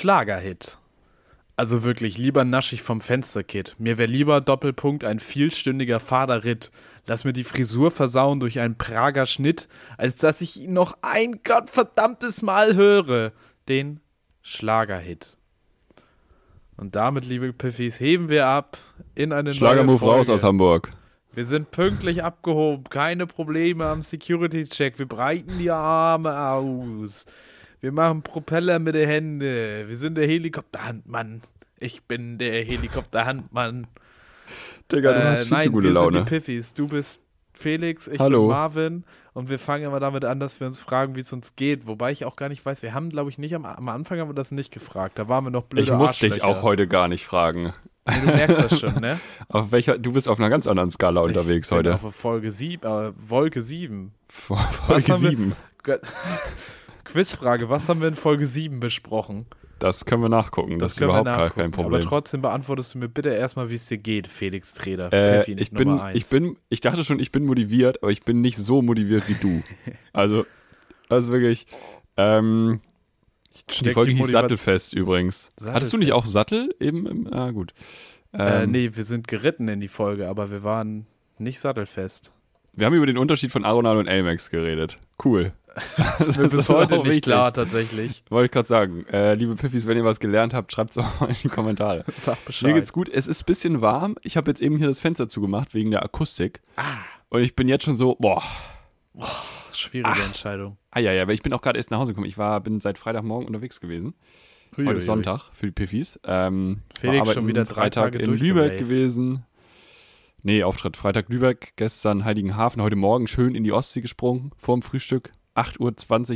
Schlagerhit. 0.00 0.78
Also 1.56 1.82
wirklich, 1.82 2.16
lieber 2.16 2.46
naschig 2.46 2.80
vom 2.80 3.02
Fensterkit. 3.02 3.76
Mir 3.78 3.98
wäre 3.98 4.10
lieber 4.10 4.40
Doppelpunkt 4.40 5.04
ein 5.04 5.20
vielstündiger 5.20 6.00
Vaterritt. 6.00 6.70
Lass 7.06 7.24
mir 7.24 7.34
die 7.34 7.44
Frisur 7.44 7.90
versauen 7.90 8.40
durch 8.40 8.60
einen 8.60 8.78
Prager 8.78 9.26
Schnitt, 9.26 9.68
als 9.98 10.16
dass 10.16 10.40
ich 10.40 10.58
ihn 10.58 10.72
noch 10.72 10.96
ein 11.02 11.42
gottverdammtes 11.44 12.40
Mal 12.40 12.76
höre. 12.76 13.32
Den 13.68 14.00
Schlagerhit. 14.40 15.36
Und 16.78 16.96
damit, 16.96 17.26
liebe 17.26 17.52
Piffis, 17.52 18.00
heben 18.00 18.30
wir 18.30 18.46
ab 18.46 18.78
in 19.14 19.34
eine 19.34 19.52
Schlagermove 19.52 20.02
raus 20.02 20.30
aus 20.30 20.42
Hamburg. 20.42 20.92
Wir 21.34 21.44
sind 21.44 21.72
pünktlich 21.72 22.24
abgehoben, 22.24 22.84
keine 22.84 23.26
Probleme 23.26 23.84
am 23.84 24.00
Security-Check. 24.00 24.98
Wir 24.98 25.06
breiten 25.06 25.58
die 25.58 25.70
Arme 25.70 26.40
aus. 26.40 27.26
Wir 27.80 27.92
machen 27.92 28.22
Propeller 28.22 28.78
mit 28.78 28.94
den 28.94 29.08
Händen. 29.08 29.40
Wir 29.40 29.96
sind 29.96 30.16
der 30.16 30.26
Helikopterhandmann. 30.26 31.42
Ich 31.78 32.02
bin 32.02 32.38
der 32.38 32.62
Helikopterhandmann. 32.64 33.86
Digga, 34.92 35.12
du 35.12 35.24
hast 35.24 35.44
viel 35.44 35.52
nein, 35.52 35.62
zu 35.62 35.70
gute 35.72 35.86
wir 35.86 35.92
Laune. 35.94 36.18
Sind 36.18 36.26
die 36.26 36.30
Piffis. 36.30 36.74
Du 36.74 36.86
bist 36.88 37.22
Felix, 37.54 38.06
ich 38.06 38.20
Hallo. 38.20 38.42
bin 38.42 38.48
Marvin. 38.48 39.04
Und 39.32 39.48
wir 39.48 39.58
fangen 39.58 39.84
immer 39.84 40.00
damit 40.00 40.24
an, 40.24 40.40
dass 40.40 40.58
wir 40.60 40.66
uns 40.66 40.80
fragen, 40.80 41.14
wie 41.14 41.20
es 41.20 41.32
uns 41.32 41.54
geht. 41.56 41.86
Wobei 41.86 42.10
ich 42.10 42.24
auch 42.24 42.36
gar 42.36 42.48
nicht 42.48 42.66
weiß, 42.66 42.82
wir 42.82 42.92
haben, 42.92 43.10
glaube 43.10 43.30
ich, 43.30 43.38
nicht 43.38 43.54
am, 43.54 43.64
am 43.64 43.88
Anfang 43.88 44.18
haben 44.18 44.28
wir 44.28 44.34
das 44.34 44.50
nicht 44.50 44.72
gefragt. 44.72 45.18
Da 45.18 45.28
waren 45.28 45.44
wir 45.44 45.50
noch 45.50 45.62
blöde 45.62 45.84
Ich 45.84 45.92
muss 45.92 46.18
dich 46.18 46.42
auch 46.42 46.62
heute 46.62 46.88
gar 46.88 47.08
nicht 47.08 47.24
fragen. 47.24 47.72
Du 48.04 48.26
merkst 48.26 48.58
das 48.58 48.80
schon, 48.80 48.94
ne? 48.94 49.20
Auf 49.48 49.70
welcher, 49.72 49.96
du 49.98 50.12
bist 50.12 50.28
auf 50.28 50.40
einer 50.40 50.50
ganz 50.50 50.66
anderen 50.66 50.90
Skala 50.90 51.20
unterwegs 51.20 51.68
Ich 51.68 51.76
bin 51.76 51.92
heute. 51.92 51.94
Auf 52.04 52.14
Folge 52.14 52.50
7, 52.50 52.84
äh, 52.84 53.12
Wolke 53.16 53.62
7. 53.62 54.12
Folge 54.28 55.12
haben 55.12 55.22
wir- 55.22 55.30
7. 55.30 55.56
Quizfrage, 57.12 57.68
was 57.68 57.88
haben 57.88 58.00
wir 58.00 58.08
in 58.08 58.14
Folge 58.14 58.46
7 58.46 58.80
besprochen? 58.80 59.46
Das 59.80 60.04
können 60.04 60.22
wir 60.22 60.28
nachgucken. 60.28 60.78
Das, 60.78 60.92
ist 60.92 60.98
können 60.98 61.10
wir 61.10 61.20
überhaupt 61.20 61.38
nachgucken. 61.38 61.60
kein 61.60 61.70
Problem. 61.70 61.94
Aber 61.94 62.08
trotzdem 62.08 62.42
beantwortest 62.42 62.94
du 62.94 62.98
mir 62.98 63.08
bitte 63.08 63.30
erstmal, 63.30 63.70
wie 63.70 63.74
es 63.74 63.86
dir 63.86 63.96
geht, 63.96 64.28
Felix 64.28 64.74
Treder. 64.74 65.10
Äh, 65.12 65.50
ich 65.50 65.70
bin, 65.70 65.88
eins. 65.88 66.16
ich 66.16 66.28
bin, 66.28 66.56
ich 66.68 66.82
dachte 66.82 67.02
schon, 67.02 67.18
ich 67.18 67.32
bin 67.32 67.46
motiviert, 67.46 68.02
aber 68.02 68.12
ich 68.12 68.22
bin 68.22 68.42
nicht 68.42 68.58
so 68.58 68.82
motiviert 68.82 69.28
wie 69.28 69.34
du. 69.34 69.62
Also, 70.12 70.44
das 71.08 71.24
ist 71.24 71.30
wirklich. 71.30 71.66
Ähm, 72.16 72.80
die 73.80 73.92
Folge 73.92 74.10
die 74.10 74.16
hieß 74.18 74.30
Sattelfest 74.30 74.94
übrigens. 74.94 75.48
Hattest 75.64 75.92
du 75.92 75.96
nicht 75.96 76.12
auch 76.12 76.26
Sattel 76.26 76.74
eben? 76.80 77.06
Im, 77.06 77.32
ah, 77.32 77.50
gut. 77.50 77.72
Äh, 78.32 78.64
Ähm, 78.64 78.72
nee, 78.72 78.90
wir 78.92 79.04
sind 79.04 79.28
geritten 79.28 79.68
in 79.68 79.80
die 79.80 79.88
Folge, 79.88 80.28
aber 80.28 80.50
wir 80.50 80.62
waren 80.62 81.06
nicht 81.38 81.60
sattelfest. 81.60 82.32
Wir 82.72 82.86
haben 82.86 82.94
über 82.94 83.06
den 83.06 83.18
Unterschied 83.18 83.50
von 83.50 83.64
Aronal 83.64 83.96
und 83.96 84.06
Elmex 84.06 84.50
geredet. 84.50 84.98
Cool. 85.24 85.52
Das 86.18 86.28
ist 86.28 86.38
mir 86.38 86.48
bis 86.48 86.68
heute 86.68 86.94
auch 86.94 87.04
nicht 87.04 87.06
wichtig. 87.06 87.22
klar, 87.22 87.52
tatsächlich. 87.52 88.24
Wollte 88.28 88.46
ich 88.46 88.50
gerade 88.50 88.68
sagen. 88.68 89.06
Äh, 89.06 89.34
liebe 89.34 89.54
Piffis, 89.54 89.86
wenn 89.86 89.96
ihr 89.96 90.04
was 90.04 90.18
gelernt 90.18 90.52
habt, 90.52 90.72
schreibt 90.72 90.90
es 90.90 90.98
auch 90.98 91.20
mal 91.20 91.28
in 91.28 91.36
die 91.42 91.48
Kommentare. 91.48 92.04
Sag 92.16 92.44
Bescheid. 92.44 92.68
Mir 92.68 92.74
geht's 92.74 92.92
gut. 92.92 93.08
Es 93.08 93.28
ist 93.28 93.42
ein 93.42 93.46
bisschen 93.46 93.80
warm. 93.80 94.16
Ich 94.22 94.36
habe 94.36 94.50
jetzt 94.50 94.60
eben 94.60 94.76
hier 94.76 94.88
das 94.88 94.98
Fenster 94.98 95.28
zugemacht 95.28 95.72
wegen 95.72 95.92
der 95.92 96.02
Akustik. 96.02 96.60
Ah. 96.76 96.82
Und 97.28 97.42
ich 97.42 97.54
bin 97.54 97.68
jetzt 97.68 97.84
schon 97.84 97.94
so, 97.94 98.16
boah. 98.18 98.42
Schwierige 99.72 100.22
Entscheidung. 100.22 100.76
Ah 100.90 100.98
ja, 100.98 101.12
ja, 101.12 101.22
aber 101.22 101.32
ich 101.32 101.42
bin 101.42 101.52
auch 101.52 101.62
gerade 101.62 101.78
erst 101.78 101.92
nach 101.92 101.98
Hause 101.98 102.12
gekommen. 102.12 102.26
Ich 102.26 102.36
war, 102.36 102.60
bin 102.60 102.80
seit 102.80 102.98
Freitagmorgen 102.98 103.46
unterwegs 103.46 103.80
gewesen. 103.80 104.14
Heute 104.72 104.82
Uiuiui. 104.82 104.98
ist 104.98 105.04
Sonntag 105.06 105.50
für 105.52 105.66
die 105.66 105.72
Piffis. 105.72 106.18
Ähm, 106.24 106.82
Felix 106.98 107.32
schon 107.32 107.46
wieder 107.46 107.64
drei 107.64 107.82
Freitag 107.82 108.12
Tage 108.12 108.18
in 108.18 108.36
Lübeck 108.36 108.78
gewesen. 108.78 109.44
Nee, 110.42 110.62
Auftritt 110.62 110.96
Freitag 110.96 111.28
Lübeck, 111.28 111.74
gestern 111.76 112.24
Heiligenhafen, 112.24 112.80
heute 112.82 112.96
Morgen 112.96 113.26
schön 113.26 113.54
in 113.54 113.62
die 113.64 113.72
Ostsee 113.72 114.00
gesprungen, 114.00 114.52
vorm 114.56 114.80
Frühstück. 114.82 115.32
8.20 115.54 115.78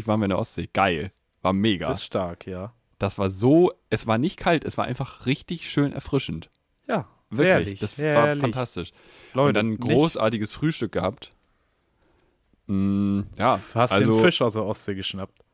Uhr 0.02 0.06
waren 0.06 0.20
wir 0.20 0.24
in 0.26 0.30
der 0.30 0.38
Ostsee. 0.38 0.68
Geil. 0.72 1.12
War 1.40 1.52
mega. 1.54 1.90
Ist 1.90 2.04
stark, 2.04 2.46
ja. 2.46 2.74
Das 2.98 3.18
war 3.18 3.30
so, 3.30 3.72
es 3.90 4.06
war 4.06 4.18
nicht 4.18 4.36
kalt, 4.38 4.64
es 4.64 4.76
war 4.76 4.84
einfach 4.84 5.24
richtig 5.26 5.70
schön 5.70 5.92
erfrischend. 5.92 6.50
Ja, 6.86 7.06
Wirklich. 7.30 7.48
herrlich, 7.48 7.80
das 7.80 7.98
war 7.98 8.04
herrlich. 8.04 8.40
fantastisch. 8.42 8.92
Leute, 9.32 9.48
Und 9.48 9.54
dann 9.54 9.66
ein 9.66 9.70
nicht- 9.70 9.80
großartiges 9.82 10.52
Frühstück 10.52 10.92
gehabt. 10.92 11.32
Mm, 12.66 13.20
ja, 13.38 13.60
Hast 13.74 13.92
also, 13.92 14.12
den 14.12 14.20
Fisch 14.20 14.40
aus 14.42 14.52
der 14.54 14.64
Ostsee 14.64 14.94
geschnappt. 14.94 15.44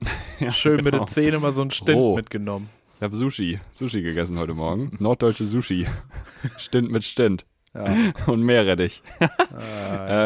ja, 0.40 0.52
Schön 0.52 0.76
mit 0.76 0.92
genau. 0.92 1.04
den 1.04 1.08
Zähnen 1.08 1.40
mal 1.40 1.52
so 1.52 1.62
einen 1.62 1.70
Stint 1.70 1.96
Roh. 1.96 2.16
mitgenommen. 2.16 2.68
Ich 2.96 3.02
habe 3.02 3.16
Sushi, 3.16 3.58
Sushi 3.72 4.02
gegessen 4.02 4.38
heute 4.38 4.54
Morgen. 4.54 4.94
Norddeutsche 4.98 5.44
Sushi. 5.46 5.86
Stint 6.58 6.90
mit 6.90 7.04
Stint. 7.04 7.44
Ja. 7.76 8.12
Und 8.32 8.42
Meerrettich. 8.42 9.02
Äh, 9.20 9.28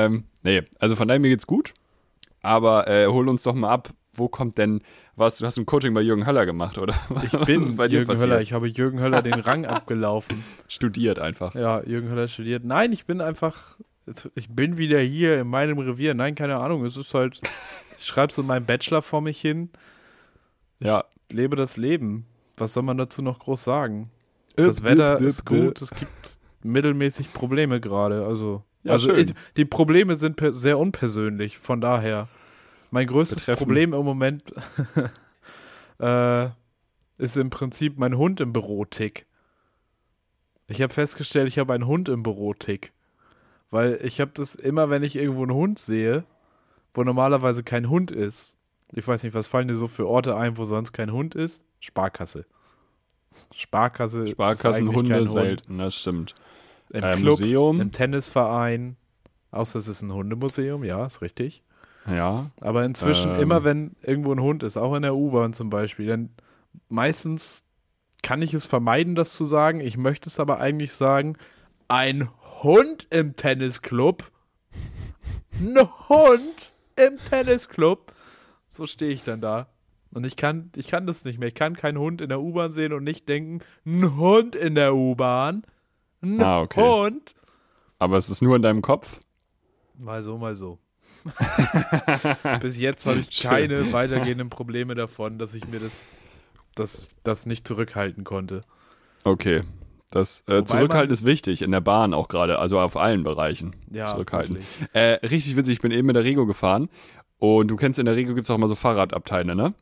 ähm, 0.07 0.25
nee, 0.43 0.63
also 0.79 0.97
von 0.97 1.09
daher 1.09 1.21
mir 1.21 1.29
geht's 1.29 1.47
gut. 1.47 1.75
Aber 2.43 2.89
äh, 2.89 3.07
hol 3.07 3.29
uns 3.29 3.43
doch 3.43 3.55
mal 3.55 3.71
ab. 3.71 3.91
Wo 4.13 4.29
kommt 4.29 4.59
denn, 4.59 4.83
was, 5.15 5.39
du 5.39 5.47
hast 5.47 5.57
ein 5.57 5.67
Coaching 5.67 5.95
bei 5.95 6.01
Jürgen 6.01 6.27
Höller 6.27 6.45
gemacht, 6.45 6.79
oder? 6.79 6.95
ich 7.23 7.33
bin 7.47 7.77
bei 7.77 7.87
Jürgen 7.87 8.07
passiert? 8.07 8.31
Höller. 8.31 8.41
Ich 8.41 8.53
habe 8.53 8.67
Jürgen 8.67 9.01
Höller 9.01 9.23
den 9.23 9.35
Rang 9.35 9.67
abgelaufen. 9.67 10.43
Studiert 10.69 11.19
einfach. 11.19 11.55
Ja, 11.55 11.83
Jürgen 11.85 12.11
Höller 12.11 12.29
studiert. 12.29 12.65
Nein, 12.65 12.93
ich 12.93 13.07
bin 13.07 13.21
einfach, 13.21 13.77
ich 14.35 14.49
bin 14.49 14.77
wieder 14.77 15.01
hier 15.01 15.41
in 15.41 15.47
meinem 15.47 15.79
Revier. 15.79 16.15
Nein, 16.15 16.35
keine 16.35 16.57
Ahnung. 16.57 16.85
Es 16.85 16.97
ist 16.97 17.15
halt, 17.15 17.41
ich 17.99 18.05
schreibe 18.05 18.33
so 18.33 18.43
meinen 18.43 18.67
Bachelor 18.67 19.01
vor 19.03 19.21
mich 19.21 19.41
hin, 19.41 19.71
Ja. 20.81 21.05
lebe 21.31 21.55
das 21.57 21.77
Leben. 21.77 22.27
Was 22.57 22.73
soll 22.73 22.83
man 22.83 22.99
dazu 22.99 23.23
noch 23.23 23.39
groß 23.39 23.63
sagen? 23.63 24.11
Das 24.57 24.83
Wetter 24.83 25.19
ist 25.21 25.47
gut, 25.47 25.81
es 25.81 25.91
gibt 25.91 26.39
mittelmäßig 26.63 27.33
Probleme 27.33 27.81
gerade. 27.81 28.25
Also, 28.27 28.63
Ja, 28.83 28.93
also 28.93 29.13
ich, 29.15 29.35
die 29.57 29.65
Probleme 29.65 30.17
sind 30.17 30.41
sehr 30.51 30.79
unpersönlich, 30.79 31.59
von 31.59 31.81
daher. 31.81 32.29
Mein 32.91 33.07
größtes 33.07 33.39
Betreffen- 33.41 33.59
Problem 33.65 33.93
im 33.95 34.05
Moment 34.05 34.53
äh, 36.01 36.49
ist 37.19 37.37
im 37.37 37.51
Prinzip 37.51 37.99
mein 37.99 38.17
Hund 38.17 38.41
im 38.41 38.53
Büro-Tick. 38.53 39.27
Ich 40.67 40.83
habe 40.83 40.93
festgestellt, 40.93 41.49
ich 41.49 41.59
habe 41.59 41.73
einen 41.73 41.87
Hund 41.87 42.09
im 42.09 42.23
Büro-Tick. 42.23 42.93
Weil 43.71 44.01
ich 44.03 44.21
habe 44.21 44.33
das 44.35 44.55
immer, 44.57 44.91
wenn 44.91 45.03
ich 45.05 45.15
irgendwo 45.17 45.43
einen 45.43 45.55
Hund 45.55 45.79
sehe, 45.79 46.25
wo 46.95 47.05
normalerweise 47.05 47.63
kein 47.63 47.89
Hund 47.89 48.11
ist. 48.11 48.57
Ich 48.93 49.07
weiß 49.07 49.23
nicht, 49.23 49.35
was 49.35 49.47
fallen 49.47 49.69
dir 49.69 49.77
so 49.77 49.87
für 49.87 50.09
Orte 50.09 50.35
ein, 50.37 50.57
wo 50.59 50.65
sonst 50.65 50.93
kein 50.93 51.13
Hund 51.13 51.37
ist? 51.37 51.65
Sparkasse. 51.79 52.47
Sparkasse. 53.55 54.27
Sparkassenhunde 54.29 55.27
selten, 55.27 55.79
das 55.79 55.97
stimmt. 55.97 56.35
Im 56.91 57.03
Äh, 57.05 57.17
Club, 57.17 57.41
Museum. 57.41 57.81
im 57.81 57.93
Tennisverein. 57.93 58.97
Außer 59.53 59.79
es 59.79 59.89
ist 59.89 60.03
ein 60.03 60.13
Hundemuseum, 60.13 60.85
ja, 60.85 61.05
ist 61.07 61.23
richtig. 61.23 61.63
Ja. 62.07 62.51
Aber 62.61 62.85
inzwischen, 62.85 63.35
Ähm. 63.35 63.41
immer 63.43 63.65
wenn 63.65 63.97
irgendwo 64.03 64.33
ein 64.33 64.41
Hund 64.41 64.63
ist, 64.63 64.77
auch 64.77 64.95
in 64.95 65.03
der 65.03 65.15
U-Bahn 65.15 65.53
zum 65.53 65.71
Beispiel, 65.71 66.07
dann 66.07 66.31
meistens 66.89 67.65
kann 68.23 68.43
ich 68.43 68.55
es 68.55 68.65
vermeiden, 68.67 69.15
das 69.15 69.35
zu 69.35 69.45
sagen. 69.45 69.81
Ich 69.81 69.97
möchte 69.97 70.29
es 70.29 70.39
aber 70.41 70.61
eigentlich 70.61 70.93
sagen, 70.93 71.37
ein 71.89 72.29
Hund 72.63 73.07
im 73.11 73.35
Tennisclub. 73.35 74.31
Ein 75.53 75.77
Hund 76.09 76.73
im 76.97 77.19
Tennisclub. 77.29 78.13
So 78.69 78.87
stehe 78.87 79.11
ich 79.13 79.23
dann 79.23 79.41
da. 79.41 79.67
Und 80.13 80.27
ich 80.27 80.37
kann, 80.37 80.71
ich 80.75 80.89
kann 80.89 81.07
das 81.07 81.25
nicht 81.25 81.39
mehr. 81.39 81.49
Ich 81.49 81.55
kann 81.55 81.77
keinen 81.77 81.99
Hund 81.99 82.21
in 82.21 82.29
der 82.29 82.41
U-Bahn 82.41 82.73
sehen 82.73 82.93
und 82.93 83.05
nicht 83.05 83.29
denken, 83.29 83.61
ein 83.87 84.17
Hund 84.17 84.57
in 84.57 84.75
der 84.75 84.95
U-Bahn. 84.95 85.63
Ein 86.23 86.43
Ah, 86.43 86.61
okay. 86.63 86.81
Hund. 86.83 87.35
Aber 87.99 88.17
es 88.17 88.29
ist 88.29 88.43
nur 88.43 88.57
in 88.57 88.63
deinem 88.63 88.83
Kopf. 88.83 89.21
Mal 89.97 90.23
so, 90.25 90.37
mal 90.39 90.55
so. 90.55 90.79
Bis 92.61 92.79
jetzt 92.79 93.07
habe 93.07 93.19
ich 93.21 93.31
Schön. 93.31 93.51
keine 93.51 93.93
weitergehenden 93.93 94.49
Probleme 94.51 94.95
davon, 94.95 95.39
dass 95.39 95.55
ich 95.55 95.67
mir 95.69 95.79
das, 95.81 96.15
das, 96.75 97.15
das 97.23 97.47
nicht 97.47 97.67
zurückhalten 97.69 98.25
konnte. 98.25 98.63
Okay. 99.25 99.63
Das 100.11 100.43
äh, 100.49 100.65
Zurückhalten 100.65 101.13
ist 101.13 101.25
wichtig, 101.25 101.63
in 101.63 101.71
der 101.71 101.81
Bahn 101.81 102.15
auch 102.15 102.27
gerade, 102.29 102.59
also 102.59 102.81
auf 102.81 102.97
allen 102.97 103.23
Bereichen. 103.23 103.77
Ja, 103.93 104.07
Zurückhalten. 104.07 104.59
Äh, 104.93 105.25
richtig 105.27 105.55
witzig, 105.57 105.75
ich 105.75 105.81
bin 105.81 105.93
eben 105.93 106.07
mit 106.07 106.17
der 106.17 106.25
Rego 106.25 106.47
gefahren 106.47 106.89
und 107.39 107.69
du 107.69 107.77
kennst 107.77 108.01
in 108.01 108.07
der 108.07 108.17
Rego 108.17 108.35
gibt 108.35 108.45
es 108.45 108.51
auch 108.51 108.57
immer 108.57 108.67
so 108.67 108.75
Fahrradabteile, 108.75 109.55
ne? 109.55 109.73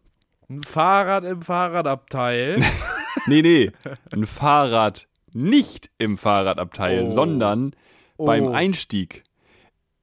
Ein 0.51 0.63
Fahrrad 0.63 1.25
im 1.25 1.43
Fahrradabteil. 1.43 2.63
Nee, 3.27 3.43
nee, 3.43 3.73
ein 4.13 4.25
Fahrrad 4.27 5.09
nicht 5.33 5.91
im 5.99 6.17
Fahrradabteil, 6.17 7.03
Oh. 7.05 7.11
sondern 7.11 7.75
Oh. 8.17 8.25
beim 8.27 8.49
Einstieg. 8.49 9.25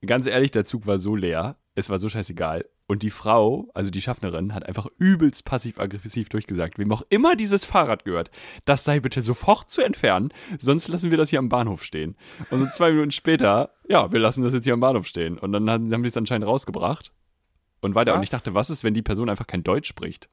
Ganz 0.05 0.27
ehrlich, 0.27 0.51
der 0.51 0.65
Zug 0.65 0.85
war 0.85 0.99
so 0.99 1.15
leer, 1.15 1.55
es 1.75 1.89
war 1.89 1.97
so 1.97 2.09
scheißegal. 2.09 2.65
Und 2.87 3.01
die 3.03 3.09
Frau, 3.09 3.69
also 3.73 3.89
die 3.89 4.01
Schaffnerin, 4.01 4.53
hat 4.53 4.65
einfach 4.67 4.87
übelst 4.99 5.45
passiv-aggressiv 5.45 6.29
durchgesagt, 6.29 6.77
wem 6.77 6.91
auch 6.91 7.03
immer 7.09 7.35
dieses 7.35 7.65
Fahrrad 7.65 8.03
gehört, 8.05 8.29
das 8.65 8.83
sei 8.83 8.99
bitte 8.99 9.21
sofort 9.21 9.71
zu 9.71 9.81
entfernen, 9.81 10.31
sonst 10.59 10.87
lassen 10.89 11.09
wir 11.09 11.17
das 11.17 11.29
hier 11.29 11.39
am 11.39 11.49
Bahnhof 11.49 11.83
stehen. 11.83 12.15
Und 12.51 12.59
so 12.59 12.65
zwei 12.67 12.91
Minuten 12.91 13.11
später, 13.11 13.71
ja, 13.87 14.11
wir 14.11 14.19
lassen 14.19 14.43
das 14.43 14.53
jetzt 14.53 14.65
hier 14.65 14.73
am 14.73 14.81
Bahnhof 14.81 15.07
stehen. 15.07 15.39
Und 15.39 15.51
dann 15.53 15.67
haben, 15.69 15.91
haben 15.91 16.03
die 16.03 16.09
es 16.09 16.17
anscheinend 16.17 16.45
rausgebracht. 16.47 17.11
Und 17.81 17.95
weiter. 17.95 18.13
Und 18.15 18.23
ich 18.23 18.31
Was? 18.33 18.43
dachte, 18.43 18.55
was 18.55 18.69
ist, 18.69 18.83
wenn 18.83 18.93
die 18.93 19.01
Person 19.03 19.29
einfach 19.29 19.47
kein 19.47 19.63
Deutsch 19.63 19.87
spricht? 19.87 20.27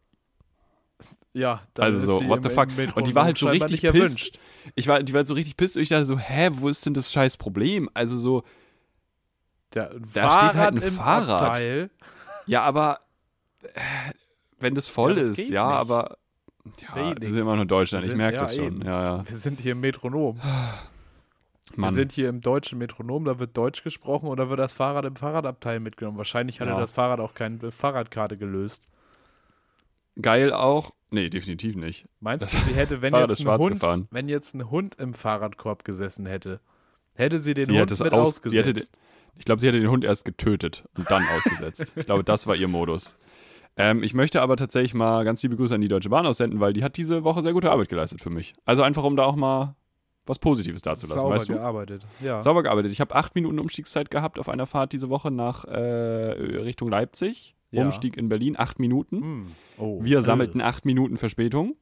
Ja, 1.34 1.62
dann 1.74 1.84
Also 1.86 1.98
ist 2.00 2.06
so, 2.06 2.28
what 2.28 2.42
the 2.42 2.50
fuck? 2.50 2.68
Und 2.94 3.06
die 3.06 3.14
war 3.14 3.24
halt 3.24 3.38
so 3.38 3.48
richtig 3.48 3.80
pisst. 3.82 3.94
erwünscht. 3.94 4.38
Ich 4.74 4.86
war, 4.86 5.02
die 5.02 5.12
war 5.14 5.18
halt 5.20 5.28
so 5.28 5.34
richtig 5.34 5.56
pisst 5.56 5.76
und 5.76 5.82
ich 5.82 5.88
dachte 5.88 6.04
so, 6.04 6.18
hä, 6.18 6.50
wo 6.52 6.68
ist 6.68 6.84
denn 6.84 6.94
das 6.94 7.10
scheiß 7.10 7.36
Problem? 7.38 7.88
Also 7.94 8.18
so, 8.18 8.42
Ja, 9.74 9.88
Da 10.12 10.30
steht 10.38 10.54
halt 10.54 10.82
ein 10.84 10.90
Fahrrad. 10.92 11.42
Abteil. 11.42 11.90
ja, 12.46 12.62
aber 12.62 13.00
äh, 13.62 13.68
wenn 14.60 14.74
das 14.74 14.88
voll 14.88 15.12
Ja, 15.16 15.18
das 15.20 15.38
ist, 15.38 15.50
ja, 15.50 15.66
nicht. 15.68 15.76
aber 15.78 16.18
Ja, 16.94 17.14
wir 17.18 17.28
sind 17.28 17.38
immer 17.38 17.56
nur 17.56 17.64
Deutschland, 17.64 18.04
Wir 18.04 18.12
ich 18.12 18.16
merke 18.16 18.36
ja, 18.36 18.42
das 18.42 18.54
schon. 18.54 18.82
Ja, 18.82 19.02
ja. 19.18 19.28
Wir 19.28 19.36
sind 19.36 19.58
hier 19.60 19.72
im 19.72 19.80
Metronom. 19.80 20.36
Wir 20.38 21.80
Mann. 21.80 21.94
sind 21.94 22.12
hier 22.12 22.28
im 22.28 22.42
deutschen 22.42 22.78
Metronom, 22.78 23.24
da 23.24 23.38
wird 23.38 23.56
Deutsch 23.56 23.82
gesprochen 23.82 24.26
oder 24.28 24.50
wird 24.50 24.60
das 24.60 24.74
Fahrrad 24.74 25.06
im 25.06 25.16
Fahrradabteil 25.16 25.80
mitgenommen. 25.80 26.18
Wahrscheinlich 26.18 26.60
hatte 26.60 26.72
das 26.72 26.92
Fahrrad 26.92 27.18
auch 27.20 27.32
keine 27.32 27.72
Fahrradkarte 27.72 28.36
gelöst. 28.36 28.86
Geil 30.20 30.52
auch. 30.52 30.90
Nee, 31.10 31.28
definitiv 31.30 31.76
nicht. 31.76 32.06
Meinst 32.20 32.52
du, 32.52 32.58
sie 32.58 32.74
hätte, 32.74 33.02
wenn 33.02 33.14
jetzt 33.14 33.40
ein 33.40 33.58
Hund, 33.58 33.74
gefahren. 33.80 34.08
wenn 34.10 34.28
jetzt 34.28 34.54
ein 34.54 34.70
Hund 34.70 34.94
im 34.96 35.12
Fahrradkorb 35.14 35.84
gesessen 35.84 36.26
hätte, 36.26 36.60
hätte 37.14 37.38
sie 37.38 37.54
den 37.54 37.66
Sie 37.66 37.78
Hund 37.78 37.90
mit 37.90 38.12
aus- 38.12 38.28
ausgesetzt? 38.28 38.96
Ich 39.36 39.44
glaube, 39.44 39.60
sie 39.60 39.68
hätte 39.68 39.80
den 39.80 39.90
Hund 39.90 40.04
erst 40.04 40.24
getötet 40.24 40.84
und 40.96 41.10
dann 41.10 41.22
ausgesetzt. 41.36 41.94
Ich 41.96 42.06
glaube, 42.06 42.24
das 42.24 42.46
war 42.46 42.54
ihr 42.56 42.68
Modus. 42.68 43.16
Ähm, 43.76 44.02
ich 44.02 44.12
möchte 44.12 44.42
aber 44.42 44.56
tatsächlich 44.56 44.92
mal 44.92 45.24
ganz 45.24 45.42
liebe 45.42 45.56
Grüße 45.56 45.74
an 45.74 45.80
die 45.80 45.88
Deutsche 45.88 46.10
Bahn 46.10 46.26
aussenden, 46.26 46.60
weil 46.60 46.74
die 46.74 46.84
hat 46.84 46.98
diese 46.98 47.24
Woche 47.24 47.42
sehr 47.42 47.54
gute 47.54 47.70
Arbeit 47.70 47.88
geleistet 47.88 48.20
für 48.20 48.28
mich. 48.28 48.54
Also 48.66 48.82
einfach, 48.82 49.02
um 49.04 49.16
da 49.16 49.24
auch 49.24 49.36
mal 49.36 49.74
was 50.26 50.38
Positives 50.38 50.82
dazulassen, 50.82 51.20
Sauber 51.20 51.34
weißt 51.34 51.48
du? 51.48 51.54
gearbeitet. 51.54 52.06
Ja. 52.20 52.42
Sauber 52.42 52.62
gearbeitet. 52.62 52.92
Ich 52.92 53.00
habe 53.00 53.14
acht 53.14 53.34
Minuten 53.34 53.58
Umstiegszeit 53.58 54.10
gehabt 54.10 54.38
auf 54.38 54.48
einer 54.50 54.66
Fahrt 54.66 54.92
diese 54.92 55.08
Woche 55.08 55.30
nach 55.30 55.64
äh, 55.64 55.76
Richtung 55.78 56.90
Leipzig. 56.90 57.54
Ja. 57.72 57.82
Umstieg 57.82 58.16
in 58.16 58.28
Berlin, 58.28 58.54
acht 58.58 58.78
Minuten. 58.78 59.20
Hm. 59.22 59.46
Oh, 59.78 60.04
Wir 60.04 60.18
äh, 60.18 60.22
sammelten 60.22 60.60
acht 60.60 60.84
Minuten 60.84 61.16
Verspätung. 61.16 61.76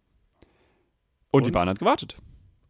Und, 1.30 1.46
die 1.46 1.50
Und? 1.50 1.52
Bahn 1.52 1.68
hat 1.68 1.78
gewartet. 1.78 2.16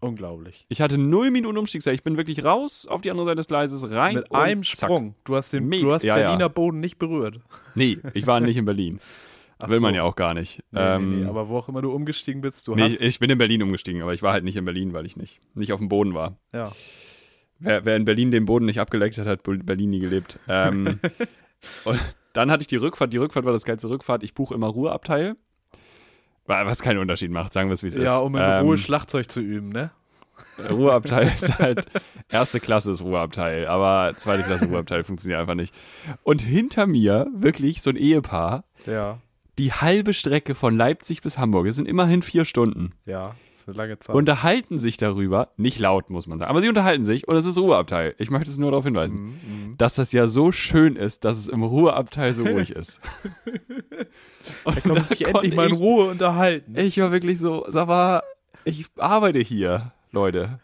Unglaublich. 0.00 0.64
Ich 0.70 0.80
hatte 0.80 0.96
null 0.96 1.30
Minuten 1.30 1.58
Umstiegszeit. 1.58 1.94
Ich 1.94 2.02
bin 2.02 2.16
wirklich 2.16 2.42
raus 2.42 2.86
auf 2.86 3.02
die 3.02 3.10
andere 3.10 3.26
Seite 3.26 3.36
des 3.36 3.48
Gleises, 3.48 3.90
rein. 3.90 4.14
Mit 4.14 4.32
einem 4.32 4.62
zack. 4.62 4.88
Sprung. 4.88 5.14
Du 5.24 5.36
hast 5.36 5.52
den 5.52 5.70
du 5.70 5.92
hast 5.92 6.02
ja, 6.02 6.16
ja. 6.16 6.28
Berliner 6.28 6.48
Boden 6.48 6.80
nicht 6.80 6.98
berührt. 6.98 7.40
Nee, 7.74 7.98
ich 8.14 8.26
war 8.26 8.40
nicht 8.40 8.56
in 8.56 8.64
Berlin. 8.64 9.00
Ach 9.58 9.68
Will 9.68 9.80
man 9.80 9.92
so. 9.92 9.96
ja 9.96 10.02
auch 10.04 10.16
gar 10.16 10.32
nicht. 10.32 10.62
Nee, 10.70 10.80
ähm, 10.80 11.10
nee, 11.10 11.24
nee, 11.24 11.28
aber 11.28 11.50
wo 11.50 11.58
auch 11.58 11.68
immer 11.68 11.82
du 11.82 11.92
umgestiegen 11.92 12.40
bist, 12.40 12.66
du 12.66 12.74
nee, 12.74 12.84
hast. 12.84 13.02
ich 13.02 13.18
bin 13.18 13.28
in 13.28 13.36
Berlin 13.36 13.62
umgestiegen, 13.62 14.00
aber 14.00 14.14
ich 14.14 14.22
war 14.22 14.32
halt 14.32 14.42
nicht 14.42 14.56
in 14.56 14.64
Berlin, 14.64 14.94
weil 14.94 15.04
ich 15.04 15.18
nicht, 15.18 15.38
nicht 15.54 15.74
auf 15.74 15.80
dem 15.80 15.90
Boden 15.90 16.14
war. 16.14 16.38
ja. 16.54 16.72
Wer, 17.62 17.84
wer 17.84 17.96
in 17.96 18.06
Berlin 18.06 18.30
den 18.30 18.46
Boden 18.46 18.64
nicht 18.64 18.80
abgeleckt 18.80 19.18
hat, 19.18 19.26
hat 19.26 19.42
Berlin 19.42 19.90
nie 19.90 19.98
gelebt. 19.98 20.38
Ähm, 20.48 20.98
und 21.84 22.00
dann 22.40 22.50
hatte 22.50 22.62
ich 22.62 22.66
die 22.68 22.76
Rückfahrt. 22.76 23.12
Die 23.12 23.18
Rückfahrt 23.18 23.44
war 23.44 23.52
das 23.52 23.64
geilste 23.64 23.88
Rückfahrt. 23.88 24.22
Ich 24.22 24.34
buche 24.34 24.54
immer 24.54 24.66
Ruheabteil. 24.68 25.36
Was 26.46 26.82
keinen 26.82 26.98
Unterschied 26.98 27.30
macht, 27.30 27.52
sagen 27.52 27.68
wir 27.68 27.74
es 27.74 27.82
wie 27.84 27.88
es 27.88 27.94
ist. 27.94 28.02
ja, 28.02 28.18
um 28.18 28.34
in 28.34 28.42
Ähm, 28.42 28.64
Ruhe 28.64 28.76
Schlagzeug 28.76 29.30
zu 29.30 29.40
üben, 29.40 29.68
ne? 29.68 29.90
Ruheabteil 30.70 31.28
ist 31.28 31.58
halt, 31.58 31.86
erste 32.28 32.60
Klasse 32.60 32.90
ist 32.90 33.02
Ruheabteil, 33.04 33.66
aber 33.66 34.14
zweite 34.16 34.42
Klasse 34.42 34.66
Ruheabteil 34.66 35.04
funktioniert 35.04 35.38
einfach 35.40 35.54
nicht. 35.54 35.72
Und 36.22 36.42
hinter 36.42 36.86
mir 36.86 37.28
wirklich 37.34 37.82
so 37.82 37.90
ein 37.90 37.96
Ehepaar, 37.96 38.64
Ja. 38.86 39.18
die 39.58 39.72
halbe 39.72 40.12
Strecke 40.14 40.54
von 40.54 40.76
Leipzig 40.76 41.22
bis 41.22 41.38
Hamburg, 41.38 41.66
es 41.66 41.76
sind 41.76 41.86
immerhin 41.86 42.22
vier 42.22 42.44
Stunden, 42.44 42.94
Ja, 43.06 43.34
eine 43.70 43.76
lange 43.78 43.98
Zeit. 43.98 44.14
unterhalten 44.14 44.78
sich 44.78 44.96
darüber, 44.96 45.48
nicht 45.56 45.78
laut 45.78 46.10
muss 46.10 46.26
man 46.26 46.38
sagen, 46.38 46.50
aber 46.50 46.60
sie 46.60 46.68
unterhalten 46.68 47.04
sich 47.04 47.26
und 47.28 47.36
es 47.36 47.46
ist 47.46 47.58
Ruheabteil. 47.58 48.14
Ich 48.18 48.30
möchte 48.30 48.50
es 48.50 48.58
nur 48.58 48.70
darauf 48.70 48.84
hinweisen, 48.84 49.18
Mhm, 49.20 49.28
mhm. 49.70 49.78
dass 49.78 49.94
das 49.94 50.12
ja 50.12 50.26
so 50.26 50.52
schön 50.52 50.96
ist, 50.96 51.24
dass 51.24 51.38
es 51.38 51.48
im 51.48 51.62
Ruheabteil 51.62 52.34
so 52.34 52.44
ruhig 52.44 52.70
ist. 52.70 53.00
Und 54.64 54.76
Da 54.76 54.80
kann 54.80 54.94
man 54.94 55.04
sich 55.04 55.26
endlich 55.26 55.54
mal 55.54 55.68
in 55.68 55.74
Ruhe 55.76 56.06
unterhalten. 56.10 56.76
Ich 56.76 56.98
war 56.98 57.12
wirklich 57.12 57.38
so, 57.38 57.64
sag 57.68 57.88
mal, 57.88 58.22
ich 58.64 58.86
arbeite 58.98 59.38
hier, 59.38 59.92
Leute. 60.12 60.58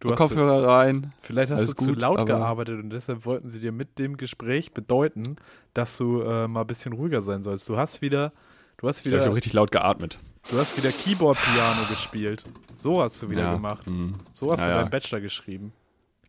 Du 0.00 0.10
hast- 0.10 0.18
Kopfhörer 0.18 0.66
rein. 0.66 1.12
Vielleicht 1.20 1.52
hast 1.52 1.68
du 1.68 1.74
zu 1.74 1.90
gut, 1.90 2.00
laut 2.00 2.18
aber- 2.18 2.26
gearbeitet 2.26 2.82
und 2.82 2.90
deshalb 2.90 3.26
wollten 3.26 3.50
sie 3.50 3.60
dir 3.60 3.72
mit 3.72 3.98
dem 3.98 4.16
Gespräch 4.16 4.72
bedeuten, 4.72 5.36
dass 5.74 5.96
du 5.98 6.22
äh, 6.22 6.48
mal 6.48 6.62
ein 6.62 6.66
bisschen 6.66 6.94
ruhiger 6.94 7.20
sein 7.20 7.42
sollst. 7.42 7.68
Du 7.68 7.76
hast 7.76 8.00
wieder, 8.00 8.32
du 8.80 8.88
hast 8.88 8.98
Ich 8.98 9.02
glaube, 9.04 9.16
ich 9.16 9.20
wieder, 9.20 9.24
habe 9.26 9.36
richtig 9.36 9.52
laut 9.52 9.70
geatmet. 9.70 10.18
du 10.50 10.58
hast 10.58 10.76
wieder 10.76 10.90
Keyboard-Piano 10.90 11.86
gespielt. 11.88 12.42
So 12.74 13.00
hast 13.02 13.20
du 13.22 13.30
wieder 13.30 13.42
Ja, 13.44 13.54
gemacht. 13.54 13.86
mm. 13.86 14.12
So 14.32 14.50
hast 14.52 14.60
Ja, 14.60 14.66
du 14.66 14.72
deinen 14.72 14.90
Bachelor 14.90 15.20
geschrieben. 15.20 15.72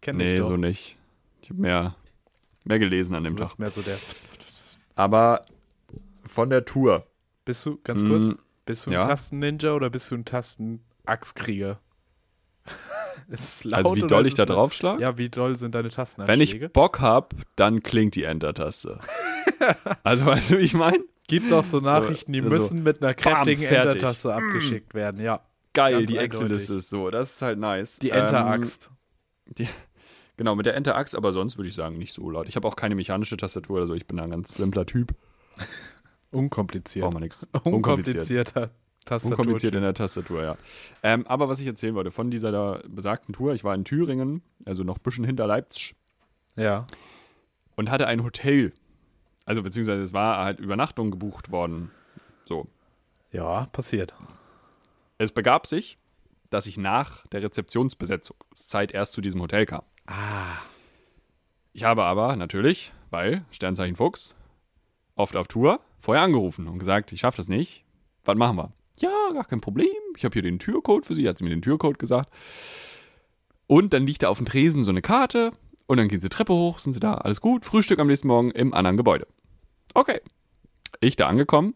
Kenn 0.01 0.17
Nee, 0.17 0.41
so 0.41 0.57
nicht. 0.57 0.97
Ich 1.41 1.49
habe 1.49 1.61
mehr, 1.61 1.95
mehr 2.65 2.79
gelesen 2.79 3.15
an 3.15 3.23
dem 3.23 3.35
du 3.35 3.43
Tag. 3.43 3.57
mehr 3.59 3.71
so 3.71 3.81
der. 3.81 3.97
Aber 4.95 5.45
von 6.23 6.49
der 6.49 6.65
Tour. 6.65 7.05
Bist 7.45 7.65
du, 7.65 7.79
ganz 7.83 8.03
Mm, 8.03 8.07
kurz, 8.09 8.35
bist 8.65 8.85
du 8.85 8.89
ein 8.91 8.93
ja. 8.93 9.07
Tasten-Ninja 9.07 9.73
oder 9.73 9.89
bist 9.89 10.11
du 10.11 10.15
ein 10.15 10.25
Tasten-Axtkrieger? 10.25 11.79
ist 13.29 13.43
es 13.43 13.63
laut 13.63 13.77
Also 13.85 13.95
wie 13.95 14.01
doll 14.01 14.27
ich 14.27 14.35
da 14.35 14.43
eine- 14.43 14.53
drauf 14.53 14.73
schlag? 14.73 14.99
Ja, 14.99 15.17
wie 15.17 15.29
doll 15.29 15.57
sind 15.57 15.73
deine 15.73 15.85
Wenn 15.85 15.91
Tastenanschläge? 15.95 16.65
ich 16.67 16.73
Bock 16.73 16.99
hab, 16.99 17.33
dann 17.55 17.81
klingt 17.81 18.15
die 18.15 18.23
Enter-Taste. 18.23 18.99
also 20.03 20.25
weißt 20.27 20.51
du, 20.51 20.57
wie 20.59 20.61
ich 20.61 20.73
meine? 20.75 21.03
Gibt 21.31 21.51
doch 21.51 21.63
so 21.63 21.79
Nachrichten, 21.79 22.33
die 22.33 22.41
so, 22.41 22.49
müssen 22.49 22.83
mit 22.83 23.01
einer 23.01 23.13
kräftigen 23.13 23.63
fertig. 23.63 23.93
Enter-Taste 23.93 24.33
abgeschickt 24.35 24.93
werden, 24.93 25.21
ja. 25.21 25.41
Geil, 25.73 26.05
die. 26.05 26.17
Excel-Liste 26.17 26.75
ist 26.75 26.89
so. 26.89 27.09
Das 27.09 27.31
ist 27.35 27.41
halt 27.41 27.57
nice. 27.57 27.97
Die 27.99 28.09
Ähm, 28.09 28.19
Enter-Axt. 28.21 28.91
Genau, 30.37 30.55
mit 30.55 30.65
der 30.65 30.75
Enter-Axt, 30.75 31.15
aber 31.15 31.31
sonst 31.31 31.57
würde 31.57 31.69
ich 31.69 31.75
sagen, 31.75 31.97
nicht 31.97 32.13
so 32.13 32.29
laut. 32.29 32.47
Ich 32.49 32.55
habe 32.55 32.67
auch 32.67 32.75
keine 32.75 32.95
mechanische 32.95 33.37
Tastatur 33.37 33.77
oder 33.77 33.87
so. 33.87 33.93
Ich 33.93 34.07
bin 34.07 34.17
da 34.17 34.23
ein 34.23 34.31
ganz 34.31 34.55
simpler 34.55 34.85
Typ. 34.85 35.13
Unkompliziert. 36.31 37.03
Braucht 37.03 37.13
man 37.13 37.23
nichts. 37.23 37.47
Unkomplizierter 37.63 38.71
Tastatur. 39.05 39.37
Unkompliziert 39.39 39.75
in 39.75 39.81
der 39.81 39.93
Tastatur, 39.93 40.43
ja. 40.43 40.57
Ähm, 41.03 41.25
aber 41.27 41.49
was 41.49 41.59
ich 41.59 41.67
erzählen 41.67 41.95
wollte, 41.95 42.11
von 42.11 42.29
dieser 42.31 42.51
da 42.51 42.81
besagten 42.87 43.33
Tour, 43.33 43.53
ich 43.53 43.63
war 43.63 43.73
in 43.75 43.83
Thüringen, 43.83 44.41
also 44.65 44.83
noch 44.83 44.97
ein 44.97 45.03
bisschen 45.03 45.23
hinter 45.25 45.47
Leipzig, 45.47 45.95
Ja. 46.55 46.85
und 47.75 47.89
hatte 47.89 48.07
ein 48.07 48.23
Hotel. 48.23 48.73
Also 49.51 49.63
beziehungsweise 49.63 50.01
es 50.01 50.13
war 50.13 50.45
halt 50.45 50.61
Übernachtung 50.61 51.11
gebucht 51.11 51.51
worden. 51.51 51.91
So. 52.45 52.67
Ja, 53.33 53.65
passiert. 53.73 54.13
Es 55.17 55.33
begab 55.33 55.67
sich, 55.67 55.97
dass 56.49 56.67
ich 56.67 56.77
nach 56.77 57.27
der 57.27 57.43
Rezeptionsbesetzungszeit 57.43 58.93
erst 58.93 59.11
zu 59.11 59.19
diesem 59.19 59.41
Hotel 59.41 59.65
kam. 59.65 59.81
Ah. 60.05 60.59
Ich 61.73 61.83
habe 61.83 62.05
aber 62.05 62.37
natürlich, 62.37 62.93
weil 63.09 63.43
Sternzeichen 63.51 63.97
Fuchs, 63.97 64.35
oft 65.15 65.35
auf 65.35 65.49
Tour, 65.49 65.81
vorher 65.99 66.23
angerufen 66.23 66.69
und 66.69 66.79
gesagt, 66.79 67.11
ich 67.11 67.19
schaffe 67.19 67.35
das 67.35 67.49
nicht. 67.49 67.83
Was 68.23 68.37
machen 68.37 68.55
wir? 68.55 68.71
Ja, 69.01 69.33
gar 69.33 69.43
kein 69.43 69.59
Problem. 69.59 69.89
Ich 70.15 70.23
habe 70.23 70.31
hier 70.31 70.43
den 70.43 70.59
Türcode 70.59 71.05
für 71.05 71.13
Sie, 71.13 71.27
hat 71.27 71.37
sie 71.37 71.43
mir 71.43 71.49
den 71.49 71.61
Türcode 71.61 71.99
gesagt. 71.99 72.33
Und 73.67 73.91
dann 73.91 74.07
liegt 74.07 74.23
da 74.23 74.29
auf 74.29 74.37
dem 74.37 74.45
Tresen 74.45 74.85
so 74.85 74.91
eine 74.91 75.01
Karte 75.01 75.51
und 75.91 75.97
dann 75.97 76.07
gehen 76.07 76.21
sie 76.21 76.29
Treppe 76.29 76.53
hoch, 76.53 76.79
sind 76.79 76.93
sie 76.93 77.01
da, 77.01 77.15
alles 77.15 77.41
gut. 77.41 77.65
Frühstück 77.65 77.99
am 77.99 78.07
nächsten 78.07 78.29
Morgen 78.29 78.51
im 78.51 78.73
anderen 78.73 78.95
Gebäude. 78.95 79.27
Okay. 79.93 80.21
Ich 80.99 81.15
da 81.15 81.27
angekommen. 81.27 81.73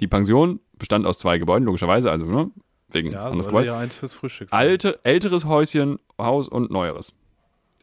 Die 0.00 0.06
Pension 0.08 0.60
bestand 0.78 1.06
aus 1.06 1.18
zwei 1.18 1.38
Gebäuden, 1.38 1.64
logischerweise, 1.64 2.10
also 2.10 2.26
ne, 2.26 2.50
wegen 2.90 3.12
Ja, 3.12 3.26
anderes 3.26 3.46
Gebäude. 3.46 3.68
ja 3.68 3.78
eins 3.78 3.94
fürs 3.94 4.14
Frühstück 4.14 4.50
sein. 4.50 4.60
Alte, 4.60 5.00
älteres 5.04 5.44
Häuschen, 5.46 5.98
Haus 6.20 6.48
und 6.48 6.70
neueres. 6.70 7.14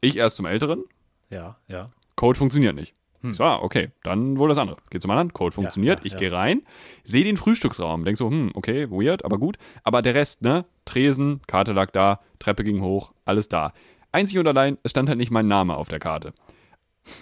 Ich 0.01 0.17
erst 0.17 0.35
zum 0.35 0.45
älteren, 0.45 0.83
Ja, 1.29 1.57
ja. 1.67 1.89
Code 2.15 2.37
funktioniert 2.37 2.75
nicht. 2.75 2.93
Hm. 3.21 3.31
Ich 3.31 3.37
so, 3.37 3.43
ah, 3.43 3.59
okay, 3.61 3.89
dann 4.03 4.37
wohl 4.37 4.49
das 4.49 4.57
andere. 4.57 4.77
Geht 4.89 5.01
zum 5.01 5.09
anderen, 5.11 5.33
Code 5.33 5.53
funktioniert. 5.53 5.99
ja, 5.99 6.05
ich 6.05 6.11
ja. 6.13 6.19
gehe 6.19 6.31
rein, 6.31 6.61
sehe 7.03 7.23
den 7.23 7.37
Frühstücksraum, 7.37 8.03
denk 8.05 8.17
so, 8.17 8.29
hm, 8.29 8.51
okay, 8.53 8.89
weird, 8.91 9.25
aber 9.25 9.37
gut. 9.39 9.57
Aber 9.83 10.01
der 10.01 10.13
Rest, 10.13 10.41
ne? 10.41 10.65
Tresen, 10.85 11.41
Karte 11.47 11.71
lag 11.71 11.91
da, 11.91 12.19
Treppe 12.39 12.63
ging 12.63 12.81
hoch, 12.81 13.13
alles 13.25 13.49
da. 13.49 13.73
Einzig 14.11 14.37
und 14.37 14.47
allein, 14.47 14.77
es 14.83 14.91
stand 14.91 15.09
halt 15.09 15.17
nicht 15.17 15.31
mein 15.31 15.47
Name 15.47 15.75
auf 15.77 15.87
der 15.87 15.99
Karte. 15.99 16.33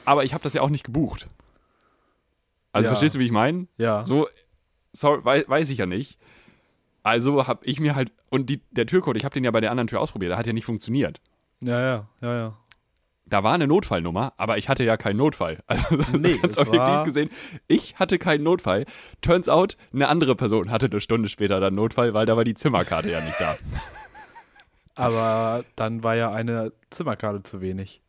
Aber 0.05 0.25
ich 0.25 0.33
habe 0.33 0.43
das 0.43 0.53
ja 0.53 0.61
auch 0.61 0.69
nicht 0.69 0.83
gebucht. 0.83 1.27
Also 2.73 2.85
Ja. 2.87 2.91
verstehst 2.91 3.15
du, 3.15 3.19
wie 3.19 3.25
ich 3.25 3.31
meine? 3.31 3.67
Ja. 3.77 4.05
So, 4.05 4.27
sorry, 4.93 5.23
wei 5.25 5.43
weiß 5.47 5.69
ich 5.69 5.77
ja 5.79 5.85
nicht. 5.85 6.17
Also 7.03 7.47
habe 7.47 7.65
ich 7.65 7.79
mir 7.79 7.95
halt, 7.95 8.11
und 8.29 8.49
die, 8.49 8.61
der 8.71 8.85
Türcode, 8.85 9.17
ich 9.17 9.25
habe 9.25 9.33
den 9.33 9.43
ja 9.43 9.51
bei 9.51 9.61
der 9.61 9.71
anderen 9.71 9.87
Tür 9.87 9.99
ausprobiert, 10.01 10.31
der 10.31 10.37
hat 10.37 10.47
ja 10.47 10.53
nicht 10.53 10.65
funktioniert. 10.65 11.19
Ja, 11.61 11.79
ja, 11.79 12.07
ja, 12.21 12.35
ja. 12.35 12.57
Da 13.25 13.43
war 13.43 13.53
eine 13.53 13.65
Notfallnummer, 13.65 14.33
aber 14.37 14.57
ich 14.57 14.67
hatte 14.67 14.83
ja 14.83 14.97
keinen 14.97 15.17
Notfall. 15.17 15.59
Also 15.67 15.97
Nee, 16.17 16.37
ganz 16.41 16.57
objektiv 16.57 17.03
gesehen, 17.03 17.29
ich 17.67 17.97
hatte 17.97 18.19
keinen 18.19 18.43
Notfall. 18.43 18.85
Turns 19.21 19.49
out, 19.49 19.77
eine 19.93 20.09
andere 20.09 20.35
Person 20.35 20.69
hatte 20.69 20.87
eine 20.87 21.01
Stunde 21.01 21.29
später 21.29 21.59
dann 21.59 21.75
Notfall, 21.75 22.13
weil 22.13 22.25
da 22.25 22.35
war 22.37 22.43
die 22.43 22.53
Zimmerkarte 22.55 23.09
ja 23.11 23.21
nicht 23.21 23.39
da. 23.39 23.57
Aber 24.95 25.63
dann 25.75 26.03
war 26.03 26.15
ja 26.15 26.31
eine 26.31 26.73
Zimmerkarte 26.89 27.43
zu 27.43 27.61
wenig. 27.61 28.01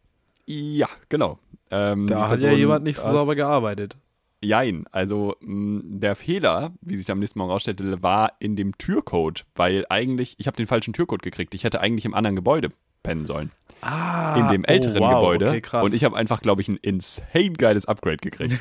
Ja, 0.46 0.88
genau. 1.08 1.38
Ähm, 1.70 2.06
Da 2.08 2.28
hat 2.28 2.40
ja 2.40 2.52
jemand 2.52 2.84
nicht 2.84 2.98
so 2.98 3.10
sauber 3.10 3.34
gearbeitet. 3.34 3.96
Jein, 4.42 4.84
also 4.90 5.36
mh, 5.40 5.82
der 5.84 6.16
Fehler, 6.16 6.72
wie 6.80 6.96
sich 6.96 7.10
am 7.10 7.18
nächsten 7.20 7.38
Morgen 7.38 7.50
rausstellte, 7.52 8.02
war 8.02 8.32
in 8.40 8.56
dem 8.56 8.76
Türcode, 8.76 9.44
weil 9.54 9.86
eigentlich, 9.88 10.34
ich 10.38 10.46
habe 10.46 10.56
den 10.56 10.66
falschen 10.66 10.92
Türcode 10.92 11.22
gekriegt. 11.22 11.54
Ich 11.54 11.64
hätte 11.64 11.80
eigentlich 11.80 12.04
im 12.04 12.14
anderen 12.14 12.36
Gebäude 12.36 12.70
pennen 13.02 13.24
sollen. 13.26 13.50
Ah, 13.80 14.36
in 14.38 14.48
dem 14.48 14.64
älteren 14.64 15.02
oh, 15.02 15.06
wow, 15.06 15.14
Gebäude. 15.14 15.48
Okay, 15.48 15.60
krass. 15.60 15.84
Und 15.84 15.94
ich 15.94 16.04
habe 16.04 16.16
einfach, 16.16 16.40
glaube 16.40 16.60
ich, 16.60 16.68
ein 16.68 16.76
insane 16.76 17.52
geiles 17.52 17.86
Upgrade 17.86 18.18
gekriegt. 18.18 18.58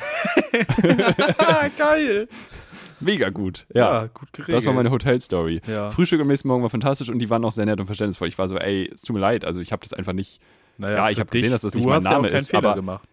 geil. 1.78 2.28
Mega 3.00 3.30
gut. 3.30 3.66
Ja. 3.74 4.06
gut 4.06 4.32
geregelt. 4.32 4.56
Das 4.56 4.66
war 4.66 4.72
meine 4.72 4.90
Hotelstory. 4.90 5.60
Ja. 5.66 5.90
Frühstück 5.90 6.20
am 6.20 6.28
nächsten 6.28 6.48
Morgen 6.48 6.62
war 6.62 6.70
fantastisch 6.70 7.08
und 7.08 7.18
die 7.18 7.30
waren 7.30 7.44
auch 7.44 7.52
sehr 7.52 7.66
nett 7.66 7.80
und 7.80 7.86
verständnisvoll. 7.86 8.28
Ich 8.28 8.38
war 8.38 8.48
so, 8.48 8.56
ey, 8.56 8.90
es 8.94 9.02
tut 9.02 9.14
mir 9.14 9.20
leid, 9.20 9.44
also 9.44 9.60
ich 9.60 9.72
habe 9.72 9.82
das 9.82 9.92
einfach 9.92 10.12
nicht. 10.12 10.40
Naja, 10.78 10.96
Ja, 10.96 11.10
ich 11.10 11.16
für 11.16 11.22
hab 11.22 11.30
gesehen, 11.30 11.50
dass 11.50 11.62
das 11.62 11.74
nicht 11.74 11.84
mein 11.84 12.02
ja 12.02 12.10
Name 12.10 12.28
keinen 12.28 12.38
ist, 12.38 12.50
Fehler 12.50 12.64
aber- 12.70 12.74
gemacht. 12.76 13.08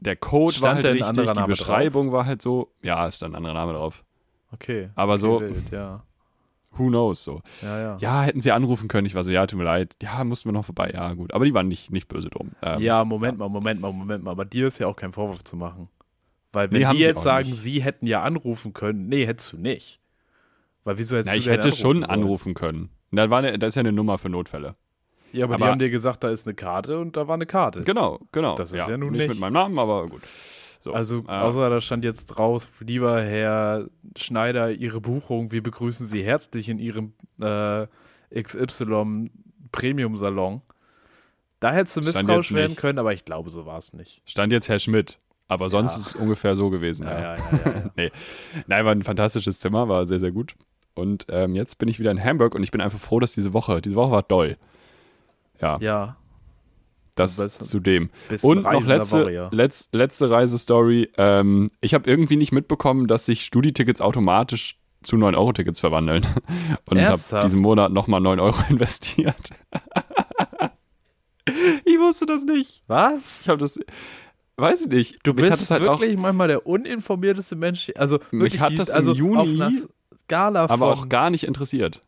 Der 0.00 0.16
Code 0.16 0.54
Stand 0.54 0.82
war 0.84 0.90
halt 0.92 1.02
richtig, 1.16 1.32
die 1.32 1.42
Beschreibung 1.48 2.12
war 2.12 2.26
halt 2.26 2.40
so, 2.42 2.72
ja, 2.82 3.06
es 3.06 3.16
stand 3.16 3.34
ein 3.34 3.36
anderer 3.36 3.54
Name 3.54 3.74
drauf. 3.74 4.02
Okay. 4.52 4.90
Aber 4.94 5.12
okay, 5.12 5.20
so- 5.20 5.40
Wild, 5.40 5.70
ja. 5.70 6.02
Who 6.72 6.86
knows 6.86 7.24
so. 7.24 7.42
Ja, 7.62 7.80
ja. 7.80 7.96
Ja, 8.00 8.22
hätten 8.22 8.40
sie 8.40 8.52
anrufen 8.52 8.86
können. 8.86 9.04
Ich 9.04 9.16
war 9.16 9.24
so, 9.24 9.30
ja, 9.32 9.44
tut 9.46 9.58
mir 9.58 9.64
leid. 9.64 9.96
Ja, 10.00 10.22
mussten 10.22 10.48
wir 10.48 10.52
noch 10.52 10.64
vorbei. 10.64 10.92
Ja, 10.94 11.14
gut. 11.14 11.34
Aber 11.34 11.44
die 11.44 11.52
waren 11.52 11.66
nicht, 11.66 11.90
nicht 11.90 12.06
böse 12.06 12.30
drum. 12.30 12.52
Ähm, 12.62 12.80
ja, 12.80 13.04
Moment 13.04 13.38
mal, 13.38 13.48
Moment 13.48 13.80
mal, 13.80 13.92
Moment 13.92 14.22
mal. 14.22 14.30
Aber 14.30 14.44
dir 14.44 14.68
ist 14.68 14.78
ja 14.78 14.86
auch 14.86 14.94
kein 14.94 15.12
Vorwurf 15.12 15.42
zu 15.42 15.56
machen. 15.56 15.88
Weil 16.52 16.70
wenn 16.70 16.80
Nee, 16.80 16.88
die 16.92 16.98
jetzt 17.00 17.22
sagen, 17.22 17.48
nicht. 17.50 17.60
sie 17.60 17.82
hätten 17.82 18.06
ja 18.06 18.22
anrufen 18.22 18.72
können, 18.72 19.08
nee, 19.08 19.26
hättest 19.26 19.52
du 19.52 19.56
nicht. 19.58 20.00
Weil 20.84 20.96
wieso 20.98 21.16
hättest 21.16 21.26
Na, 21.28 21.32
du 21.34 21.38
ich 21.40 21.48
hätte 21.48 21.72
schon 21.72 22.04
anrufen 22.04 22.06
sollen? 22.08 22.20
anrufen 22.22 22.54
können. 22.54 22.90
Da, 23.10 23.30
war 23.30 23.38
eine, 23.40 23.58
da 23.58 23.66
ist 23.66 23.74
ja 23.74 23.80
eine 23.80 23.92
Nummer 23.92 24.18
für 24.18 24.28
Notfälle. 24.28 24.76
Ja, 25.32 25.44
aber, 25.44 25.56
die 25.56 25.62
Aber- 25.62 25.72
haben 25.72 25.78
dir 25.78 25.90
gesagt, 25.90 26.24
da 26.24 26.30
ist 26.30 26.46
eine 26.46 26.54
Karte 26.54 26.98
und 26.98 27.16
da 27.16 27.28
war 27.28 27.34
eine 27.34 27.46
Karte. 27.46 27.82
Genau, 27.82 28.20
genau. 28.32 28.54
Das 28.56 28.72
ist 28.72 28.78
ja 28.88 28.96
nun 28.96 29.10
nicht 29.10 29.18
nicht. 29.20 29.28
mit 29.28 29.38
meinem 29.40 29.52
Namen, 29.54 29.78
aber 29.78 30.06
gut. 30.06 30.22
So, 30.80 30.92
Also, 30.94 31.24
äh, 31.28 31.30
außer 31.30 31.68
da 31.68 31.80
stand 31.80 32.04
jetzt 32.04 32.26
draus, 32.26 32.66
lieber 32.80 33.20
Herr 33.22 33.86
Schneider, 34.16 34.70
Ihre 34.72 35.00
Buchung, 35.00 35.52
wir 35.52 35.62
begrüßen 35.62 36.06
Sie 36.06 36.22
herzlich 36.22 36.68
in 36.70 36.78
Ihrem 36.78 37.12
äh, 37.40 37.86
XY 38.34 39.30
Premium-Salon. 39.72 40.62
Da 41.60 41.72
hättest 41.72 41.96
du 41.96 42.00
misstrauisch 42.00 42.52
werden 42.52 42.76
können, 42.76 42.98
aber 42.98 43.12
ich 43.12 43.24
glaube, 43.24 43.50
so 43.50 43.66
war 43.66 43.76
es 43.78 43.92
nicht. 43.92 44.22
stand 44.24 44.52
jetzt 44.52 44.68
Herr 44.68 44.78
Schmidt. 44.78 45.18
Aber 45.48 45.68
sonst 45.68 45.96
Ja. 45.96 46.00
ist 46.00 46.06
es 46.08 46.14
ungefähr 46.14 46.54
so 46.54 46.70
gewesen. 46.70 47.06
Ja, 47.06 47.12
Ja, 47.12 47.20
ja, 47.20 47.36
ja, 47.36 47.58
ja. 47.72 47.78
ja. 47.80 47.90
Nee. 47.96 48.10
Nein, 48.68 48.84
war 48.84 48.92
ein 48.92 49.02
fantastisches 49.02 49.58
Zimmer, 49.58 49.88
war 49.88 50.06
sehr, 50.06 50.20
sehr 50.20 50.30
gut. 50.30 50.54
Und 50.94 51.26
ähm, 51.28 51.54
jetzt 51.56 51.76
bin 51.78 51.88
ich 51.88 51.98
wieder 51.98 52.10
in 52.12 52.22
Hamburg 52.22 52.54
und 52.54 52.62
ich 52.62 52.70
bin 52.70 52.80
einfach 52.80 53.00
froh, 53.00 53.18
dass 53.20 53.32
diese 53.32 53.52
Woche, 53.52 53.80
diese 53.82 53.96
Woche 53.96 54.12
war 54.12 54.22
doll. 54.22 54.56
Ja, 55.60 55.78
ja 55.80 56.16
das 57.20 57.36
du 57.36 57.42
bist- 57.44 57.68
zu 57.68 57.80
dem. 57.80 58.10
bist 58.28 58.44
Und 58.44 58.62
noch 58.62 58.84
letzte, 58.84 59.48
letz, 59.52 59.88
letzte 59.92 60.30
Reisestory. 60.30 61.10
Ähm, 61.16 61.70
ich 61.80 61.94
habe 61.94 62.08
irgendwie 62.10 62.36
nicht 62.36 62.52
mitbekommen, 62.52 63.06
dass 63.06 63.26
sich 63.26 63.44
Studietickets 63.44 64.00
automatisch 64.00 64.78
zu 65.02 65.16
9-Euro-Tickets 65.16 65.80
verwandeln. 65.80 66.26
Und 66.90 67.00
habe 67.00 67.42
diesen 67.42 67.60
Monat 67.60 67.92
nochmal 67.92 68.20
9 68.20 68.40
Euro 68.40 68.58
investiert. 68.68 69.50
ich 71.84 71.98
wusste 71.98 72.26
das 72.26 72.44
nicht. 72.44 72.82
Was? 72.86 73.42
Ich 73.42 73.48
habe 73.48 73.58
das, 73.58 73.78
weiß 74.56 74.82
ich 74.82 74.88
nicht. 74.88 75.18
Du 75.22 75.32
Mich 75.32 75.50
hat 75.50 75.58
bist 75.58 75.70
halt 75.70 75.82
auch, 75.86 76.00
wirklich 76.00 76.18
manchmal 76.18 76.48
der 76.48 76.66
uninformierteste 76.66 77.56
Mensch. 77.56 77.90
Also 77.96 78.18
wirklich 78.30 78.60
hat 78.60 78.72
die, 78.72 78.76
das 78.76 78.90
im 78.90 78.94
also 78.94 79.12
Juni 79.12 79.80
Skala 80.22 80.66
aber 80.68 80.86
auch 80.92 81.08
gar 81.08 81.30
nicht 81.30 81.44
interessiert. 81.44 82.04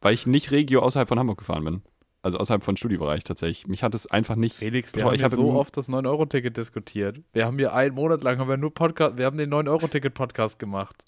Weil 0.00 0.14
ich 0.14 0.26
nicht 0.26 0.50
Regio 0.50 0.80
außerhalb 0.80 1.08
von 1.08 1.18
Hamburg 1.20 1.38
gefahren 1.38 1.64
bin. 1.64 1.82
Also 2.24 2.38
außerhalb 2.38 2.62
von 2.62 2.76
Studiebereich 2.76 3.24
tatsächlich. 3.24 3.66
Mich 3.66 3.82
hat 3.82 3.96
es 3.96 4.06
einfach 4.06 4.36
nicht. 4.36 4.54
Felix, 4.54 4.94
wir 4.94 5.04
haben 5.04 5.14
ich 5.14 5.28
so 5.28 5.52
oft 5.54 5.76
das 5.76 5.88
9-Euro-Ticket 5.88 6.56
diskutiert. 6.56 7.20
Wir 7.32 7.46
haben 7.46 7.58
hier 7.58 7.74
einen 7.74 7.96
Monat 7.96 8.22
lang 8.22 8.38
haben 8.38 8.48
wir 8.48 8.56
nur 8.56 8.72
Podcast, 8.72 9.18
wir 9.18 9.26
haben 9.26 9.36
den 9.36 9.52
9-Euro-Ticket-Podcast 9.52 10.60
gemacht. 10.60 11.04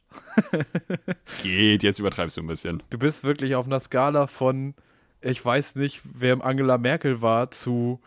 Geht, 1.43 1.85
jetzt 1.85 2.01
übertreibst 2.01 2.37
du 2.37 2.43
ein 2.43 2.49
bisschen. 2.49 2.83
Du 2.91 2.99
bist 2.99 3.23
wirklich 3.23 3.55
auf 3.55 3.67
einer 3.67 3.79
Skala 3.79 4.27
von, 4.27 4.75
ich 5.21 5.45
weiß 5.45 5.77
nicht, 5.77 6.03
wer 6.03 6.45
Angela 6.45 6.79
Merkel 6.79 7.23
war, 7.23 7.53
zu 7.53 8.01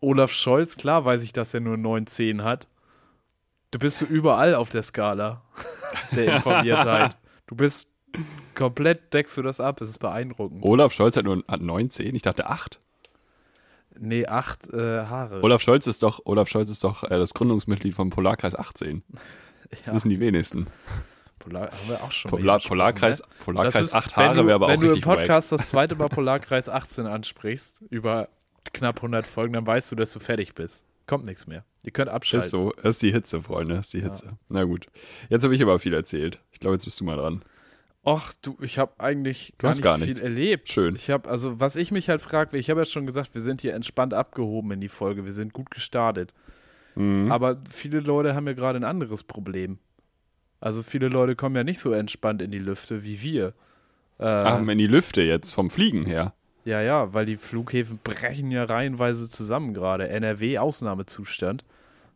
Olaf 0.00 0.32
Scholz. 0.32 0.76
Klar 0.76 1.04
weiß 1.04 1.22
ich, 1.22 1.32
dass 1.32 1.54
er 1.54 1.60
nur 1.60 1.76
9-10 1.76 2.42
hat. 2.42 2.66
Du 3.70 3.78
bist 3.78 3.98
so 3.98 4.04
überall 4.04 4.56
auf 4.56 4.68
der 4.68 4.82
Skala 4.82 5.42
der 6.10 6.36
Informiertheit. 6.36 7.16
Du 7.46 7.54
bist 7.54 7.91
komplett, 8.54 9.12
deckst 9.12 9.36
du 9.36 9.42
das 9.42 9.60
ab. 9.60 9.80
Es 9.80 9.90
ist 9.90 9.98
beeindruckend. 9.98 10.62
Olaf 10.64 10.92
Scholz 10.92 11.16
hat 11.16 11.24
nur 11.24 11.42
hat 11.48 11.60
19, 11.60 12.14
ich 12.14 12.22
dachte 12.22 12.46
8. 12.48 12.80
Nee, 13.98 14.26
acht 14.26 14.72
äh, 14.72 15.04
Haare. 15.04 15.42
Olaf 15.42 15.60
Scholz 15.60 15.86
ist 15.86 16.02
doch, 16.02 16.20
Olaf 16.24 16.48
Scholz 16.48 16.70
ist 16.70 16.82
doch 16.82 17.04
äh, 17.04 17.18
das 17.18 17.34
Gründungsmitglied 17.34 17.94
vom 17.94 18.10
Polarkreis 18.10 18.54
18. 18.54 19.02
Das 19.70 19.86
ja, 19.86 19.94
wissen 19.94 20.10
die 20.10 20.20
wenigsten. 20.20 20.66
Polar, 21.38 21.70
haben 21.70 21.88
wir 21.88 22.02
auch 22.02 22.12
schon 22.12 22.30
Polar, 22.30 22.60
Polarkreis, 22.60 23.20
ne? 23.20 23.26
Polarkreis 23.42 23.86
ist, 23.86 23.94
8 23.94 24.16
wenn 24.18 24.24
Haare 24.26 24.46
wäre 24.46 24.54
aber 24.56 24.66
auch 24.66 24.70
Wenn 24.70 24.80
du 24.80 24.86
im 24.86 24.92
richtig. 24.92 25.04
Podcast 25.04 25.50
das 25.50 25.68
zweite 25.70 25.94
Mal 25.94 26.10
Polarkreis 26.10 26.68
18 26.68 27.06
ansprichst, 27.06 27.82
über 27.88 28.28
knapp 28.74 28.96
100 28.96 29.26
Folgen, 29.26 29.54
dann 29.54 29.66
weißt 29.66 29.90
du, 29.90 29.96
dass 29.96 30.12
du 30.12 30.20
fertig 30.20 30.54
bist. 30.54 30.84
Kommt 31.06 31.24
nichts 31.24 31.46
mehr. 31.46 31.64
Ihr 31.84 31.92
könnt 31.92 32.10
abschalten. 32.10 32.44
Ist 32.44 32.50
so, 32.50 32.72
das 32.82 32.96
ist 32.96 33.02
die 33.02 33.12
Hitze, 33.12 33.40
Freunde, 33.40 33.76
das 33.76 33.86
ist 33.86 33.94
die 33.94 34.02
Hitze. 34.02 34.36
Na 34.50 34.64
gut. 34.64 34.88
Jetzt 35.30 35.42
habe 35.44 35.54
ich 35.54 35.62
aber 35.62 35.78
viel 35.78 35.94
erzählt. 35.94 36.40
Ich 36.52 36.60
glaube, 36.60 36.74
jetzt 36.74 36.84
bist 36.84 37.00
du 37.00 37.04
mal 37.04 37.16
dran. 37.16 37.42
Och, 38.04 38.32
du, 38.42 38.56
ich 38.60 38.78
habe 38.78 38.92
eigentlich 38.98 39.54
Du 39.58 39.68
hast 39.68 39.80
gar 39.80 39.96
viel 39.96 40.06
nichts. 40.06 40.20
erlebt. 40.20 40.72
Schön. 40.72 40.96
Ich 40.96 41.08
habe, 41.10 41.28
also 41.28 41.60
was 41.60 41.76
ich 41.76 41.92
mich 41.92 42.08
halt 42.08 42.20
frage, 42.20 42.56
ich 42.58 42.68
habe 42.68 42.80
ja 42.80 42.84
schon 42.84 43.06
gesagt, 43.06 43.34
wir 43.34 43.42
sind 43.42 43.60
hier 43.60 43.74
entspannt 43.74 44.12
abgehoben 44.12 44.72
in 44.72 44.80
die 44.80 44.88
Folge, 44.88 45.24
wir 45.24 45.32
sind 45.32 45.52
gut 45.52 45.70
gestartet. 45.70 46.34
Mhm. 46.96 47.30
Aber 47.30 47.60
viele 47.70 48.00
Leute 48.00 48.34
haben 48.34 48.46
ja 48.46 48.54
gerade 48.54 48.78
ein 48.78 48.84
anderes 48.84 49.22
Problem. 49.22 49.78
Also 50.60 50.82
viele 50.82 51.08
Leute 51.08 51.36
kommen 51.36 51.54
ja 51.56 51.64
nicht 51.64 51.78
so 51.80 51.92
entspannt 51.92 52.42
in 52.42 52.50
die 52.50 52.58
Lüfte 52.58 53.04
wie 53.04 53.22
wir. 53.22 53.48
Äh, 54.18 54.24
Ach, 54.24 54.60
in 54.60 54.78
die 54.78 54.86
Lüfte 54.86 55.22
jetzt, 55.22 55.52
vom 55.52 55.70
Fliegen 55.70 56.04
her. 56.04 56.34
Ja, 56.64 56.80
ja, 56.80 57.12
weil 57.12 57.26
die 57.26 57.36
Flughäfen 57.36 57.98
brechen 58.02 58.50
ja 58.50 58.64
reihenweise 58.64 59.28
zusammen 59.30 59.74
gerade. 59.74 60.08
NRW 60.08 60.58
Ausnahmezustand. 60.58 61.64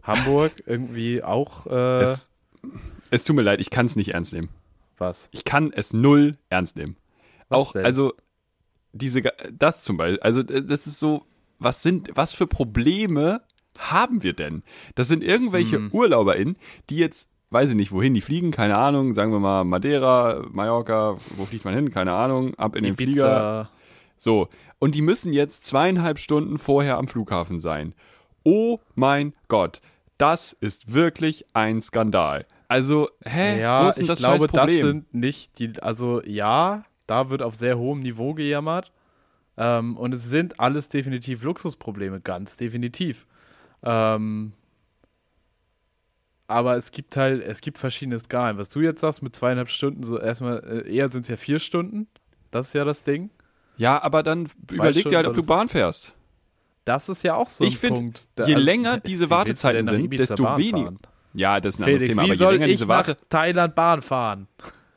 Hamburg 0.03 0.53
irgendwie 0.67 1.23
auch 1.23 1.67
äh, 1.67 2.03
Es, 2.03 2.31
es 3.11 3.25
tut 3.25 3.37
mir 3.37 3.43
leid, 3.43 3.61
ich 3.61 3.71
kann 3.71 3.87
es 3.87 3.97
nicht 3.97 4.15
ernst 4.15 4.33
nehmen. 4.35 4.49
Was? 4.99 5.29
Ich 5.33 5.45
kann 5.45 5.73
es 5.73 5.93
null 5.93 6.39
ernst 6.49 6.77
nehmen. 6.77 6.97
Was 7.49 7.59
auch, 7.59 7.73
denn? 7.73 7.85
also, 7.85 8.15
diese, 8.93 9.23
das 9.53 9.85
zum 9.85 9.97
Beispiel, 9.97 10.21
also, 10.21 10.43
das 10.43 10.87
ist 10.87 10.99
so, 10.99 11.25
was 11.59 11.83
sind, 11.83 12.11
was 12.15 12.35
für 12.35 12.47
Probleme 12.47 13.43
haben 13.79 14.23
wir 14.23 14.33
denn? 14.33 14.63
Das 14.95 15.09
sind 15.09 15.23
irgendwelche 15.23 15.77
Hm. 15.77 15.91
UrlauberInnen, 15.93 16.57
die 16.91 16.97
jetzt, 16.97 17.29
weiß 17.51 17.71
ich 17.71 17.77
nicht, 17.77 17.93
wohin 17.93 18.15
die 18.15 18.21
fliegen, 18.21 18.51
keine 18.51 18.77
Ahnung, 18.77 19.15
sagen 19.15 19.33
wir 19.33 19.41
mal 19.41 19.65
Madeira, 19.65 20.45
Mallorca, 20.51 21.17
wo 21.37 21.45
fliegt 21.45 21.65
man 21.65 21.75
hin, 21.75 21.91
keine 21.91 22.13
Ahnung, 22.13 22.55
ab 22.55 22.77
in 22.77 22.85
den 22.85 22.97
Flieger. 22.97 23.11
Ibiza. 23.13 23.71
So, 24.19 24.49
und 24.79 24.95
die 24.95 25.03
müssen 25.03 25.33
jetzt 25.33 25.65
zweieinhalb 25.65 26.19
Stunden 26.19 26.59
vorher 26.59 26.97
am 26.97 27.07
Flughafen 27.07 27.61
sein. 27.61 27.95
Oh 28.45 28.79
mein 28.95 29.35
Gott, 29.49 29.81
das 30.19 30.55
ist 30.55 30.95
wirklich 30.95 31.45
ein 31.53 31.83
Skandal. 31.83 32.47
Also, 32.69 33.11
hä, 33.25 33.57
wo 33.57 33.61
Ja, 33.61 33.89
ist 33.89 33.97
denn 33.97 34.05
ich 34.05 34.09
das 34.09 34.19
glaube, 34.19 34.49
scheiß 34.49 34.53
das 34.53 34.71
sind 34.71 35.15
nicht 35.15 35.59
die, 35.59 35.81
also 35.81 36.23
ja, 36.25 36.85
da 37.07 37.31
wird 37.31 37.43
auf 37.43 37.55
sehr 37.55 37.79
hohem 37.79 38.01
Niveau 38.01 38.35
gejammert. 38.35 38.93
Ähm, 39.57 39.97
und 39.97 40.13
es 40.13 40.25
sind 40.25 40.61
alles 40.61 40.89
definitiv 40.89 41.43
Luxusprobleme, 41.43 42.21
ganz 42.21 42.57
definitiv. 42.57 43.27
Ähm, 43.83 44.53
aber 46.49 46.77
es 46.77 46.91
gibt 46.91 47.17
halt, 47.17 47.43
es 47.43 47.61
gibt 47.61 47.79
verschiedene 47.79 48.19
Skalen. 48.19 48.59
Was 48.59 48.69
du 48.69 48.81
jetzt 48.81 49.01
sagst 49.01 49.23
mit 49.23 49.35
zweieinhalb 49.35 49.69
Stunden, 49.69 50.03
so 50.03 50.19
erstmal, 50.19 50.59
äh, 50.59 50.95
eher 50.95 51.09
sind 51.09 51.23
es 51.23 51.29
ja 51.29 51.37
vier 51.37 51.59
Stunden. 51.59 52.07
Das 52.51 52.69
ist 52.69 52.73
ja 52.75 52.85
das 52.85 53.03
Ding. 53.05 53.31
ja, 53.77 54.01
aber 54.03 54.23
dann 54.23 54.47
Zwei 54.67 54.77
überleg 54.77 55.09
dir 55.09 55.17
halt, 55.17 55.27
Stunden 55.27 55.41
ob 55.41 55.47
du 55.47 55.47
Bahn 55.47 55.69
fährst. 55.69 56.15
Das 56.85 57.09
ist 57.09 57.25
ja 57.25 57.35
auch 57.35 57.49
so 57.49 57.65
ein 57.65 57.69
Ich 57.69 57.79
find, 57.79 57.97
Punkt. 57.97 58.29
Je 58.39 58.55
also, 58.55 58.65
länger 58.65 59.01
diese 59.05 59.29
Wartezeiten 59.29 59.87
sind, 59.87 60.11
desto 60.19 60.57
weniger. 60.57 60.93
Ja, 61.37 61.61
das 61.61 61.75
ist 61.75 61.81
ein 61.81 61.85
anderes 61.85 62.03
Felix, 62.03 62.15
Thema, 62.15 62.23
wie 62.23 62.27
aber 62.27 62.35
je 62.35 62.39
soll 62.39 62.53
länger 62.55 62.67
diese 62.67 62.89
Warte. 62.89 63.17
Thailand 63.29 63.75
Bahn 63.75 64.03
fahren? 64.03 64.49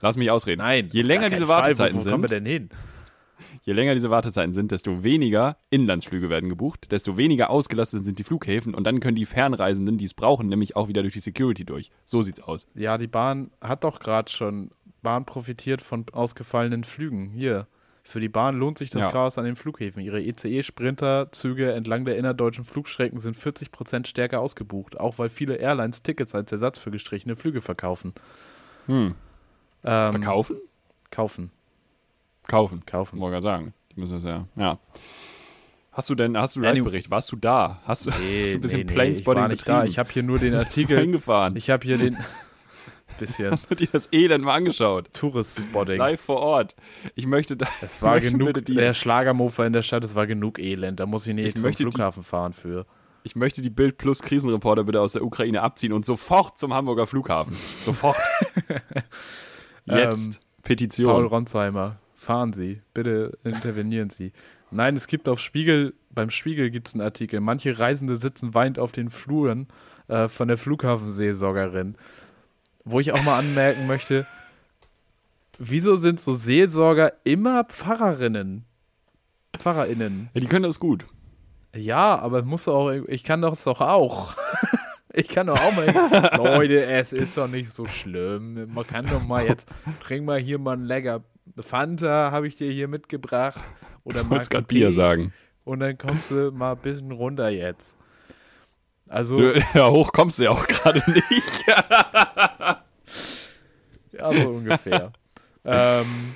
Lass 0.01 0.17
mich 0.17 0.31
ausreden. 0.31 0.59
Nein. 0.59 0.89
Je 0.91 1.01
länger 1.01 1.29
diese 1.29 1.41
keinen 1.41 1.47
Fall. 1.47 1.57
Wartezeiten 1.63 1.99
wo, 1.99 2.05
wo 2.05 2.09
kommen 2.09 2.23
wir 2.23 2.29
sind, 2.29 2.45
denn 2.45 2.51
hin? 2.51 2.69
je 3.69 3.73
länger 3.73 3.93
diese 3.93 4.09
Wartezeiten 4.09 4.53
sind, 4.53 4.71
desto 4.71 5.03
weniger 5.03 5.57
Inlandsflüge 5.69 6.29
werden 6.29 6.49
gebucht, 6.49 6.91
desto 6.91 7.17
weniger 7.17 7.51
ausgelastet 7.51 8.03
sind 8.03 8.17
die 8.17 8.23
Flughäfen 8.23 8.73
und 8.73 8.83
dann 8.85 8.99
können 8.99 9.15
die 9.15 9.27
Fernreisenden, 9.27 9.97
die 9.97 10.05
es 10.05 10.15
brauchen, 10.15 10.47
nämlich 10.47 10.75
auch 10.75 10.87
wieder 10.87 11.03
durch 11.03 11.13
die 11.13 11.19
Security 11.19 11.65
durch. 11.65 11.91
So 12.03 12.23
sieht's 12.23 12.41
aus. 12.41 12.67
Ja, 12.73 12.97
die 12.97 13.07
Bahn 13.07 13.51
hat 13.61 13.83
doch 13.83 13.99
gerade 13.99 14.31
schon, 14.31 14.71
Bahn 15.03 15.25
profitiert 15.25 15.81
von 15.81 16.05
ausgefallenen 16.11 16.83
Flügen. 16.83 17.29
Hier, 17.29 17.67
für 18.09 18.19
die 18.19 18.29
Bahn 18.29 18.57
lohnt 18.57 18.77
sich 18.77 18.89
das 18.89 19.01
Ja. 19.03 19.11
Chaos 19.11 19.37
an 19.37 19.45
den 19.45 19.55
Flughäfen. 19.55 20.01
Ihre 20.01 20.21
ECE-Sprinterzüge 20.21 21.71
entlang 21.73 22.05
der 22.05 22.17
innerdeutschen 22.17 22.63
Flugstrecken 22.65 23.19
sind 23.19 23.37
40% 23.37 24.07
stärker 24.07 24.39
ausgebucht, 24.39 24.99
auch 24.99 25.19
weil 25.19 25.29
viele 25.29 25.55
Airlines 25.57 26.01
Tickets 26.01 26.33
als 26.33 26.51
Ersatz 26.51 26.79
für 26.79 26.91
gestrichene 26.91 27.35
Flüge 27.35 27.61
verkaufen. 27.61 28.13
Hm. 28.87 29.13
Ähm, 29.83 30.11
Verkaufen? 30.11 30.57
Kaufen, 31.11 31.51
Kaufen. 32.47 32.85
kaufen. 32.85 33.19
Wollte 33.19 33.41
sagen. 33.41 33.73
Die 33.95 33.99
müssen 33.99 34.15
das 34.15 34.23
ja. 34.23 34.45
Ja. 34.55 34.79
Hast 35.91 36.09
du 36.09 36.15
denn, 36.15 36.37
hast 36.37 36.55
du. 36.55 36.61
Live-Bericht? 36.61 37.11
Warst 37.11 37.31
du 37.31 37.35
da? 37.35 37.81
Hast 37.85 38.05
du, 38.07 38.11
hast 38.11 38.19
du 38.19 38.23
ein 38.57 38.61
bisschen 38.61 38.79
nee, 38.79 38.85
Planespotting 38.85 39.43
ich 39.43 39.43
war 39.43 39.47
nicht 39.49 39.59
betrieben? 39.59 39.79
da. 39.79 39.85
Ich 39.85 39.99
habe 39.99 40.09
hier 40.11 40.23
nur 40.23 40.39
den 40.39 40.55
Artikel, 40.55 41.15
ich 41.55 41.69
habe 41.69 41.85
hier 41.85 41.97
den, 41.97 42.17
bisschen 43.19 43.51
Hast 43.51 43.69
du 43.69 43.75
dir 43.75 43.87
das 43.91 44.09
Elend 44.11 44.43
mal 44.43 44.55
angeschaut? 44.55 45.09
Tourist-Spotting. 45.13 45.97
Live 45.97 46.21
vor 46.21 46.37
Ort. 46.39 46.75
Ich 47.15 47.25
möchte 47.27 47.55
da. 47.57 47.67
Es 47.81 48.01
war 48.01 48.19
genug, 48.21 48.65
der 48.65 48.93
Schlagermofer 48.93 49.65
in 49.67 49.73
der 49.73 49.81
Stadt, 49.83 50.03
es 50.03 50.15
war 50.15 50.25
genug 50.27 50.59
Elend. 50.59 50.99
Da 50.99 51.05
muss 51.05 51.27
ich 51.27 51.35
nicht 51.35 51.45
Ich 51.47 51.53
zum 51.55 51.63
möchte 51.63 51.83
die- 51.85 51.91
Flughafen 51.91 52.23
fahren 52.23 52.53
für. 52.53 52.85
Ich 53.23 53.35
möchte 53.35 53.61
die 53.61 53.69
Bild 53.69 53.97
Plus 53.97 54.21
Krisenreporter 54.21 54.85
bitte 54.85 55.01
aus 55.01 55.11
der 55.13 55.23
Ukraine 55.25 55.61
abziehen 55.61 55.91
und 55.91 56.05
sofort 56.05 56.57
zum 56.57 56.73
Hamburger 56.73 57.05
Flughafen. 57.05 57.53
Sofort. 57.83 58.15
Jetzt. 59.85 60.27
Ähm, 60.27 60.39
Petition. 60.63 61.07
Paul 61.07 61.25
Ronsheimer, 61.25 61.97
fahren 62.15 62.53
Sie, 62.53 62.81
bitte 62.93 63.37
intervenieren 63.43 64.09
Sie. 64.09 64.31
Nein, 64.71 64.95
es 64.95 65.07
gibt 65.07 65.27
auf 65.27 65.39
Spiegel, 65.39 65.93
beim 66.11 66.29
Spiegel 66.29 66.69
gibt 66.69 66.89
es 66.89 66.93
einen 66.93 67.01
Artikel, 67.01 67.39
manche 67.39 67.79
Reisende 67.79 68.15
sitzen 68.15 68.53
weint 68.53 68.77
auf 68.77 68.91
den 68.91 69.09
Fluren 69.09 69.67
äh, 70.09 70.27
von 70.27 70.47
der 70.47 70.57
Flughafenseelsorgerin. 70.57 71.95
Wo 72.91 72.99
ich 72.99 73.11
auch 73.11 73.21
mal 73.21 73.37
anmerken 73.37 73.85
möchte, 73.85 74.25
wieso 75.59 75.95
sind 75.95 76.19
so 76.19 76.33
Seelsorger 76.33 77.13
immer 77.23 77.63
Pfarrerinnen? 77.65 78.65
PfarrerInnen. 79.57 80.29
Ja, 80.33 80.41
die 80.41 80.47
können 80.47 80.63
das 80.63 80.79
gut. 80.79 81.05
Ja, 81.75 82.17
aber 82.17 82.41
muss 82.41 82.67
auch, 82.67 82.89
ich 82.91 83.23
kann 83.23 83.41
das 83.41 83.63
doch 83.63 83.81
auch. 83.81 84.35
Ich 85.11 85.27
kann 85.27 85.47
doch 85.47 85.59
auch 85.59 85.75
mal, 85.75 86.37
Leute, 86.37 86.85
es 86.85 87.13
ist 87.13 87.35
doch 87.35 87.47
nicht 87.47 87.71
so 87.71 87.87
schlimm. 87.87 88.71
Man 88.71 88.85
kann 88.85 89.07
doch 89.07 89.23
mal 89.23 89.43
jetzt, 89.43 89.67
trink 90.03 90.23
mal 90.23 90.37
hier 90.37 90.59
mal 90.59 90.77
ein 90.77 90.83
lecker 90.85 91.23
Fanta, 91.59 92.29
habe 92.31 92.47
ich 92.47 92.55
dir 92.55 92.71
hier 92.71 92.87
mitgebracht. 92.87 93.59
Oder 94.03 94.21
Ich 94.21 94.29
wollte 94.29 94.49
gerade 94.49 94.67
Bier 94.67 94.91
sagen. 94.91 95.33
Und 95.63 95.79
dann 95.79 95.97
kommst 95.97 96.29
du 96.29 96.51
mal 96.51 96.73
ein 96.73 96.77
bisschen 96.77 97.11
runter 97.11 97.49
jetzt. 97.49 97.97
Also, 99.07 99.37
Du, 99.37 99.59
ja, 99.73 99.89
hoch 99.89 100.11
kommst 100.13 100.37
du 100.37 100.43
ja 100.43 100.51
auch 100.51 100.67
gerade 100.67 101.01
nicht. 101.11 101.65
ja, 104.19 104.33
so 104.33 104.49
ungefähr. 104.49 105.11
ähm, 105.65 106.35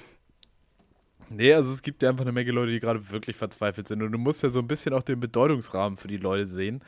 nee, 1.29 1.53
also 1.53 1.69
es 1.69 1.81
gibt 1.81 2.01
ja 2.03 2.09
einfach 2.09 2.23
eine 2.23 2.31
Menge 2.31 2.51
Leute, 2.51 2.71
die 2.71 2.79
gerade 2.79 3.09
wirklich 3.11 3.35
verzweifelt 3.35 3.87
sind. 3.87 4.01
Und 4.01 4.11
du 4.11 4.17
musst 4.17 4.43
ja 4.43 4.49
so 4.49 4.59
ein 4.59 4.67
bisschen 4.67 4.93
auch 4.93 5.03
den 5.03 5.19
Bedeutungsrahmen 5.19 5.97
für 5.97 6.07
die 6.07 6.17
Leute 6.17 6.47
sehen. 6.47 6.81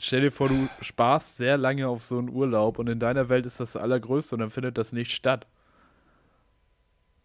Stell 0.00 0.20
dir 0.20 0.30
vor, 0.30 0.48
du 0.48 0.68
sparst 0.80 1.36
sehr 1.36 1.56
lange 1.58 1.88
auf 1.88 2.02
so 2.02 2.18
einen 2.18 2.30
Urlaub 2.30 2.78
und 2.78 2.88
in 2.88 3.00
deiner 3.00 3.28
Welt 3.28 3.44
ist 3.46 3.58
das 3.60 3.72
das 3.72 3.82
Allergrößte 3.82 4.34
und 4.36 4.40
dann 4.40 4.50
findet 4.50 4.78
das 4.78 4.92
nicht 4.92 5.12
statt. 5.12 5.46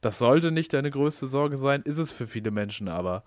Das 0.01 0.17
sollte 0.19 0.51
nicht 0.51 0.73
deine 0.73 0.89
größte 0.89 1.27
Sorge 1.27 1.57
sein, 1.57 1.81
ist 1.83 1.97
es 1.97 2.11
für 2.11 2.27
viele 2.27 2.51
Menschen 2.51 2.87
aber. 2.87 3.23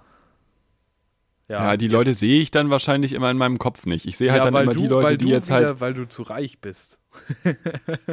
Ja, 1.48 1.76
die 1.76 1.86
jetzt- 1.86 1.92
Leute 1.92 2.14
sehe 2.14 2.40
ich 2.42 2.50
dann 2.50 2.68
wahrscheinlich 2.68 3.14
immer 3.14 3.30
in 3.30 3.38
meinem 3.38 3.58
Kopf 3.58 3.86
nicht. 3.86 4.06
Ich 4.06 4.18
sehe 4.18 4.30
halt 4.30 4.44
dann 4.44 4.52
weil 4.52 4.64
immer 4.64 4.74
du, 4.74 4.80
die 4.80 4.86
Leute, 4.86 5.16
die 5.16 5.28
jetzt 5.28 5.48
wieder, 5.48 5.68
halt. 5.68 5.80
Weil 5.80 5.94
du 5.94 6.06
zu 6.06 6.22
reich 6.22 6.60
bist. 6.60 7.00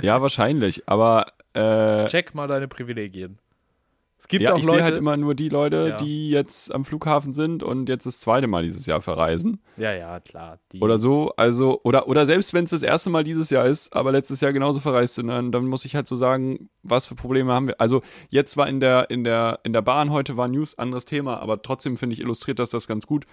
Ja, 0.02 0.22
wahrscheinlich. 0.22 0.88
Aber 0.88 1.34
äh, 1.56 2.06
Check 2.08 2.36
mal 2.36 2.48
deine 2.48 2.68
Privilegien. 2.68 3.40
Es 4.18 4.30
gibt 4.30 4.44
ja, 4.44 4.54
auch 4.54 4.58
ich 4.58 4.64
Leute. 4.64 4.78
sehe 4.78 4.84
halt 4.86 4.96
immer 4.96 5.18
nur 5.18 5.36
die 5.36 5.50
Leute, 5.50 5.90
Ja. 5.90 5.98
die 5.98 6.30
jetzt 6.30 6.74
am 6.74 6.86
Flughafen 6.86 7.34
sind 7.34 7.62
und 7.64 7.90
jetzt 7.90 8.06
das 8.06 8.20
zweite 8.20 8.48
Mal 8.48 8.64
dieses 8.64 8.86
Jahr 8.86 9.02
verreisen. 9.02 9.62
ja, 9.78 9.92
ja, 9.94 10.20
klar. 10.22 10.58
Oder 10.80 11.00
so. 11.00 11.34
Also, 11.36 11.82
oder, 11.84 12.08
oder 12.08 12.26
selbst 12.26 12.54
wenn 12.54 12.64
es 12.64 12.72
das 12.72 12.82
erste 12.82 13.10
Mal 13.10 13.24
dieses 13.26 13.50
Jahr 13.50 13.66
ist, 13.66 13.94
aber 13.94 14.14
letztes 14.14 14.40
Jahr 14.42 14.54
genauso 14.54 14.80
verreist 14.80 15.16
sind, 15.16 15.28
dann, 15.28 15.52
dann 15.52 15.68
muss 15.68 15.84
ich 15.86 15.96
halt 15.96 16.08
so 16.08 16.16
sagen, 16.16 16.70
was 16.82 17.06
für 17.08 17.16
Probleme 17.16 17.52
haben 17.52 17.68
wir. 17.68 17.80
Also, 17.82 18.02
jetzt 18.30 18.56
war 18.56 18.68
in 18.70 18.80
der, 18.80 19.10
in 19.10 19.26
der, 19.26 19.60
in 19.64 19.74
der 19.74 19.82
Bahn 19.82 20.10
heute 20.12 20.38
war 20.38 20.48
News, 20.48 20.78
anderes 20.78 21.06
Thema, 21.06 21.40
aber 21.40 21.62
trotzdem 21.62 21.98
finde 21.98 22.14
ich, 22.14 22.22
illustriert 22.22 22.58
das 22.60 22.70
das 22.70 22.88
ganz 22.88 23.06
gut. 23.06 23.26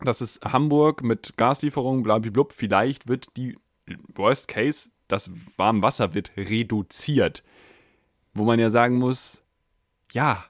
Das 0.00 0.20
ist 0.22 0.44
Hamburg 0.44 1.02
mit 1.02 1.36
Gaslieferungen, 1.36 2.02
blablablub. 2.04 2.52
Vielleicht 2.52 3.08
wird 3.08 3.36
die 3.36 3.58
Worst 4.14 4.48
Case, 4.48 4.90
das 5.08 5.30
Warmwasser 5.56 6.14
wird 6.14 6.32
reduziert. 6.36 7.42
Wo 8.34 8.44
man 8.44 8.58
ja 8.58 8.70
sagen 8.70 8.96
muss, 8.98 9.44
ja, 10.12 10.44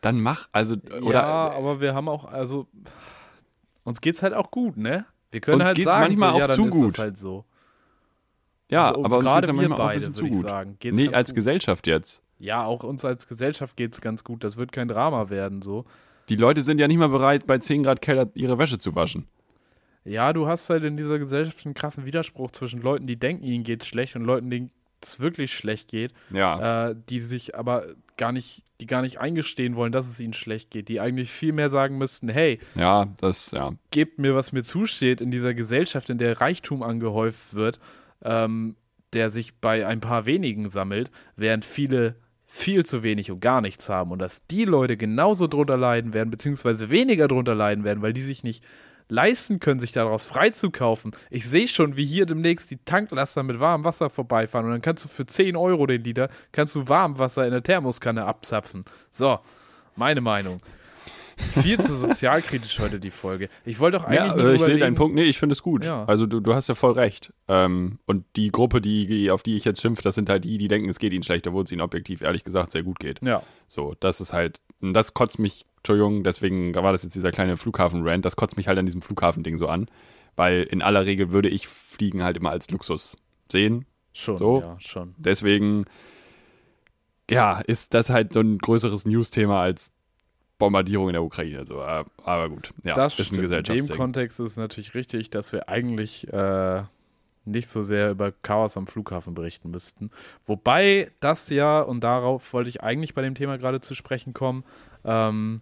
dann 0.00 0.20
mach. 0.20 0.48
Also, 0.52 0.76
oder 1.02 1.20
ja, 1.22 1.50
aber 1.50 1.80
wir 1.80 1.94
haben 1.94 2.08
auch, 2.08 2.24
also, 2.24 2.66
uns 3.84 4.00
geht's 4.00 4.22
halt 4.22 4.34
auch 4.34 4.50
gut, 4.50 4.76
ne? 4.76 5.06
Wir 5.32 5.40
können 5.40 5.56
Uns 5.56 5.66
halt 5.66 5.76
geht's 5.76 5.90
sagen, 5.90 6.04
manchmal 6.04 6.30
so, 6.30 6.34
auch 6.36 6.40
ja, 6.40 6.48
zu 6.50 6.66
gut. 6.68 6.98
Halt 6.98 7.18
so. 7.18 7.44
ja, 8.68 8.88
Also, 8.90 9.04
aber 9.04 9.18
uns 9.18 9.26
gerade 9.26 9.46
geht's 9.46 9.56
manchmal 9.56 9.78
auch 9.78 9.82
ein 9.82 9.86
beide, 9.88 9.98
bisschen 9.98 10.14
zu 10.14 10.26
gut. 10.28 10.42
sagen, 10.42 10.78
Nee, 10.84 11.08
als 11.12 11.30
gut. 11.30 11.36
Gesellschaft 11.36 11.86
jetzt. 11.86 12.22
Ja, 12.38 12.64
auch 12.64 12.84
uns 12.84 13.04
als 13.04 13.26
Gesellschaft 13.26 13.76
geht's 13.76 14.00
ganz 14.00 14.22
gut. 14.22 14.44
Das 14.44 14.56
wird 14.56 14.70
kein 14.72 14.88
Drama 14.88 15.28
werden, 15.30 15.62
so. 15.62 15.84
Die 16.28 16.36
Leute 16.36 16.62
sind 16.62 16.78
ja 16.78 16.86
nicht 16.88 16.98
mal 16.98 17.08
bereit, 17.08 17.46
bei 17.46 17.58
10 17.58 17.82
Grad 17.82 18.02
Keller 18.02 18.28
ihre 18.34 18.58
Wäsche 18.58 18.78
zu 18.78 18.94
waschen. 18.94 19.26
Ja, 20.06 20.32
du 20.32 20.46
hast 20.46 20.70
halt 20.70 20.84
in 20.84 20.96
dieser 20.96 21.18
Gesellschaft 21.18 21.64
einen 21.64 21.74
krassen 21.74 22.06
Widerspruch 22.06 22.50
zwischen 22.52 22.80
Leuten, 22.80 23.06
die 23.06 23.16
denken, 23.18 23.44
ihnen 23.44 23.64
geht's 23.64 23.86
schlecht 23.86 24.16
und 24.16 24.22
Leuten, 24.24 24.50
denen 24.50 24.70
es 25.02 25.20
wirklich 25.20 25.52
schlecht 25.54 25.88
geht, 25.88 26.12
Ja. 26.30 26.90
äh, 26.90 26.96
die 27.08 27.20
sich 27.20 27.54
aber 27.56 27.84
gar 28.16 28.32
nicht, 28.32 28.62
die 28.80 28.86
gar 28.86 29.02
nicht 29.02 29.18
eingestehen 29.18 29.76
wollen, 29.76 29.92
dass 29.92 30.08
es 30.08 30.18
ihnen 30.20 30.32
schlecht 30.32 30.70
geht, 30.70 30.88
die 30.88 31.00
eigentlich 31.00 31.30
viel 31.30 31.52
mehr 31.52 31.68
sagen 31.68 31.98
müssten, 31.98 32.28
hey, 32.28 32.58
Ja, 32.74 33.08
das, 33.20 33.50
ja. 33.50 33.72
gebt 33.90 34.18
mir, 34.18 34.34
was 34.34 34.52
mir 34.52 34.62
zusteht 34.62 35.20
in 35.20 35.30
dieser 35.30 35.52
Gesellschaft, 35.54 36.08
in 36.08 36.18
der 36.18 36.40
Reichtum 36.40 36.82
angehäuft 36.82 37.52
wird, 37.54 37.78
ähm, 38.24 38.76
der 39.12 39.30
sich 39.30 39.56
bei 39.60 39.86
ein 39.86 40.00
paar 40.00 40.24
wenigen 40.24 40.70
sammelt, 40.70 41.10
während 41.36 41.64
viele 41.64 42.16
viel 42.48 42.86
zu 42.86 43.02
wenig 43.02 43.30
und 43.30 43.40
gar 43.40 43.60
nichts 43.60 43.88
haben 43.90 44.10
und 44.12 44.18
dass 44.18 44.46
die 44.46 44.64
Leute 44.64 44.96
genauso 44.96 45.46
drunter 45.46 45.76
leiden 45.76 46.14
werden, 46.14 46.30
beziehungsweise 46.30 46.88
weniger 46.90 47.28
drunter 47.28 47.54
leiden 47.54 47.84
werden, 47.84 48.00
weil 48.02 48.14
die 48.14 48.22
sich 48.22 48.44
nicht 48.44 48.64
leisten 49.08 49.60
können, 49.60 49.80
sich 49.80 49.92
daraus 49.92 50.24
freizukaufen. 50.24 51.12
Ich 51.30 51.46
sehe 51.48 51.68
schon, 51.68 51.96
wie 51.96 52.04
hier 52.04 52.26
demnächst 52.26 52.70
die 52.70 52.78
Tanklaster 52.78 53.42
mit 53.42 53.60
warmem 53.60 53.84
Wasser 53.84 54.10
vorbeifahren 54.10 54.66
und 54.66 54.72
dann 54.72 54.82
kannst 54.82 55.04
du 55.04 55.08
für 55.08 55.26
10 55.26 55.56
Euro 55.56 55.86
den 55.86 56.02
Liter, 56.02 56.28
kannst 56.52 56.74
du 56.74 56.88
Warmwasser 56.88 57.44
in 57.44 57.52
der 57.52 57.62
Thermoskanne 57.62 58.24
abzapfen. 58.24 58.84
So, 59.10 59.38
meine 59.94 60.20
Meinung. 60.20 60.60
Viel 61.36 61.78
zu 61.78 61.94
sozialkritisch 61.94 62.78
heute 62.78 62.98
die 62.98 63.10
Folge. 63.10 63.50
Ich 63.66 63.78
wollte 63.78 63.98
doch 63.98 64.04
eigentlich 64.04 64.42
Ja, 64.42 64.50
äh, 64.50 64.54
ich 64.54 64.62
sehe 64.62 64.78
deinen 64.78 64.94
Punkt. 64.94 65.14
Nee, 65.14 65.24
ich 65.24 65.38
finde 65.38 65.52
es 65.52 65.62
gut. 65.62 65.84
Ja. 65.84 66.04
Also 66.06 66.24
du, 66.24 66.40
du 66.40 66.54
hast 66.54 66.68
ja 66.68 66.74
voll 66.74 66.92
recht. 66.92 67.32
Ähm, 67.46 67.98
und 68.06 68.24
die 68.36 68.50
Gruppe, 68.50 68.80
die, 68.80 69.30
auf 69.30 69.42
die 69.42 69.54
ich 69.54 69.66
jetzt 69.66 69.82
schimpfe, 69.82 70.02
das 70.02 70.14
sind 70.14 70.30
halt 70.30 70.44
die, 70.44 70.56
die 70.56 70.68
denken, 70.68 70.88
es 70.88 70.98
geht 70.98 71.12
ihnen 71.12 71.22
schlecht, 71.22 71.46
obwohl 71.46 71.64
es 71.64 71.72
ihnen 71.72 71.82
objektiv, 71.82 72.22
ehrlich 72.22 72.42
gesagt, 72.42 72.72
sehr 72.72 72.82
gut 72.82 72.98
geht. 72.98 73.20
Ja. 73.22 73.42
So, 73.66 73.94
das 74.00 74.22
ist 74.22 74.32
halt, 74.32 74.60
und 74.80 74.94
das 74.94 75.14
kotzt 75.14 75.38
mich, 75.38 75.64
Entschuldigung, 75.78 76.24
deswegen 76.24 76.74
war 76.74 76.92
das 76.92 77.02
jetzt 77.02 77.14
dieser 77.14 77.32
kleine 77.32 77.56
Flughafen-Rant, 77.56 78.24
das 78.24 78.36
kotzt 78.36 78.56
mich 78.56 78.68
halt 78.68 78.78
an 78.78 78.86
diesem 78.86 79.02
Flughafen-Ding 79.02 79.56
so 79.56 79.68
an. 79.68 79.88
Weil 80.36 80.64
in 80.64 80.82
aller 80.82 81.06
Regel 81.06 81.32
würde 81.32 81.48
ich 81.48 81.66
Fliegen 81.66 82.22
halt 82.22 82.36
immer 82.36 82.50
als 82.50 82.70
Luxus 82.70 83.16
sehen. 83.50 83.86
Schon, 84.12 84.36
So. 84.36 84.60
ja, 84.60 84.76
schon. 84.78 85.14
Deswegen, 85.16 85.86
ja, 87.30 87.60
ist 87.60 87.94
das 87.94 88.10
halt 88.10 88.32
so 88.32 88.40
ein 88.40 88.58
größeres 88.58 89.06
News-Thema 89.06 89.62
als 89.62 89.92
Bombardierung 90.58 91.08
in 91.08 91.12
der 91.14 91.22
Ukraine. 91.22 91.66
So, 91.66 91.80
äh, 91.80 92.04
aber 92.24 92.48
gut, 92.50 92.72
ja, 92.82 92.94
das 92.94 93.14
ist 93.14 93.18
ein 93.18 93.24
stimmt. 93.24 93.30
In 93.30 93.36
dem 93.36 93.42
Gesellschaftsding. 93.42 93.96
Kontext 93.96 94.40
ist 94.40 94.50
es 94.50 94.56
natürlich 94.56 94.94
richtig, 94.94 95.30
dass 95.30 95.52
wir 95.52 95.68
eigentlich 95.68 96.30
äh, 96.32 96.82
nicht 97.46 97.68
so 97.68 97.82
sehr 97.82 98.10
über 98.10 98.32
Chaos 98.42 98.76
am 98.76 98.86
Flughafen 98.86 99.34
berichten 99.34 99.70
müssten. 99.70 100.10
Wobei 100.44 101.10
das 101.20 101.48
ja, 101.50 101.80
und 101.80 102.02
darauf 102.04 102.52
wollte 102.52 102.68
ich 102.68 102.82
eigentlich 102.82 103.14
bei 103.14 103.22
dem 103.22 103.34
Thema 103.34 103.58
gerade 103.58 103.80
zu 103.80 103.94
sprechen 103.94 104.34
kommen, 104.34 104.64
ähm, 105.04 105.60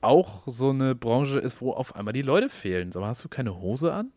auch 0.00 0.42
so 0.46 0.70
eine 0.70 0.94
Branche 0.94 1.38
ist, 1.38 1.60
wo 1.60 1.72
auf 1.72 1.94
einmal 1.94 2.12
die 2.12 2.22
Leute 2.22 2.48
fehlen. 2.48 2.90
Sag 2.90 3.00
mal, 3.00 3.08
hast 3.08 3.24
du 3.24 3.28
keine 3.28 3.60
Hose 3.60 3.92
an? 3.92 4.10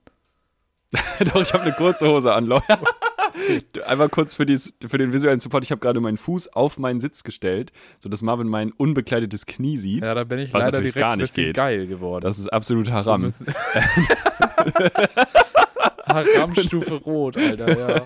Doch, 1.33 1.41
ich 1.41 1.53
habe 1.53 1.63
eine 1.63 1.73
kurze 1.73 2.07
Hose 2.07 2.33
an, 2.33 2.45
Leute. 2.45 2.63
Einmal 3.85 4.09
kurz 4.09 4.33
für, 4.35 4.45
dies, 4.45 4.73
für 4.85 4.97
den 4.97 5.11
visuellen 5.11 5.39
Support. 5.39 5.63
Ich 5.65 5.71
habe 5.71 5.79
gerade 5.79 5.99
meinen 5.99 6.17
Fuß 6.17 6.53
auf 6.53 6.77
meinen 6.77 6.99
Sitz 6.99 7.23
gestellt, 7.23 7.71
sodass 7.99 8.21
Marvin 8.21 8.47
mein 8.47 8.71
unbekleidetes 8.71 9.45
Knie 9.45 9.77
sieht. 9.77 10.05
Ja, 10.07 10.13
da 10.13 10.23
bin 10.23 10.39
ich 10.39 10.53
leider 10.53 10.71
direkt 10.71 10.95
gar 10.97 11.11
ein 11.13 11.19
nicht 11.19 11.27
bisschen 11.33 11.47
geht. 11.47 11.57
geil 11.57 11.87
geworden. 11.87 12.23
Das 12.23 12.39
ist 12.39 12.47
absolut 12.47 12.89
haram. 12.91 13.29
Haram-Stufe 16.05 16.95
Rot, 17.05 17.37
Alter, 17.37 17.77
ja. 17.97 18.01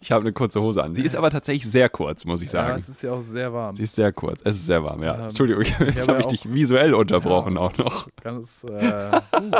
Ich 0.00 0.12
habe 0.12 0.22
eine 0.22 0.32
kurze 0.32 0.60
Hose 0.60 0.82
an. 0.82 0.94
Sie 0.94 1.02
ist 1.02 1.16
aber 1.16 1.30
tatsächlich 1.30 1.66
sehr 1.70 1.88
kurz, 1.88 2.24
muss 2.24 2.40
ich 2.42 2.48
Ja, 2.52 2.62
sagen. 2.64 2.78
es 2.78 2.88
ist 2.88 3.02
ja 3.02 3.12
auch 3.12 3.20
sehr 3.20 3.52
warm. 3.52 3.74
Sie 3.76 3.82
ist 3.82 3.94
sehr 3.96 4.12
kurz. 4.12 4.40
Es 4.44 4.56
ist 4.56 4.66
sehr 4.66 4.82
warm, 4.84 5.02
ja. 5.02 5.14
Ähm, 5.16 5.22
Entschuldigung, 5.22 5.62
jetzt 5.94 6.08
habe 6.08 6.18
ich 6.20 6.24
ja 6.26 6.30
dich 6.30 6.52
visuell 6.52 6.94
unterbrochen 6.94 7.54
Ja. 7.54 7.60
auch 7.60 7.76
noch. 7.76 8.08
Ganz, 8.22 8.64
äh, 8.64 9.20
uh. 9.40 9.50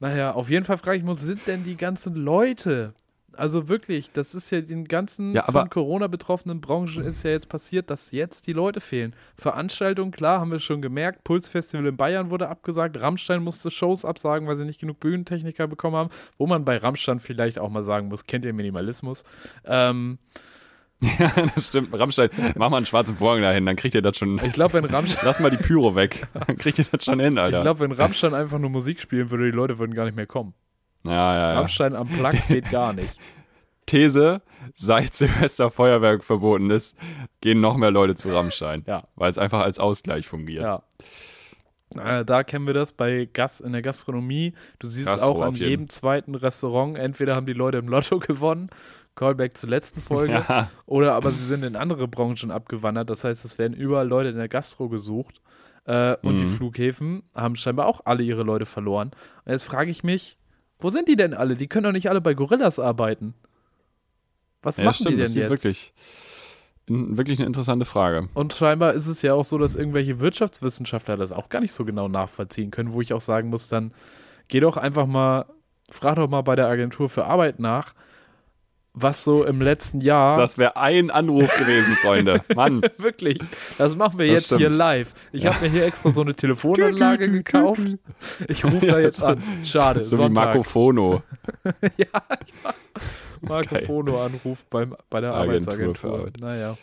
Naja, 0.00 0.32
auf 0.32 0.50
jeden 0.50 0.64
Fall 0.64 0.78
frage 0.78 0.96
ich 0.98 1.02
mich, 1.04 1.10
wo 1.10 1.18
sind 1.18 1.46
denn 1.46 1.62
die 1.64 1.76
ganzen 1.76 2.14
Leute? 2.16 2.92
Also 3.36 3.68
wirklich, 3.68 4.10
das 4.12 4.34
ist 4.34 4.50
ja 4.50 4.60
den 4.60 4.86
ganzen 4.86 5.34
Ja, 5.34 5.44
von 5.44 5.68
Corona 5.70 6.06
betroffenen 6.06 6.60
Branchen 6.60 7.04
ist 7.04 7.22
ja 7.22 7.30
jetzt 7.30 7.48
passiert, 7.48 7.90
dass 7.90 8.10
jetzt 8.10 8.46
die 8.46 8.52
Leute 8.52 8.80
fehlen. 8.80 9.14
Veranstaltungen, 9.36 10.10
klar, 10.10 10.40
haben 10.40 10.50
wir 10.50 10.58
schon 10.58 10.82
gemerkt. 10.82 11.24
Pulsfestival 11.24 11.86
in 11.86 11.96
Bayern 11.96 12.30
wurde 12.30 12.48
abgesagt. 12.48 13.00
Rammstein 13.00 13.42
musste 13.42 13.70
Shows 13.70 14.04
absagen, 14.04 14.48
weil 14.48 14.56
sie 14.56 14.64
nicht 14.64 14.80
genug 14.80 15.00
Bühnentechniker 15.00 15.66
bekommen 15.66 15.96
haben. 15.96 16.10
Wo 16.38 16.46
man 16.46 16.64
bei 16.64 16.76
Rammstein 16.76 17.20
vielleicht 17.20 17.58
auch 17.58 17.70
mal 17.70 17.84
sagen 17.84 18.08
muss, 18.08 18.26
kennt 18.26 18.44
ihr 18.44 18.52
Minimalismus? 18.52 19.24
Ähm, 19.64 20.18
Ja, 21.18 21.32
das 21.54 21.68
stimmt. 21.68 21.98
Rammstein, 21.98 22.30
mach 22.54 22.70
mal 22.70 22.76
einen 22.76 22.86
schwarzen 22.86 23.16
Vorhang 23.16 23.42
dahin, 23.42 23.66
dann 23.66 23.76
kriegt 23.76 23.94
ihr 23.94 24.02
das 24.02 24.18
schon. 24.18 24.40
ich 24.44 24.52
glaube, 24.52 24.74
wenn 24.74 24.84
Rammstein 24.84 25.24
Lass 25.24 25.40
mal 25.40 25.50
die 25.50 25.56
Pyro 25.56 25.94
weg. 25.94 26.26
Dann 26.46 26.56
kriegt 26.56 26.78
ihr 26.78 26.84
das 26.90 27.04
schon 27.04 27.20
hin, 27.20 27.38
Alter. 27.38 27.58
Ich 27.58 27.62
glaube, 27.62 27.80
wenn 27.80 27.92
Rammstein 27.92 28.34
einfach 28.34 28.58
nur 28.58 28.70
Musik 28.70 29.00
spielen 29.00 29.30
würde, 29.30 29.46
die 29.46 29.56
Leute 29.56 29.78
würden 29.78 29.94
gar 29.94 30.04
nicht 30.04 30.16
mehr 30.16 30.26
kommen. 30.26 30.54
Ja, 31.04 31.12
ja, 31.12 31.34
ja. 31.52 31.52
Rammstein 31.58 31.94
am 31.96 32.08
Plug 32.08 32.32
geht 32.48 32.70
gar 32.70 32.92
nicht. 32.92 33.18
These, 33.86 34.40
seit 34.74 35.14
Silvester 35.14 35.68
Feuerwerk 35.68 36.22
verboten 36.22 36.70
ist, 36.70 36.96
gehen 37.40 37.60
noch 37.60 37.76
mehr 37.76 37.90
Leute 37.90 38.14
zu 38.14 38.28
Rammstein. 38.30 38.84
Ja. 38.86 39.04
Weil 39.16 39.30
es 39.30 39.38
einfach 39.38 39.60
als 39.62 39.78
Ausgleich 39.78 40.28
fungiert. 40.28 40.62
Ja. 40.62 40.82
Äh, 41.94 42.24
da 42.24 42.42
kennen 42.42 42.66
wir 42.66 42.74
das 42.74 42.92
bei 42.92 43.28
Gas 43.32 43.60
in 43.60 43.72
der 43.72 43.82
Gastronomie. 43.82 44.54
Du 44.78 44.86
siehst 44.86 45.08
Gastro 45.08 45.28
auch 45.28 45.40
an 45.42 45.52
jeden. 45.54 45.68
jedem 45.68 45.88
zweiten 45.88 46.34
Restaurant, 46.34 46.96
entweder 46.96 47.36
haben 47.36 47.46
die 47.46 47.52
Leute 47.52 47.78
im 47.78 47.88
Lotto 47.88 48.18
gewonnen, 48.20 48.70
Callback 49.14 49.58
zur 49.58 49.68
letzten 49.68 50.00
Folge, 50.00 50.44
Ja. 50.48 50.70
oder 50.86 51.14
aber 51.14 51.30
sie 51.32 51.44
sind 51.44 51.64
in 51.64 51.76
andere 51.76 52.08
Branchen 52.08 52.50
abgewandert. 52.50 53.10
Das 53.10 53.24
heißt, 53.24 53.44
es 53.44 53.58
werden 53.58 53.74
überall 53.74 54.08
Leute 54.08 54.30
in 54.30 54.36
der 54.36 54.48
Gastro 54.48 54.88
gesucht. 54.88 55.40
Äh, 55.84 56.16
und 56.22 56.38
die 56.38 56.44
Mhm. 56.44 56.56
Flughäfen 56.56 57.22
haben 57.34 57.56
scheinbar 57.56 57.86
auch 57.88 58.02
alle 58.04 58.22
ihre 58.22 58.44
Leute 58.44 58.64
verloren. 58.66 59.10
Und 59.44 59.52
jetzt 59.52 59.64
frage 59.64 59.90
ich 59.90 60.04
mich, 60.04 60.38
wo 60.82 60.88
sind 60.90 61.08
die 61.08 61.16
denn 61.16 61.34
alle? 61.34 61.56
Die 61.56 61.68
können 61.68 61.84
doch 61.84 61.92
nicht 61.92 62.10
alle 62.10 62.20
bei 62.20 62.34
Gorillas 62.34 62.78
arbeiten. 62.78 63.34
Was 64.62 64.78
Ja, 64.78 64.84
machen 64.84 64.94
stimmt, 64.94 65.10
die 65.12 65.16
das 65.16 65.28
denn 65.30 65.42
sieht 65.44 65.50
jetzt? 65.50 65.50
wirklich. 65.50 65.92
wirklich 66.88 67.38
eine 67.38 67.46
interessante 67.46 67.84
Frage. 67.84 68.28
Und 68.34 68.52
scheinbar 68.52 68.92
ist 68.92 69.06
es 69.06 69.22
ja 69.22 69.34
auch 69.34 69.44
so, 69.44 69.58
dass 69.58 69.76
irgendwelche 69.76 70.20
Wirtschaftswissenschaftler 70.20 71.16
das 71.16 71.32
auch 71.32 71.48
gar 71.48 71.60
nicht 71.60 71.72
so 71.72 71.84
genau 71.84 72.08
nachvollziehen 72.08 72.70
können, 72.70 72.92
wo 72.92 73.00
ich 73.00 73.12
auch 73.12 73.20
sagen 73.20 73.48
muss, 73.48 73.68
dann 73.68 73.92
geh 74.48 74.60
doch 74.60 74.76
einfach 74.76 75.06
mal, 75.06 75.46
frag 75.90 76.16
doch 76.16 76.28
mal 76.28 76.42
bei 76.42 76.56
der 76.56 76.66
Agentur 76.68 77.08
für 77.08 77.24
Arbeit 77.24 77.58
nach, 77.60 77.94
was 78.94 79.24
so 79.24 79.44
im 79.44 79.60
letzten 79.62 80.00
Jahr. 80.00 80.36
Das 80.36 80.58
wäre 80.58 80.76
ein 80.76 81.10
Anruf 81.10 81.56
gewesen, 81.56 81.94
Freunde. 81.96 82.40
Mann. 82.54 82.82
Wirklich, 82.98 83.38
das 83.78 83.96
machen 83.96 84.18
wir 84.18 84.26
Das 84.26 84.34
jetzt 84.42 84.48
hier 84.50 84.58
stimmt. 84.66 84.76
live. 84.76 85.14
Ich 85.32 85.46
habe 85.46 85.60
mir 85.64 85.70
hier 85.70 85.84
extra 85.86 86.12
so 86.12 86.20
eine 86.20 86.34
Telefonanlage 86.34 87.30
gekauft. 87.30 87.96
Ich 88.48 88.64
rufe 88.64 88.86
da 88.86 88.98
jetzt 88.98 89.22
an. 89.22 89.42
Schade, 89.64 90.02
So 90.02 90.16
wie 90.16 90.22
Sonntag. 90.22 90.44
Marco 90.46 90.62
Fono. 90.62 91.22
Marco 93.40 93.74
Geil. 93.74 93.84
Fono 93.86 94.22
Anruf 94.22 94.64
beim, 94.70 94.94
bei 95.10 95.20
der 95.20 95.34
Agentur 95.34 95.72
Arbeitsagentur. 95.72 96.14
Arbeit. 96.18 96.40
Naja. 96.40 96.76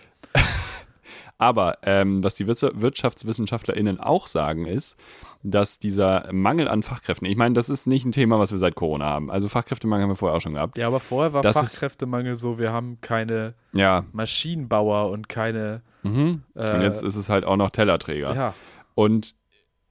Aber 1.42 1.78
ähm, 1.84 2.22
was 2.24 2.36
die 2.36 2.46
Wirts- 2.48 2.62
WirtschaftswissenschaftlerInnen 2.74 4.00
auch 4.00 4.28
sagen, 4.28 4.66
ist, 4.66 4.98
dass 5.42 5.80
dieser 5.80 6.28
Mangel 6.34 6.68
an 6.68 6.84
Fachkräften, 6.84 7.26
ich 7.28 7.38
meine, 7.38 7.54
das 7.56 7.70
ist 7.70 7.88
nicht 7.88 8.06
ein 8.06 8.12
Thema, 8.12 8.40
was 8.40 8.52
wir 8.52 8.58
seit 8.58 8.76
Corona 8.76 9.06
haben. 9.06 9.32
Also 9.32 9.48
Fachkräftemangel 9.48 10.04
haben 10.04 10.12
wir 10.12 10.16
vorher 10.18 10.36
auch 10.38 10.42
schon 10.42 10.54
gehabt. 10.56 10.78
Ja, 10.78 10.88
aber 10.88 11.00
vorher 11.00 11.32
war 11.34 11.42
Das 11.42 11.56
ist- 11.56 11.74
Fachkräftemangel 11.76 12.36
so, 12.36 12.60
wir 12.60 12.74
haben 12.74 13.00
keine 13.02 13.54
Ja. 13.72 14.04
Maschinenbauer 14.12 15.10
und 15.12 15.30
keine. 15.30 15.82
Mhm. 16.04 16.44
Äh, 16.56 16.76
Und 16.76 16.82
jetzt 16.82 17.04
ist 17.04 17.16
es 17.16 17.30
halt 17.30 17.46
auch 17.46 17.56
noch 17.58 17.70
Tellerträger. 17.72 18.36
Ja, 18.36 18.54
Und 18.96 19.34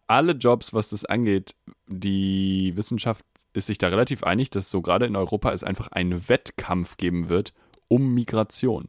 alle 0.07 0.33
Jobs, 0.33 0.75
was 0.75 0.91
das 0.91 1.05
angeht, 1.07 1.55
die 1.87 2.73
Wissenschaft 2.77 3.25
ist 3.55 3.67
sich 3.69 3.79
da 3.79 3.89
relativ 3.89 4.23
einig, 4.23 4.51
dass 4.51 4.69
so 4.71 4.83
gerade 4.83 5.07
in 5.07 5.17
Europa 5.17 5.51
es 5.53 5.65
einfach 5.65 5.89
einen 5.93 6.29
Wettkampf 6.29 6.99
geben 6.99 7.31
wird 7.31 7.55
um 7.89 8.13
Migration. 8.15 8.89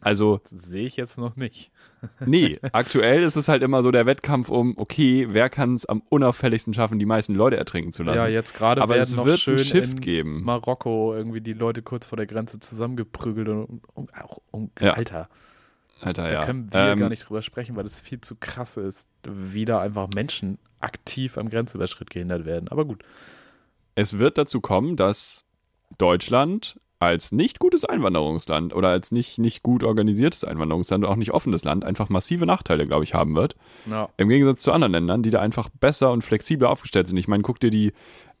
Also, 0.00 0.40
sehe 0.44 0.86
ich 0.86 0.96
jetzt 0.96 1.18
noch 1.18 1.36
nicht. 1.36 1.70
nee, 2.24 2.58
aktuell 2.72 3.22
ist 3.22 3.36
es 3.36 3.48
halt 3.48 3.62
immer 3.62 3.82
so 3.82 3.90
der 3.90 4.06
Wettkampf 4.06 4.48
um, 4.48 4.74
okay, 4.76 5.26
wer 5.30 5.50
kann 5.50 5.74
es 5.74 5.86
am 5.86 6.02
unauffälligungsfälligsten 6.08 6.74
schaffen, 6.74 6.98
die 6.98 7.06
meisten 7.06 7.34
Leute 7.34 7.56
ertrinken 7.56 7.92
zu 7.92 8.02
lassen. 8.02 8.18
Ja, 8.18 8.28
jetzt 8.28 8.54
gerade 8.54 8.82
Aber 8.82 8.96
es 8.96 9.16
wird 9.16 9.38
schön 9.38 9.56
einen 9.56 9.64
Shift 9.64 10.00
geben. 10.00 10.44
Marokko 10.44 11.14
irgendwie 11.14 11.40
die 11.40 11.52
Leute 11.52 11.82
kurz 11.82 12.06
vor 12.06 12.16
der 12.16 12.26
Grenze 12.26 12.58
zusammengeprügelt 12.58 13.48
und, 13.48 13.82
und 13.94 14.14
auch, 14.14 14.38
und, 14.50 14.70
Ja. 14.80 14.94
Alter, 14.94 15.28
Alter, 16.00 16.28
da 16.28 16.32
ja. 16.32 16.44
können 16.44 16.72
wir 16.72 16.80
Ähm, 16.80 17.00
gar 17.00 17.08
nicht 17.08 17.28
drüber 17.28 17.42
sprechen, 17.42 17.76
weil 17.76 17.84
das 17.84 17.98
viel 18.00 18.20
zu 18.20 18.36
krass 18.36 18.76
ist, 18.76 19.08
wie 19.28 19.64
da 19.64 19.80
einfach 19.80 20.08
Menschen 20.14 20.58
aktiv 20.80 21.38
am 21.38 21.48
Grenzüberschritt 21.48 22.10
gehindert 22.10 22.44
werden. 22.44 22.68
Aber 22.68 22.84
gut. 22.84 23.02
Es 23.94 24.18
wird 24.18 24.36
dazu 24.36 24.60
kommen, 24.60 24.96
dass 24.96 25.44
Deutschland 25.98 26.78
als 26.98 27.30
nicht 27.32 27.58
gutes 27.58 27.84
Einwanderungsland 27.84 28.74
oder 28.74 28.88
als 28.88 29.12
nicht, 29.12 29.38
nicht 29.38 29.62
gut 29.62 29.84
organisiertes 29.84 30.44
Einwanderungsland 30.44 31.04
und 31.04 31.10
auch 31.10 31.16
nicht 31.16 31.32
offenes 31.32 31.62
Land 31.64 31.84
einfach 31.84 32.08
massive 32.08 32.46
Nachteile, 32.46 32.86
glaube 32.86 33.04
ich, 33.04 33.12
haben 33.14 33.34
wird. 33.34 33.54
Ja. 33.84 34.08
Im 34.16 34.28
Gegensatz 34.28 34.62
zu 34.62 34.72
anderen 34.72 34.92
Ländern, 34.92 35.22
die 35.22 35.30
da 35.30 35.40
einfach 35.40 35.68
besser 35.68 36.10
und 36.12 36.24
flexibler 36.24 36.70
aufgestellt 36.70 37.06
sind. 37.06 37.18
Ich 37.18 37.28
meine, 37.28 37.42
guck 37.42 37.60
dir 37.60 37.70
die 37.70 37.92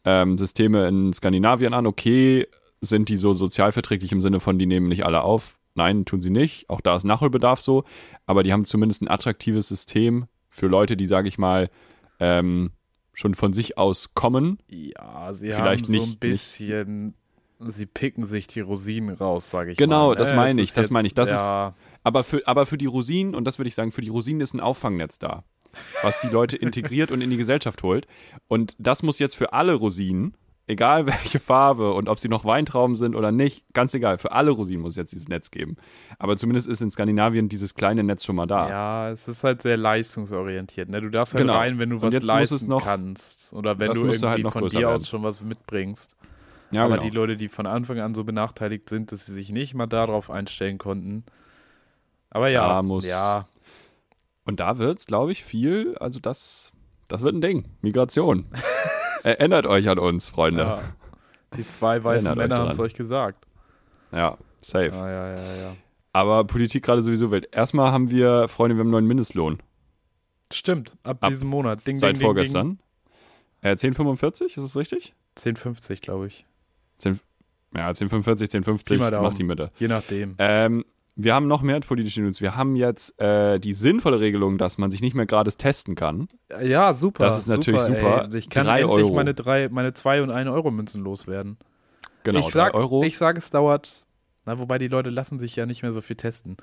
ähm, 0.04 0.38
Systeme 0.38 0.88
in 0.88 1.12
Skandinavien 1.12 1.74
an. 1.74 1.86
Okay, 1.86 2.46
sind 2.80 3.08
die 3.10 3.16
so 3.16 3.34
sozialverträglich 3.34 4.12
im 4.12 4.20
Sinne 4.20 4.40
von, 4.40 4.58
die 4.58 4.66
nehmen 4.66 4.88
nicht 4.88 5.04
alle 5.04 5.22
auf? 5.22 5.58
Nein, 5.74 6.06
tun 6.06 6.22
sie 6.22 6.30
nicht. 6.30 6.70
Auch 6.70 6.80
da 6.80 6.96
ist 6.96 7.04
Nachholbedarf 7.04 7.60
so. 7.60 7.84
Aber 8.24 8.42
die 8.42 8.52
haben 8.54 8.64
zumindest 8.64 9.02
ein 9.02 9.08
attraktives 9.08 9.68
System 9.68 10.26
für 10.48 10.68
Leute, 10.68 10.96
die, 10.96 11.06
sage 11.06 11.28
ich 11.28 11.36
mal, 11.36 11.68
ähm, 12.20 12.70
schon 13.12 13.34
von 13.34 13.52
sich 13.52 13.76
aus 13.76 14.14
kommen. 14.14 14.58
Ja, 14.68 15.32
sie 15.34 15.50
Vielleicht 15.52 15.84
haben 15.84 15.92
so 15.92 15.92
nicht- 15.92 16.14
ein 16.14 16.18
bisschen, 16.18 17.14
sie 17.60 17.86
picken 17.86 18.24
sich 18.26 18.46
die 18.46 18.60
Rosinen 18.60 19.14
raus, 19.16 19.50
sage 19.50 19.72
ich 19.72 19.78
Genau, 19.78 20.08
mal. 20.08 20.16
das 20.16 20.30
ne? 20.30 20.36
meine 20.36 20.60
ich, 20.62 20.72
das 20.72 20.90
meine 20.90 21.06
ich. 21.06 21.14
Das 21.14 21.30
ja, 21.30 21.74
Aber 22.02 22.22
für, 22.24 22.46
aber 22.46 22.66
für 22.66 22.78
die 22.78 22.86
Rosinen, 22.86 23.34
und 23.34 23.44
das 23.44 23.58
würde 23.58 23.68
ich 23.68 23.74
sagen, 23.74 23.92
für 23.92 24.00
die 24.02 24.08
Rosinen 24.10 24.40
ist 24.40 24.54
ein 24.54 24.60
Auffangnetz 24.60 25.18
da, 25.18 25.44
was 26.02 26.20
die 26.20 26.28
Leute 26.28 26.56
integriert 26.56 27.10
und 27.10 27.20
in 27.20 27.30
die 27.30 27.36
Gesellschaft 27.36 27.82
holt. 27.82 28.06
Und 28.48 28.74
das 28.78 29.02
muss 29.02 29.18
jetzt 29.18 29.36
für 29.36 29.52
alle 29.52 29.74
Rosinen, 29.74 30.34
egal 30.68 31.06
welche 31.06 31.38
Farbe 31.38 31.92
und 31.94 32.08
ob 32.08 32.18
sie 32.18 32.28
noch 32.28 32.44
Weintrauben 32.44 32.96
sind 32.96 33.14
oder 33.14 33.30
nicht, 33.32 33.64
ganz 33.72 33.94
egal, 33.94 34.18
für 34.18 34.32
alle 34.32 34.50
Rosinen 34.50 34.82
muss 34.82 34.92
es 34.94 34.96
jetzt 34.96 35.12
dieses 35.12 35.28
Netz 35.28 35.50
geben. 35.50 35.76
Aber 36.18 36.36
zumindest 36.36 36.68
ist 36.68 36.82
in 36.82 36.90
Skandinavien 36.90 37.48
dieses 37.48 37.74
kleine 37.74 38.02
Netz 38.02 38.24
schon 38.24 38.36
mal 38.36 38.46
da. 38.46 38.68
ja, 38.68 39.10
es 39.10 39.28
ist 39.28 39.44
halt 39.44 39.62
sehr 39.62 39.76
leistungsorientiert. 39.76 40.88
Ne? 40.88 41.00
Du 41.00 41.08
darfst 41.10 41.34
halt 41.34 41.40
Genau. 41.42 41.54
rein, 41.56 41.78
wenn 41.78 41.90
du 41.90 41.96
Und 41.96 42.02
was 42.02 42.20
leisten 42.22 42.68
noch- 42.68 42.84
kannst. 42.84 43.52
Oder 43.54 43.78
wenn 43.78 43.88
das 43.88 43.98
du 43.98 44.04
musst 44.04 44.18
irgendwie 44.22 44.28
halt 44.32 44.44
noch 44.44 44.52
von 44.52 44.68
dir 44.68 44.80
werden. 44.80 44.96
aus 44.96 45.08
schon 45.08 45.22
was 45.22 45.40
mitbringst. 45.40 46.16
Ja, 46.70 46.84
Aber 46.84 46.96
genau. 46.98 47.08
die 47.08 47.14
Leute, 47.14 47.36
die 47.36 47.48
von 47.48 47.66
Anfang 47.66 48.00
an 48.00 48.14
so 48.14 48.24
benachteiligt 48.24 48.88
sind, 48.88 49.12
dass 49.12 49.26
sie 49.26 49.32
sich 49.32 49.50
nicht 49.50 49.74
mal 49.74 49.86
darauf 49.86 50.30
einstellen 50.30 50.78
konnten. 50.78 51.24
Aber 52.30 52.48
ja, 52.48 52.66
Da 52.68 52.82
muss- 52.82 53.06
ja, 53.06 53.46
Und 54.44 54.60
da 54.60 54.78
wird 54.78 54.98
es, 54.98 55.06
glaube 55.06 55.32
ich, 55.32 55.44
viel, 55.44 55.96
also 55.98 56.18
das, 56.20 56.72
das 57.08 57.22
wird 57.22 57.34
ein 57.34 57.40
Ding. 57.40 57.64
Migration. 57.82 58.46
Erinnert 59.22 59.66
euch 59.66 59.88
an 59.88 59.98
uns, 59.98 60.28
Freunde. 60.30 60.60
ja. 60.62 60.82
Die 61.56 61.66
zwei 61.66 62.02
weißen 62.02 62.26
Erinnert 62.26 62.48
Männer 62.50 62.62
haben 62.62 62.70
es 62.70 62.78
euch 62.80 62.94
gesagt. 62.94 63.46
Ja, 64.12 64.36
safe. 64.60 64.88
Ja, 64.92 65.08
ja, 65.08 65.28
ja, 65.34 65.54
ja. 65.56 65.76
Aber 66.12 66.44
Politik 66.44 66.84
gerade 66.84 67.02
sowieso 67.02 67.30
wild. 67.30 67.48
Erstmal 67.54 67.92
haben 67.92 68.10
wir, 68.10 68.48
Freunde, 68.48 68.74
wir 68.76 68.80
haben 68.80 68.86
einen 68.88 68.92
neuen 68.92 69.06
Mindestlohn. 69.06 69.58
Stimmt, 70.52 70.96
ab, 71.04 71.18
Ab- 71.20 71.28
diesem 71.30 71.48
Monat. 71.48 71.86
Ding, 71.86 71.96
Seit 71.96 72.10
ding, 72.10 72.20
ding, 72.20 72.26
vorgestern. 72.26 72.78
Äh, 73.62 73.70
1045, 73.70 74.56
ist 74.56 74.64
es 74.64 74.76
richtig? 74.76 75.14
Ding. 75.44 75.54
10,50 75.56 76.00
glaube 76.02 76.26
ich. 76.28 76.44
10, 76.98 77.20
ja, 77.74 77.88
1045, 77.88 78.48
Pi 78.50 78.56
1050, 78.58 78.98
mal 78.98 79.10
Daumen. 79.10 79.24
macht 79.28 79.38
die 79.38 79.44
Mitte. 79.44 79.70
Je 79.78 79.88
nachdem. 79.88 80.34
Ähm, 80.38 80.84
wir 81.18 81.34
haben 81.34 81.46
noch 81.46 81.62
mehr 81.62 81.80
politische 81.80 82.20
News. 82.20 82.42
Wir 82.42 82.56
haben 82.56 82.76
jetzt 82.76 83.18
äh, 83.20 83.58
die 83.58 83.72
sinnvolle 83.72 84.20
Regelung, 84.20 84.58
dass 84.58 84.76
man 84.76 84.90
sich 84.90 85.00
nicht 85.00 85.14
mehr 85.14 85.24
gratis 85.24 85.56
testen 85.56 85.94
kann. 85.94 86.28
Ja, 86.62 86.92
super. 86.92 87.24
Das 87.24 87.38
ist 87.38 87.46
natürlich 87.46 87.80
super. 87.80 88.28
Ey. 88.30 88.38
Ich 88.38 88.50
kann 88.50 88.66
Drei 88.66 88.82
endlich 88.82 89.04
Euro. 89.04 89.14
meine 89.14 89.32
drei, 89.32 89.68
meine 89.70 89.94
2 89.94 90.22
und 90.22 90.30
1 90.30 90.48
Euro 90.50 90.70
Münzen 90.70 91.02
loswerden. 91.02 91.56
Genau, 92.22 92.40
ich 92.40 92.46
sag, 92.48 92.74
Euro. 92.74 93.02
Ich 93.02 93.16
sage, 93.16 93.38
es 93.38 93.50
dauert. 93.50 94.04
Na, 94.44 94.58
wobei 94.58 94.76
die 94.78 94.88
Leute 94.88 95.08
lassen 95.10 95.38
sich 95.38 95.56
ja 95.56 95.64
nicht 95.64 95.82
mehr 95.82 95.92
so 95.92 96.00
viel 96.02 96.16
testen. 96.16 96.56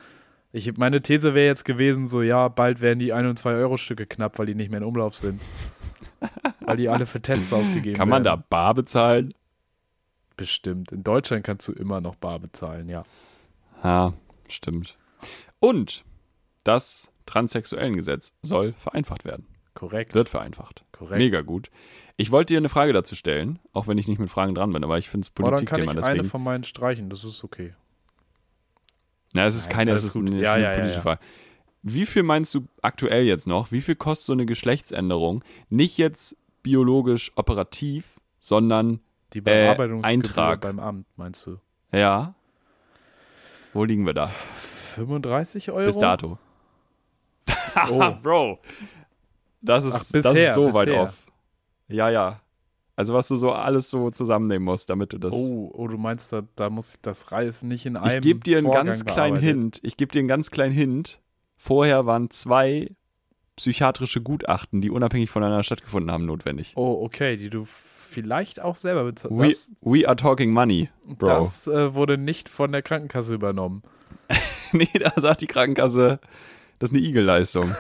Ich, 0.52 0.78
meine 0.78 1.02
These 1.02 1.34
wäre 1.34 1.48
jetzt 1.48 1.66
gewesen, 1.66 2.08
so 2.08 2.22
ja, 2.22 2.48
bald 2.48 2.80
werden 2.80 3.00
die 3.00 3.12
1 3.12 3.28
und 3.28 3.40
2 3.40 3.56
Euro 3.56 3.78
Stücke 3.78 4.06
knapp, 4.06 4.38
weil 4.38 4.46
die 4.46 4.56
nicht 4.56 4.70
mehr 4.70 4.82
in 4.82 4.86
Umlauf 4.86 5.16
sind. 5.16 5.42
weil 6.62 6.78
die 6.78 6.90
alle 6.90 7.08
für 7.08 7.22
Tests 7.22 7.52
ausgegeben 7.54 7.98
kann 7.98 8.08
man 8.10 8.24
da 8.24 8.32
werden. 8.34 8.44
bar 8.50 8.74
bezahlen? 8.76 9.34
Bestimmt. 10.38 10.92
In 10.92 11.04
Deutschland 11.04 11.44
kannst 11.44 11.68
du 11.68 11.74
immer 11.74 12.02
noch 12.02 12.16
bar 12.16 12.40
bezahlen, 12.40 12.90
ja. 12.90 13.04
Ja, 13.84 14.14
stimmt. 14.50 14.98
Und 15.60 16.04
das 16.64 17.12
Transsexuellengesetz 17.26 18.34
soll 18.42 18.74
vereinfacht 18.74 19.26
werden. 19.26 19.46
Korrekt. 19.74 20.14
Wird 20.14 20.30
vereinfacht. 20.30 20.86
Korrekt. 20.92 21.18
Mega 21.18 21.42
gut. 21.42 21.70
Ich 22.16 22.32
wollte 22.32 22.54
dir 22.54 22.58
eine 22.58 22.70
Frage 22.70 22.94
dazu 22.94 23.16
stellen, 23.16 23.60
auch 23.74 23.88
wenn 23.88 23.98
ich 23.98 24.08
nicht 24.08 24.20
mit 24.20 24.30
Fragen 24.30 24.54
dran 24.56 24.72
bin, 24.72 24.84
aber 24.84 24.98
ich 24.98 25.10
finde 25.10 25.26
es 25.26 25.32
Aber 25.38 25.52
dann 25.52 25.66
kann 25.66 25.78
Politikthema 25.78 26.00
ich 26.02 26.06
eine 26.06 26.16
deswegen. 26.18 26.30
von 26.30 26.44
meinen 26.44 26.64
streichen, 26.64 27.10
das 27.10 27.24
ist 27.24 27.44
okay. 27.44 27.74
Na, 29.34 29.46
es 29.48 29.56
ist 29.56 29.68
Nein, 29.68 29.76
keine, 29.76 29.92
es 29.94 30.04
ist, 30.04 30.16
eine, 30.16 30.30
es 30.30 30.36
Ja, 30.36 30.42
ist 30.42 30.48
eine 30.56 30.64
ja, 30.64 30.72
politische 30.74 30.96
ja. 30.98 31.02
Frage. 31.02 31.20
Wie 31.82 32.06
viel 32.06 32.24
meinst 32.24 32.54
du 32.54 32.68
aktuell 32.82 33.26
jetzt 33.26 33.48
noch? 33.48 33.72
Wie 33.72 33.82
viel 33.82 33.96
kostet 33.96 34.28
so 34.28 34.34
eine 34.34 34.46
Geschlechtsänderung? 34.46 35.44
Nicht 35.70 35.98
jetzt 35.98 36.38
biologisch 36.62 37.32
operativ, 37.36 38.20
sondern 38.40 39.00
Die 39.34 39.42
Bearbeitungsgebühr 39.42 40.06
Eintrag. 40.10 40.62
beim 40.62 40.80
Amt, 40.80 41.08
meinst 41.16 41.46
du? 41.46 41.58
ja. 41.92 42.34
Wo 43.76 43.84
liegen 43.86 44.06
wir 44.06 44.14
da? 44.14 44.28
35 44.28 45.72
Euro? 45.72 45.86
Bis 45.86 45.98
dato. 45.98 46.38
Oh. 47.90 48.12
Bro. 48.22 48.60
Das 49.62 49.84
ist, 49.84 49.96
Ach, 49.96 50.00
das 50.00 50.12
bisher, 50.12 50.50
ist 50.50 50.56
so 50.56 50.72
weit 50.76 50.86
bisher. 50.86 51.02
off. 51.04 51.26
Ja, 51.88 52.10
ja. 52.12 52.40
Also 52.96 53.16
was 53.16 53.28
du 53.28 53.36
so 53.36 53.52
alles 53.52 53.90
so 53.90 54.12
zusammennehmen 54.12 54.64
musst, 54.66 54.92
damit 54.92 55.12
du 55.14 55.18
das. 55.18 55.34
Oh, 55.34 55.72
oh, 55.74 55.88
du 55.88 55.98
meinst, 55.98 56.32
da, 56.32 56.44
da 56.56 56.70
muss 56.70 56.94
ich 56.94 57.02
das 57.02 57.32
Reis 57.32 57.64
nicht 57.64 57.88
in 57.88 57.98
einem 57.98 58.18
ich 58.18 58.22
gebe 58.22 58.42
dir 58.42 58.60
einen 58.60 58.68
Vorgang 58.68 58.86
ganz 58.86 59.06
kleinen 59.06 59.34
bearbeitet. 59.42 59.62
Hint. 59.62 59.80
Ich 59.82 59.98
gebe 59.98 60.12
dir 60.12 60.20
einen 60.20 60.28
ganz 60.28 60.52
kleinen 60.52 60.74
Hint. 60.74 61.20
Vorher 61.58 62.06
waren 62.06 62.30
zwei 62.30 62.92
psychiatrische 63.56 64.22
Gutachten, 64.22 64.82
die 64.82 64.90
unabhängig 64.90 65.30
voneinander 65.30 65.64
stattgefunden 65.64 66.12
haben, 66.12 66.26
notwendig. 66.26 66.74
Oh, 66.76 67.04
okay, 67.04 67.38
die 67.38 67.50
du 67.50 67.66
vielleicht 67.66 68.60
auch 68.62 68.76
selber 68.76 69.04
bezahlst. 69.04 69.38
We, 69.38 69.48
Das, 69.48 69.74
we 69.82 70.08
are 70.08 70.16
talking 70.16 70.52
money, 70.52 70.90
Bro. 71.06 71.28
das 71.28 71.68
äh, 71.68 71.94
wurde 71.94 72.18
nicht 72.18 72.50
von 72.50 72.72
der 72.72 72.82
Krankenkasse 72.82 73.34
übernommen. 73.34 73.84
nee, 74.72 74.88
da 75.00 75.14
sagt 75.18 75.42
die 75.42 75.48
Krankenkasse, 75.48 76.20
das 76.80 76.92
ist 76.92 76.96
eine 76.96 77.06
Igel-Leistung. 77.06 77.76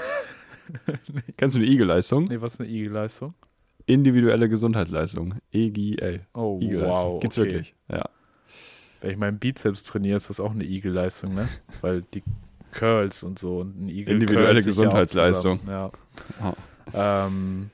Kennst 1.38 1.56
du 1.56 1.62
eine 1.62 1.70
Igel-Leistung? 1.70 2.26
Nee, 2.26 2.42
was 2.42 2.54
ist 2.56 2.62
eine 2.62 2.70
IG-Leistung? 2.70 3.34
Individuelle 3.86 4.48
Gesundheitsleistung. 4.48 5.36
EGL. 5.52 6.22
Oh, 6.34 6.60
Igel-Leistung. 6.62 7.14
wow. 7.14 7.20
Gibt's 7.20 7.38
okay. 7.38 7.50
wirklich. 7.50 7.76
Ja. 7.90 8.10
Wenn 9.02 9.12
ich 9.12 9.18
meinen 9.18 9.40
Bizeps 9.40 9.84
trainiere, 9.84 10.16
ist 10.16 10.30
das 10.30 10.40
auch 10.40 10.52
eine 10.52 10.64
IG-Leistung, 10.64 11.36
ne? 11.36 11.50
Weil 11.82 12.04
die 12.14 12.24
Curls 12.74 13.24
und 13.24 13.40
so 13.40 13.60
und 13.60 13.80
ein 13.80 13.90
Igel 13.90 14.16
Individuelle 14.16 14.60
ja 14.60 14.66
Gesundheitsleistung. 14.66 15.60
Ja. 15.68 15.92
Ähm, 16.94 17.70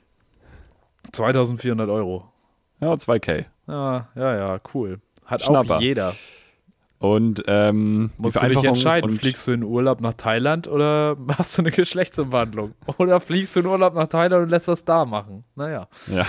2400 1.11 1.89
Euro. 1.89 2.31
Ja, 2.79 2.93
2K. 2.93 3.45
Ja, 3.67 4.07
ja, 4.15 4.35
ja, 4.35 4.59
cool. 4.73 4.99
Hat 5.25 5.43
Schnapper. 5.43 5.77
auch 5.77 5.81
jeder. 5.81 6.15
Und 6.99 7.43
ähm, 7.47 8.11
Musst 8.17 8.41
du 8.41 8.47
dich 8.47 8.63
entscheiden, 8.63 9.11
fliegst 9.11 9.47
du 9.47 9.53
in 9.53 9.63
Urlaub 9.63 10.01
nach 10.01 10.13
Thailand 10.13 10.67
oder 10.67 11.15
machst 11.19 11.57
du 11.57 11.61
eine 11.61 11.71
Geschlechtsumwandlung? 11.71 12.73
Oder 12.97 13.21
fliegst 13.21 13.55
du 13.55 13.61
in 13.61 13.67
Urlaub 13.67 13.95
nach 13.95 14.07
Thailand 14.07 14.43
und 14.43 14.49
lässt 14.49 14.67
was 14.67 14.83
da 14.83 15.05
machen? 15.05 15.43
Naja, 15.55 15.87
Ja, 16.13 16.25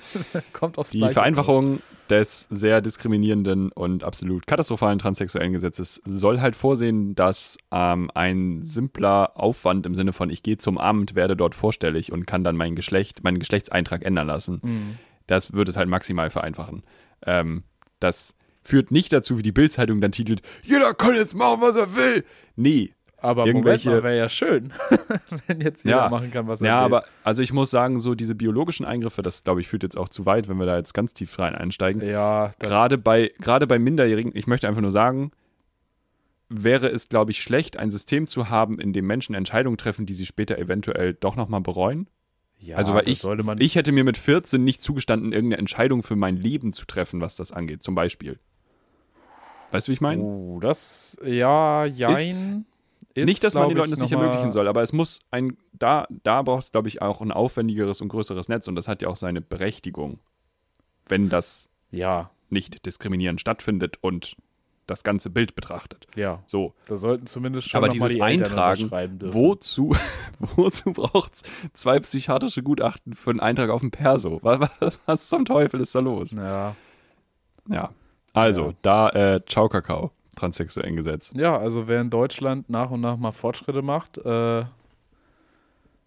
kommt 0.52 0.78
aufs 0.78 0.90
die 0.90 0.98
Gleiche 0.98 1.14
Vereinfachung 1.14 1.80
des 2.08 2.46
sehr 2.50 2.80
diskriminierenden 2.80 3.72
und 3.72 4.04
absolut 4.04 4.46
katastrophalen 4.46 5.00
transsexuellen 5.00 5.52
Gesetzes 5.52 6.00
soll 6.04 6.40
halt 6.40 6.54
vorsehen, 6.54 7.16
dass 7.16 7.56
ähm, 7.72 8.10
ein 8.14 8.62
simpler 8.62 9.32
Aufwand 9.34 9.86
im 9.86 9.94
Sinne 9.94 10.12
von 10.12 10.30
ich 10.30 10.44
gehe 10.44 10.58
zum 10.58 10.78
Amt, 10.78 11.16
werde 11.16 11.36
dort 11.36 11.56
vorstellig 11.56 12.12
und 12.12 12.26
kann 12.26 12.44
dann 12.44 12.56
mein 12.56 12.76
Geschlecht, 12.76 13.24
meinen 13.24 13.40
Geschlechtseintrag 13.40 14.04
ändern 14.04 14.28
lassen. 14.28 14.60
Mhm. 14.62 14.98
Das 15.26 15.52
wird 15.52 15.68
es 15.68 15.76
halt 15.76 15.88
maximal 15.88 16.30
vereinfachen. 16.30 16.84
Ähm, 17.24 17.64
das 17.98 18.34
führt 18.64 18.90
nicht 18.90 19.12
dazu, 19.12 19.38
wie 19.38 19.42
die 19.42 19.52
Bild-Zeitung 19.52 20.00
dann 20.00 20.12
titelt, 20.12 20.42
jeder 20.62 20.94
kann 20.94 21.14
jetzt 21.14 21.34
machen, 21.34 21.60
was 21.60 21.76
er 21.76 21.94
will. 21.96 22.24
Nee. 22.56 22.92
Aber 23.18 23.46
Irgendwelche- 23.46 23.90
wäre 24.02 24.16
ja 24.16 24.28
schön, 24.28 24.72
wenn 25.46 25.60
jetzt 25.60 25.84
jeder 25.84 25.96
Ja. 25.98 26.08
machen 26.08 26.32
kann, 26.32 26.48
was 26.48 26.60
er 26.60 26.66
Ja, 26.66 26.78
will. 26.80 26.84
aber 26.86 27.04
also 27.22 27.40
ich 27.40 27.52
muss 27.52 27.70
sagen, 27.70 28.00
so 28.00 28.16
diese 28.16 28.34
biologischen 28.34 28.84
Eingriffe, 28.84 29.22
das 29.22 29.44
glaube 29.44 29.60
ich 29.60 29.68
führt 29.68 29.84
jetzt 29.84 29.96
auch 29.96 30.08
zu 30.08 30.26
weit, 30.26 30.48
wenn 30.48 30.56
wir 30.56 30.66
da 30.66 30.76
jetzt 30.76 30.92
ganz 30.92 31.14
tief 31.14 31.38
rein 31.38 31.54
einsteigen. 31.54 32.02
Ja, 32.04 32.50
Gerade 32.58 32.98
bei, 32.98 33.30
gerade 33.38 33.68
bei 33.68 33.78
Minderjährigen, 33.78 34.32
ich 34.34 34.48
möchte 34.48 34.66
einfach 34.66 34.82
nur 34.82 34.90
sagen, 34.90 35.30
wäre 36.48 36.88
es, 36.88 37.08
glaube 37.08 37.30
ich, 37.30 37.40
schlecht, 37.40 37.76
ein 37.78 37.90
System 37.90 38.26
zu 38.26 38.48
haben, 38.50 38.78
in 38.78 38.92
dem 38.92 39.06
Menschen 39.06 39.34
Entscheidungen 39.34 39.76
treffen, 39.78 40.04
die 40.04 40.12
sie 40.14 40.26
später 40.26 40.58
eventuell 40.58 41.14
doch 41.14 41.36
nochmal 41.36 41.60
bereuen. 41.60 42.08
ja, 42.58 42.76
also, 42.76 42.92
weil 42.92 43.08
ich, 43.08 43.22
ich 43.58 43.74
hätte 43.76 43.92
mir 43.92 44.04
mit 44.04 44.16
14 44.18 44.62
nicht 44.62 44.82
zugestanden, 44.82 45.32
irgendeine 45.32 45.58
Entscheidung 45.60 46.02
für 46.02 46.16
mein 46.16 46.36
Leben 46.36 46.72
zu 46.72 46.84
treffen, 46.86 47.20
was 47.20 47.36
das 47.36 47.52
angeht, 47.52 47.82
zum 47.82 47.94
Beispiel. 47.94 48.38
Weißt 49.72 49.88
du, 49.88 49.90
wie 49.90 49.94
ich 49.94 50.00
meine? 50.00 50.22
Oh, 50.22 50.60
das, 50.60 51.18
ja, 51.24 51.84
jein. 51.86 52.66
Ist, 53.14 53.26
nicht, 53.26 53.44
dass 53.44 53.54
man 53.54 53.68
den 53.68 53.76
Leuten 53.76 53.90
das 53.90 54.00
nicht 54.00 54.12
ermöglichen 54.12 54.52
soll, 54.52 54.68
aber 54.68 54.82
es 54.82 54.92
muss 54.92 55.20
ein, 55.30 55.56
da, 55.72 56.06
da 56.22 56.42
brauchst 56.42 56.68
du, 56.68 56.72
glaube 56.72 56.88
ich, 56.88 57.02
auch 57.02 57.20
ein 57.20 57.30
aufwendigeres 57.30 58.00
und 58.00 58.08
größeres 58.08 58.48
Netz 58.48 58.68
und 58.68 58.74
das 58.74 58.88
hat 58.88 59.02
ja 59.02 59.08
auch 59.08 59.16
seine 59.16 59.40
Berechtigung, 59.42 60.18
wenn 61.08 61.28
das 61.28 61.68
Ja, 61.90 62.30
nicht 62.48 62.86
diskriminierend 62.86 63.40
stattfindet 63.40 63.98
und 64.00 64.36
das 64.86 65.04
ganze 65.04 65.30
Bild 65.30 65.54
betrachtet. 65.54 66.06
ja. 66.16 66.42
So, 66.46 66.74
Da 66.86 66.96
sollten 66.96 67.26
zumindest 67.26 67.68
schon 67.68 67.78
aber 67.78 67.88
dieses 67.88 68.12
die 68.12 68.22
Eintragen, 68.22 68.90
wozu, 69.20 69.94
wozu 70.56 70.92
braucht 70.92 71.34
es 71.34 71.42
zwei 71.72 72.00
psychiatrische 72.00 72.62
Gutachten 72.62 73.14
für 73.14 73.30
einen 73.30 73.40
Eintrag 73.40 73.70
auf 73.70 73.80
dem 73.80 73.90
Perso? 73.90 74.38
Was, 74.42 74.70
was, 74.80 74.98
was 75.06 75.28
zum 75.28 75.44
Teufel 75.44 75.80
ist 75.80 75.94
da 75.94 76.00
los? 76.00 76.32
Ja. 76.32 76.74
Ja, 77.68 77.90
also, 78.32 78.68
Ja. 78.68 78.74
da, 78.82 79.08
äh, 79.10 79.40
ciao 79.46 79.68
Kakao, 79.68 80.10
transsexuellen 80.36 80.96
Gesetz. 80.96 81.32
ja, 81.34 81.56
also 81.56 81.88
wer 81.88 82.00
in 82.00 82.10
Deutschland 82.10 82.70
nach 82.70 82.90
und 82.90 83.00
nach 83.00 83.16
mal 83.16 83.32
Fortschritte 83.32 83.82
macht, 83.82 84.18
äh, 84.18 84.60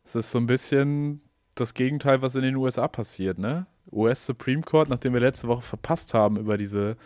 es 0.03 0.15
ist 0.15 0.31
so 0.31 0.37
ein 0.37 0.45
bisschen 0.47 1.21
das 1.55 1.73
Gegenteil, 1.73 2.21
was 2.21 2.35
in 2.35 2.41
den 2.43 2.55
USA 2.55 2.87
passiert, 2.87 3.39
ne? 3.39 3.65
US 3.91 4.25
Supreme 4.25 4.61
Court, 4.61 4.89
nachdem 4.89 5.13
wir 5.13 5.19
letzte 5.21 5.47
Woche 5.47 5.61
verpasst 5.61 6.13
haben, 6.13 6.37
über 6.37 6.57
diese 6.57 6.97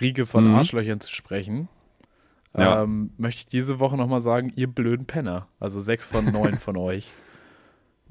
Riege 0.00 0.26
von 0.26 0.48
Mhm. 0.48 0.54
Arschlöchern 0.56 1.00
zu 1.00 1.10
sprechen, 1.12 1.68
Ja. 2.56 2.82
ähm, 2.82 3.12
möchte 3.16 3.40
ich 3.40 3.46
diese 3.46 3.78
Woche 3.80 3.96
nochmal 3.96 4.20
sagen, 4.20 4.52
ihr 4.56 4.66
blöden 4.66 5.06
Penner. 5.06 5.46
Also 5.60 5.78
sechs 5.78 6.04
von 6.06 6.24
neun 6.32 6.54
von 6.58 6.76
euch. 6.78 7.10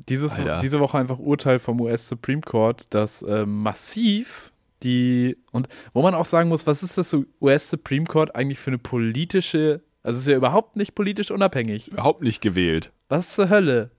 Dieses, 0.07 0.39
Alter. 0.39 0.59
diese 0.59 0.79
Woche 0.79 0.97
einfach 0.97 1.19
Urteil 1.19 1.59
vom 1.59 1.81
US 1.81 2.07
Supreme 2.07 2.41
Court, 2.41 2.87
dass 2.93 3.21
ähm, 3.27 3.61
massiv 3.63 4.48
die, 4.83 5.37
und 5.51 5.67
wo 5.93 6.01
man 6.01 6.15
auch 6.15 6.25
sagen 6.25 6.49
muss, 6.49 6.67
was 6.67 6.83
ist 6.83 6.97
das 6.97 7.15
US 7.41 7.69
Supreme 7.69 8.05
Court 8.05 8.35
eigentlich 8.35 8.59
für 8.59 8.71
eine 8.71 8.77
politische, 8.77 9.81
also 10.03 10.17
es 10.17 10.21
ist 10.21 10.27
ja 10.31 10.37
überhaupt 10.37 10.75
nicht 10.75 10.95
politisch 10.95 11.31
unabhängig. 11.31 11.89
Überhaupt 11.89 12.21
nicht 12.21 12.41
gewählt. 12.41 12.91
Was 13.09 13.35
zur 13.35 13.49
Hölle? 13.49 13.91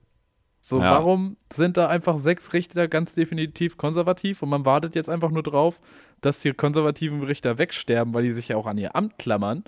So, 0.63 0.79
Ja. 0.79 0.91
warum 0.91 1.37
sind 1.51 1.77
da 1.77 1.87
einfach 1.87 2.17
sechs 2.17 2.53
Richter 2.53 2.87
ganz 2.87 3.15
definitiv 3.15 3.77
konservativ 3.77 4.43
und 4.43 4.49
man 4.49 4.65
wartet 4.65 4.95
jetzt 4.95 5.09
einfach 5.09 5.31
nur 5.31 5.43
drauf, 5.43 5.81
dass 6.21 6.39
die 6.41 6.53
konservativen 6.53 7.23
Richter 7.23 7.57
wegsterben, 7.57 8.13
weil 8.13 8.23
die 8.23 8.31
sich 8.31 8.49
ja 8.49 8.57
auch 8.57 8.67
an 8.67 8.77
ihr 8.77 8.95
Amt 8.95 9.17
klammern, 9.17 9.63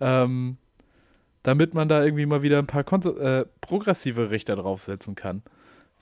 ähm, 0.00 0.56
damit 1.42 1.74
man 1.74 1.88
da 1.88 2.02
irgendwie 2.02 2.24
mal 2.26 2.42
wieder 2.42 2.58
ein 2.58 2.66
paar 2.66 2.84
konser 2.84 3.40
äh, 3.40 3.46
progressive 3.60 4.30
Richter 4.30 4.56
draufsetzen 4.56 5.14
kann. 5.14 5.42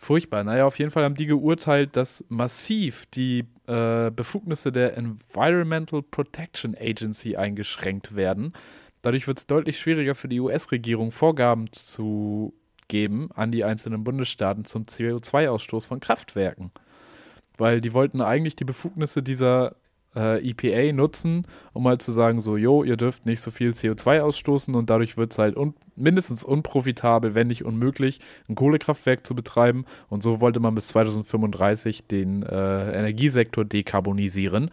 Furchtbar. 0.02 0.44
Naja, 0.44 0.64
auf 0.64 0.78
jeden 0.78 0.90
Fall 0.90 1.04
haben 1.04 1.14
die 1.14 1.26
geurteilt, 1.26 1.94
dass 1.94 2.24
massiv 2.30 3.04
die 3.12 3.44
äh, 3.66 4.10
Befugnisse 4.10 4.72
der 4.72 4.96
Environmental 4.96 6.00
Protection 6.00 6.74
Agency 6.74 7.36
eingeschränkt 7.36 8.16
werden. 8.16 8.54
Dadurch 9.02 9.28
wird 9.28 9.38
es 9.38 9.46
deutlich 9.46 9.78
schwieriger 9.78 10.14
für 10.14 10.28
die 10.28 10.40
US-Regierung, 10.40 11.10
Vorgaben 11.10 11.70
zu 11.72 12.54
geben 12.88 13.28
an 13.34 13.52
die 13.52 13.62
einzelnen 13.62 14.02
Bundesstaaten 14.02 14.64
zum 14.64 14.86
CO2-Ausstoß 14.86 15.86
von 15.86 16.00
Kraftwerken. 16.00 16.70
Weil 17.58 17.82
die 17.82 17.92
wollten 17.92 18.22
eigentlich 18.22 18.56
die 18.56 18.64
Befugnisse 18.64 19.22
dieser 19.22 19.76
äh, 20.16 20.48
EPA 20.48 20.92
nutzen, 20.92 21.46
um 21.72 21.84
mal 21.84 21.98
zu 21.98 22.12
sagen, 22.12 22.40
so, 22.40 22.56
jo, 22.56 22.82
ihr 22.82 22.96
dürft 22.96 23.26
nicht 23.26 23.40
so 23.40 23.50
viel 23.50 23.70
CO2 23.70 24.20
ausstoßen 24.20 24.74
und 24.74 24.90
dadurch 24.90 25.16
wird 25.16 25.32
es 25.32 25.38
halt 25.38 25.56
un 25.56 25.74
mindestens 25.96 26.44
unprofitabel, 26.44 27.34
wenn 27.34 27.48
nicht 27.48 27.64
unmöglich, 27.64 28.20
ein 28.48 28.54
Kohlekraftwerk 28.54 29.26
zu 29.26 29.34
betreiben. 29.34 29.84
Und 30.08 30.22
so 30.22 30.40
wollte 30.40 30.58
man 30.58 30.74
bis 30.74 30.88
2035 30.88 32.06
den 32.06 32.42
äh, 32.42 32.98
Energiesektor 32.98 33.66
dekarbonisieren. 33.66 34.70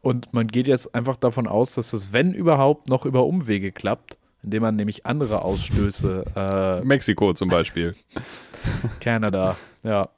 Und 0.00 0.32
man 0.32 0.46
geht 0.46 0.66
jetzt 0.66 0.94
einfach 0.94 1.16
davon 1.16 1.46
aus, 1.46 1.74
dass 1.74 1.90
das, 1.90 2.14
wenn 2.14 2.32
überhaupt, 2.32 2.88
noch 2.88 3.04
über 3.04 3.26
Umwege 3.26 3.70
klappt, 3.70 4.16
indem 4.42 4.62
man 4.62 4.76
nämlich 4.76 5.04
andere 5.04 5.42
Ausstöße, 5.42 6.82
Mexiko 6.84 7.34
zum 7.34 7.50
Beispiel. 7.50 7.94
äh, 8.14 8.20
Kanada, 9.00 9.56
ja. 9.82 10.08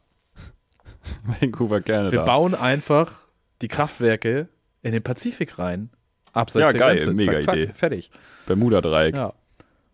Vancouver, 1.41 1.81
Canada. 1.81 2.13
Wir 2.13 2.23
bauen 2.23 2.55
einfach 2.55 3.28
die 3.63 3.69
Kraftwerke 3.69 4.49
in 4.83 4.93
den 4.93 5.03
Pazifik 5.03 5.59
rein. 5.59 5.91
Abseits 6.33 6.61
Ja, 6.61 6.71
der 6.73 6.79
geil, 6.79 6.97
Grenze. 6.97 7.13
mega 7.13 7.33
zack, 7.33 7.45
zack, 7.45 7.55
Idee. 7.57 7.73
Fertig. 7.75 8.11
Bermuda-Dreieck. 8.47 9.17
Ja. 9.17 9.35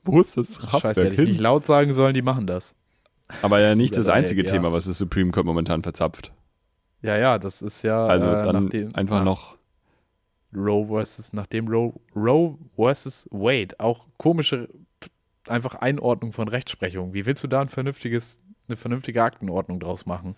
Wo 0.05 0.21
ist 0.21 0.37
das 0.37 0.57
Scheiße, 0.57 0.67
Kraftwerk 0.67 0.97
hätte 0.97 1.23
ich 1.23 1.29
nicht 1.31 1.41
laut 1.41 1.65
sagen 1.65 1.93
sollen, 1.93 2.15
die 2.15 2.23
machen 2.23 2.47
das. 2.47 2.77
Aber 3.41 3.61
ja 3.61 3.75
nicht 3.75 3.97
das 3.97 4.09
einzige 4.09 4.45
ja. 4.45 4.51
Thema, 4.51 4.73
was 4.73 4.85
das 4.85 4.99
Supreme 4.99 5.31
Court 5.31 5.47
momentan 5.47 5.83
verzapft. 5.83 6.33
Ja, 7.01 7.17
ja, 7.17 7.39
das 7.39 7.63
ist 7.63 7.83
ja 7.83 8.07
Also 8.07 8.29
äh, 8.29 8.43
dann 8.43 8.65
nachdem, 8.65 8.95
einfach 8.95 9.19
nach 9.19 9.25
noch 9.25 9.57
Roe 10.55 10.87
versus, 10.87 11.33
nachdem 11.33 11.69
Roe, 11.69 11.95
Roe 12.15 12.59
versus 12.77 13.27
Wade 13.31 13.75
auch 13.79 14.07
komische 14.19 14.69
einfach 15.49 15.75
Einordnung 15.77 16.33
von 16.33 16.49
Rechtsprechung. 16.49 17.13
Wie 17.13 17.27
willst 17.27 17.43
du 17.43 17.49
da 17.49 17.61
ein 17.61 17.69
vernünftiges, 17.69 18.41
eine 18.69 18.77
vernünftige 18.77 19.23
Aktenordnung 19.23 19.81
draus 19.81 20.07
machen? 20.07 20.35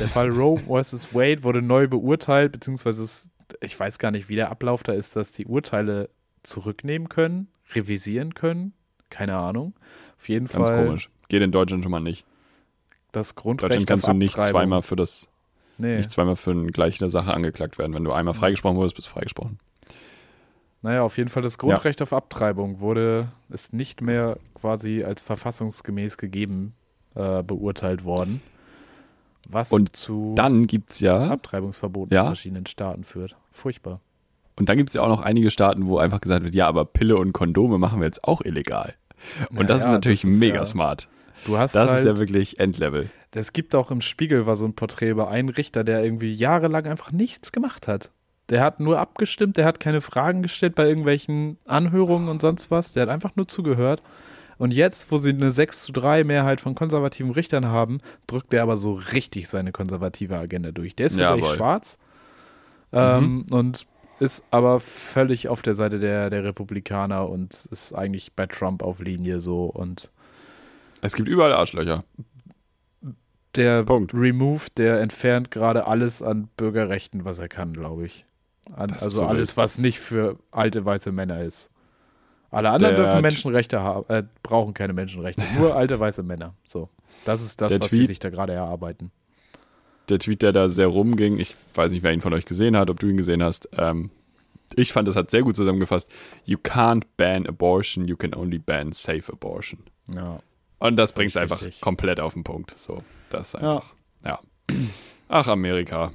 Der 0.00 0.08
Fall 0.08 0.30
Roe 0.30 0.58
versus 0.66 1.14
Wade 1.14 1.42
wurde 1.42 1.62
neu 1.62 1.88
beurteilt, 1.88 2.52
beziehungsweise 2.52 3.02
es, 3.02 3.30
ich 3.60 3.78
weiß 3.78 3.98
gar 3.98 4.10
nicht, 4.10 4.28
wie 4.28 4.36
der 4.36 4.50
Ablauf 4.50 4.82
da 4.82 4.92
ist, 4.92 5.16
dass 5.16 5.32
die 5.32 5.46
Urteile 5.46 6.10
zurücknehmen 6.42 7.08
können, 7.08 7.48
revisieren 7.74 8.34
können. 8.34 8.72
Keine 9.10 9.36
Ahnung. 9.36 9.74
Auf 10.18 10.28
jeden 10.28 10.46
ganz 10.46 10.68
Fall 10.68 10.84
komisch. 10.86 11.10
Geht 11.28 11.42
in 11.42 11.52
Deutschland 11.52 11.82
schon 11.82 11.90
mal 11.92 12.00
nicht. 12.00 12.24
das 13.12 13.34
Grundrecht 13.34 13.72
Deutschland 13.72 13.86
kannst 13.88 14.06
auf 14.08 14.12
du 14.12 14.18
nicht 14.18 14.34
zweimal 14.34 14.82
für 14.82 14.96
das, 14.96 15.28
Nee. 15.78 15.96
nicht 15.98 16.10
zweimal 16.10 16.36
für 16.36 16.50
eine 16.52 16.70
gleiche 16.72 17.08
Sache 17.10 17.32
angeklagt 17.34 17.78
werden. 17.78 17.94
Wenn 17.94 18.04
du 18.04 18.12
einmal 18.12 18.34
freigesprochen 18.34 18.76
wurdest, 18.76 18.96
bist 18.96 19.08
du 19.08 19.12
freigesprochen. 19.12 19.58
Naja, 20.82 21.02
auf 21.02 21.16
jeden 21.16 21.30
Fall 21.30 21.42
das 21.42 21.58
Grundrecht 21.58 22.00
auf 22.02 22.12
Abtreibung 22.12 22.80
wurde, 22.80 23.28
ist 23.48 23.72
nicht 23.72 24.02
mehr 24.02 24.38
quasi 24.54 25.02
als 25.04 25.20
verfassungsgemäß 25.22 26.16
gegeben 26.18 26.74
äh, 27.14 27.42
beurteilt 27.42 28.04
worden. 28.04 28.40
Was 29.48 29.72
Und 29.72 29.94
zu 29.96 30.34
Dann 30.36 30.66
gibt's 30.66 31.00
ja, 31.00 31.30
Abtreibungsverboten 31.30 32.14
Ja? 32.14 32.22
in 32.22 32.26
verschiedenen 32.28 32.66
Staaten 32.66 33.04
führt. 33.04 33.36
Furchtbar. 33.50 34.00
und 34.58 34.68
dann 34.68 34.76
gibt's 34.78 34.94
ja 34.94 35.02
auch 35.02 35.08
noch 35.08 35.20
einige 35.20 35.50
Staaten, 35.50 35.86
wo 35.86 35.98
einfach 35.98 36.20
gesagt 36.20 36.42
wird, 36.44 36.54
ja, 36.54 36.66
aber 36.66 36.84
Pille 36.84 37.16
und 37.16 37.32
Kondome 37.32 37.78
machen 37.78 38.00
wir 38.00 38.06
jetzt 38.06 38.24
auch 38.24 38.40
illegal. 38.42 38.94
Und 39.54 39.68
das 39.70 39.78
ist 39.78 39.82
Naja, 39.86 39.92
natürlich 39.98 40.22
das 40.22 40.30
ist 40.32 40.40
mega 40.40 40.56
ja- 40.56 40.64
smart. 40.64 41.08
Du 41.44 41.58
hast 41.58 41.74
Das 41.74 41.88
halt, 41.88 42.00
ist 42.00 42.06
ja 42.06 42.18
wirklich 42.18 42.58
Endlevel. 42.58 43.10
es 43.32 43.52
gibt 43.52 43.74
auch 43.74 43.90
im 43.90 44.00
Spiegel 44.00 44.46
war 44.46 44.56
so 44.56 44.64
ein 44.64 44.74
Porträt 44.74 45.10
über 45.10 45.28
einen 45.28 45.48
Richter, 45.50 45.84
der 45.84 46.02
irgendwie 46.02 46.32
jahrelang 46.32 46.86
einfach 46.86 47.12
nichts 47.12 47.52
gemacht 47.52 47.86
hat. 47.86 48.10
Der 48.48 48.62
hat 48.62 48.80
nur 48.80 48.98
abgestimmt, 48.98 49.56
der 49.56 49.64
hat 49.66 49.78
keine 49.80 50.00
Fragen 50.00 50.40
gestellt 50.42 50.74
bei 50.74 50.86
irgendwelchen 50.88 51.58
Anhörungen 51.66 52.28
und 52.28 52.40
sonst 52.40 52.70
was. 52.70 52.92
Der 52.94 53.02
hat 53.02 53.08
einfach 53.10 53.36
nur 53.36 53.46
zugehört. 53.48 54.02
Und 54.58 54.72
jetzt, 54.72 55.10
wo 55.12 55.18
sie 55.18 55.30
eine 55.30 55.52
6 55.52 55.82
zu 55.84 55.92
3 55.92 56.24
Mehrheit 56.24 56.60
von 56.60 56.74
konservativen 56.74 57.30
Richtern 57.32 57.66
haben, 57.66 57.98
drückt 58.26 58.54
er 58.54 58.62
aber 58.62 58.76
so 58.76 58.92
richtig 58.92 59.48
seine 59.48 59.72
konservative 59.72 60.36
Agenda 60.38 60.72
durch. 60.72 60.96
Der 60.96 61.06
ist 61.06 61.16
natürlich 61.16 61.44
Jawohl. 61.44 61.56
schwarz 61.56 61.98
ähm, 62.92 63.46
und 63.50 63.86
ist 64.18 64.44
aber 64.50 64.80
völlig 64.80 65.48
auf 65.48 65.60
der 65.60 65.74
Seite 65.74 65.98
der, 65.98 66.30
der 66.30 66.42
Republikaner 66.44 67.28
und 67.28 67.66
ist 67.70 67.92
eigentlich 67.92 68.32
bei 68.32 68.46
Trump 68.46 68.82
auf 68.82 68.98
Linie 69.00 69.40
so. 69.40 69.64
Und 69.64 70.10
Es 71.02 71.14
gibt 71.14 71.28
überall 71.28 71.52
Arschlöcher. 71.52 72.04
der 73.56 73.84
Punkt. 73.84 74.14
Remove, 74.14 74.68
der 74.76 75.00
entfernt 75.00 75.50
gerade 75.50 75.86
alles 75.86 76.22
an 76.22 76.48
Bürgerrechten, 76.56 77.24
was 77.26 77.38
er 77.38 77.48
kann, 77.48 77.74
glaube 77.74 78.06
ich. 78.06 78.24
An, 78.72 78.90
also 78.92 79.10
so 79.10 79.26
alles, 79.26 79.56
was 79.56 79.78
nicht 79.78 80.00
für 80.00 80.38
alte 80.50 80.84
weiße 80.84 81.12
Männer 81.12 81.42
ist. 81.42 81.70
Alle 82.50 82.70
anderen 82.70 82.94
Der 82.96 83.04
dürfen 83.04 83.22
Menschenrechte 83.22 83.80
haben, 83.80 84.04
äh, 84.08 84.22
brauchen 84.42 84.72
keine 84.74 84.92
Menschenrechte. 84.92 85.42
Nur 85.58 85.74
alte 85.76 85.98
weiße 85.98 86.22
Männer. 86.22 86.54
So. 86.64 86.88
Das 87.24 87.40
ist 87.42 87.60
das, 87.60 87.72
was 87.78 87.90
sie 87.90 87.98
Tweet- 87.98 88.06
sich 88.08 88.18
da 88.18 88.30
gerade 88.30 88.52
erarbeiten. 88.52 89.10
Der 90.08 90.18
Tweet, 90.20 90.42
der 90.42 90.52
da 90.52 90.68
sehr 90.68 90.86
rumging, 90.86 91.38
ich 91.40 91.56
weiß 91.74 91.90
nicht, 91.90 92.04
wer 92.04 92.12
ihn 92.12 92.20
von 92.20 92.32
euch 92.32 92.44
gesehen 92.44 92.76
hat, 92.76 92.88
ob 92.90 93.00
du 93.00 93.08
ihn 93.08 93.16
gesehen 93.16 93.42
hast. 93.42 93.68
Ähm, 93.76 94.10
ich 94.76 94.92
fand, 94.92 95.08
das 95.08 95.16
hat 95.16 95.30
sehr 95.32 95.42
gut 95.42 95.56
zusammengefasst. 95.56 96.08
You 96.44 96.58
can't 96.58 97.02
ban 97.16 97.46
abortion, 97.46 98.06
you 98.06 98.16
can 98.16 98.32
only 98.34 98.58
ban 98.58 98.92
safe 98.92 99.32
abortion. 99.32 99.80
Ja. 100.14 100.38
Und 100.78 100.96
das 100.96 101.10
Das 101.10 101.12
bringt 101.14 101.30
es 101.30 101.36
einfach 101.36 101.60
richtig. 101.62 101.80
komplett 101.80 102.20
auf 102.20 102.34
den 102.34 102.44
Punkt. 102.44 102.78
So, 102.78 103.02
das 103.30 103.48
ist 103.48 103.54
einfach. 103.56 103.92
Ja. 104.24 104.38
Ach, 105.28 105.48
Amerika. 105.48 106.12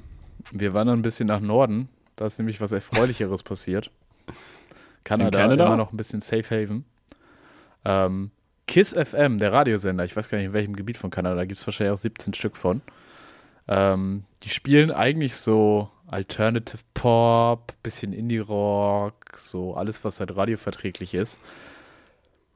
Wir 0.52 0.72
wandern 0.72 1.00
ein 1.00 1.02
bisschen 1.02 1.26
nach 1.26 1.40
Norden. 1.40 1.88
Da 2.16 2.26
ist 2.26 2.38
nämlich 2.38 2.60
was 2.60 2.72
Erfreulicheres 2.72 3.42
passiert. 3.42 3.90
Kanada, 5.04 5.38
Canada? 5.38 5.66
immer 5.66 5.76
noch 5.76 5.92
ein 5.92 5.96
bisschen 5.96 6.20
Safe 6.20 6.44
Haven. 6.44 6.84
Ähm, 7.84 8.30
KISS 8.66 8.92
FM, 8.92 9.38
der 9.38 9.52
Radiosender, 9.52 10.04
ich 10.04 10.16
weiß 10.16 10.28
gar 10.28 10.38
nicht, 10.38 10.46
in 10.46 10.52
welchem 10.52 10.76
Gebiet 10.76 10.96
von 10.96 11.10
Kanada, 11.10 11.44
gibt 11.44 11.60
es 11.60 11.66
wahrscheinlich 11.66 11.92
auch 11.92 11.98
17 11.98 12.34
Stück 12.34 12.56
von. 12.56 12.80
Ähm, 13.68 14.24
die 14.42 14.48
spielen 14.48 14.90
eigentlich 14.90 15.36
so 15.36 15.90
Alternative 16.06 16.82
Pop, 16.94 17.74
bisschen 17.82 18.12
Indie-Rock, 18.12 19.36
so 19.36 19.74
alles, 19.74 20.04
was 20.04 20.20
halt 20.20 20.36
radioverträglich 20.36 21.14
ist. 21.14 21.40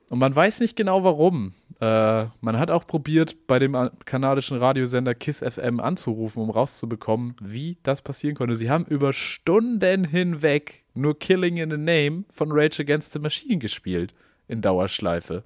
Und 0.09 0.19
man 0.19 0.35
weiß 0.35 0.61
nicht 0.61 0.77
genau 0.77 1.03
warum. 1.03 1.55
Äh, 1.81 2.27
man 2.41 2.59
hat 2.59 2.71
auch 2.71 2.87
probiert, 2.87 3.47
bei 3.47 3.59
dem 3.59 3.77
kanadischen 4.05 4.59
Radiosender 4.59 5.15
KISS 5.15 5.41
FM 5.41 5.81
anzurufen, 5.81 6.43
um 6.43 6.51
rauszubekommen, 6.51 7.35
wie 7.43 7.79
das 7.83 8.03
passieren 8.03 8.37
konnte. 8.37 8.57
Sie 8.57 8.71
haben 8.71 8.85
über 8.87 9.13
Stunden 9.13 10.05
hinweg 10.05 10.85
nur 10.95 11.19
Killing 11.19 11.59
in 11.59 11.71
the 11.71 11.77
Name 11.77 12.25
von 12.31 12.49
Rage 12.53 12.83
Against 12.83 13.13
the 13.13 13.19
Machine 13.19 13.59
gespielt. 13.59 14.15
In 14.49 14.63
Dauerschleife. 14.63 15.43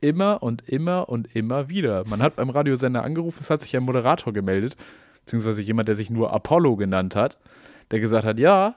Immer 0.00 0.42
und 0.42 0.68
immer 0.68 1.08
und 1.08 1.34
immer 1.34 1.70
wieder. 1.70 2.06
Man 2.06 2.22
hat 2.22 2.36
beim 2.36 2.50
Radiosender 2.50 3.02
angerufen, 3.02 3.38
es 3.40 3.48
hat 3.48 3.62
sich 3.62 3.74
ein 3.74 3.82
Moderator 3.82 4.32
gemeldet, 4.32 4.76
beziehungsweise 5.24 5.62
jemand, 5.62 5.88
der 5.88 5.94
sich 5.94 6.10
nur 6.10 6.34
Apollo 6.34 6.76
genannt 6.76 7.16
hat, 7.16 7.38
der 7.90 8.00
gesagt 8.00 8.26
hat, 8.26 8.38
ja, 8.38 8.76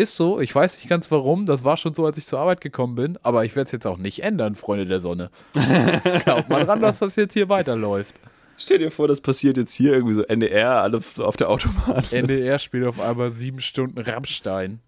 ist 0.00 0.16
so, 0.16 0.40
ich 0.40 0.54
weiß 0.54 0.76
nicht 0.76 0.88
ganz 0.88 1.10
warum, 1.10 1.46
das 1.46 1.62
war 1.64 1.76
schon 1.76 1.94
so, 1.94 2.04
als 2.06 2.16
ich 2.18 2.26
zur 2.26 2.38
Arbeit 2.40 2.60
gekommen 2.60 2.94
bin, 2.94 3.18
aber 3.22 3.44
ich 3.44 3.54
werde 3.56 3.66
es 3.66 3.72
jetzt 3.72 3.86
auch 3.86 3.98
nicht 3.98 4.22
ändern, 4.22 4.54
Freunde 4.54 4.86
der 4.86 5.00
Sonne. 5.00 5.30
Glaubt 6.24 6.48
mal 6.48 6.62
ran, 6.62 6.80
dass 6.80 6.98
das 7.00 7.16
jetzt 7.16 7.34
hier 7.34 7.48
weiterläuft. 7.48 8.14
Stell 8.58 8.78
dir 8.78 8.90
vor, 8.90 9.08
das 9.08 9.20
passiert 9.20 9.56
jetzt 9.56 9.72
hier 9.74 9.92
irgendwie 9.92 10.14
so 10.14 10.22
NDR, 10.22 10.82
alle 10.82 11.00
so 11.00 11.24
auf 11.24 11.36
der 11.36 11.48
Autobahn. 11.48 12.04
NDR 12.10 12.58
spielt 12.58 12.86
auf 12.86 13.00
einmal 13.00 13.30
sieben 13.30 13.60
Stunden 13.60 13.98
Rammstein. 13.98 14.80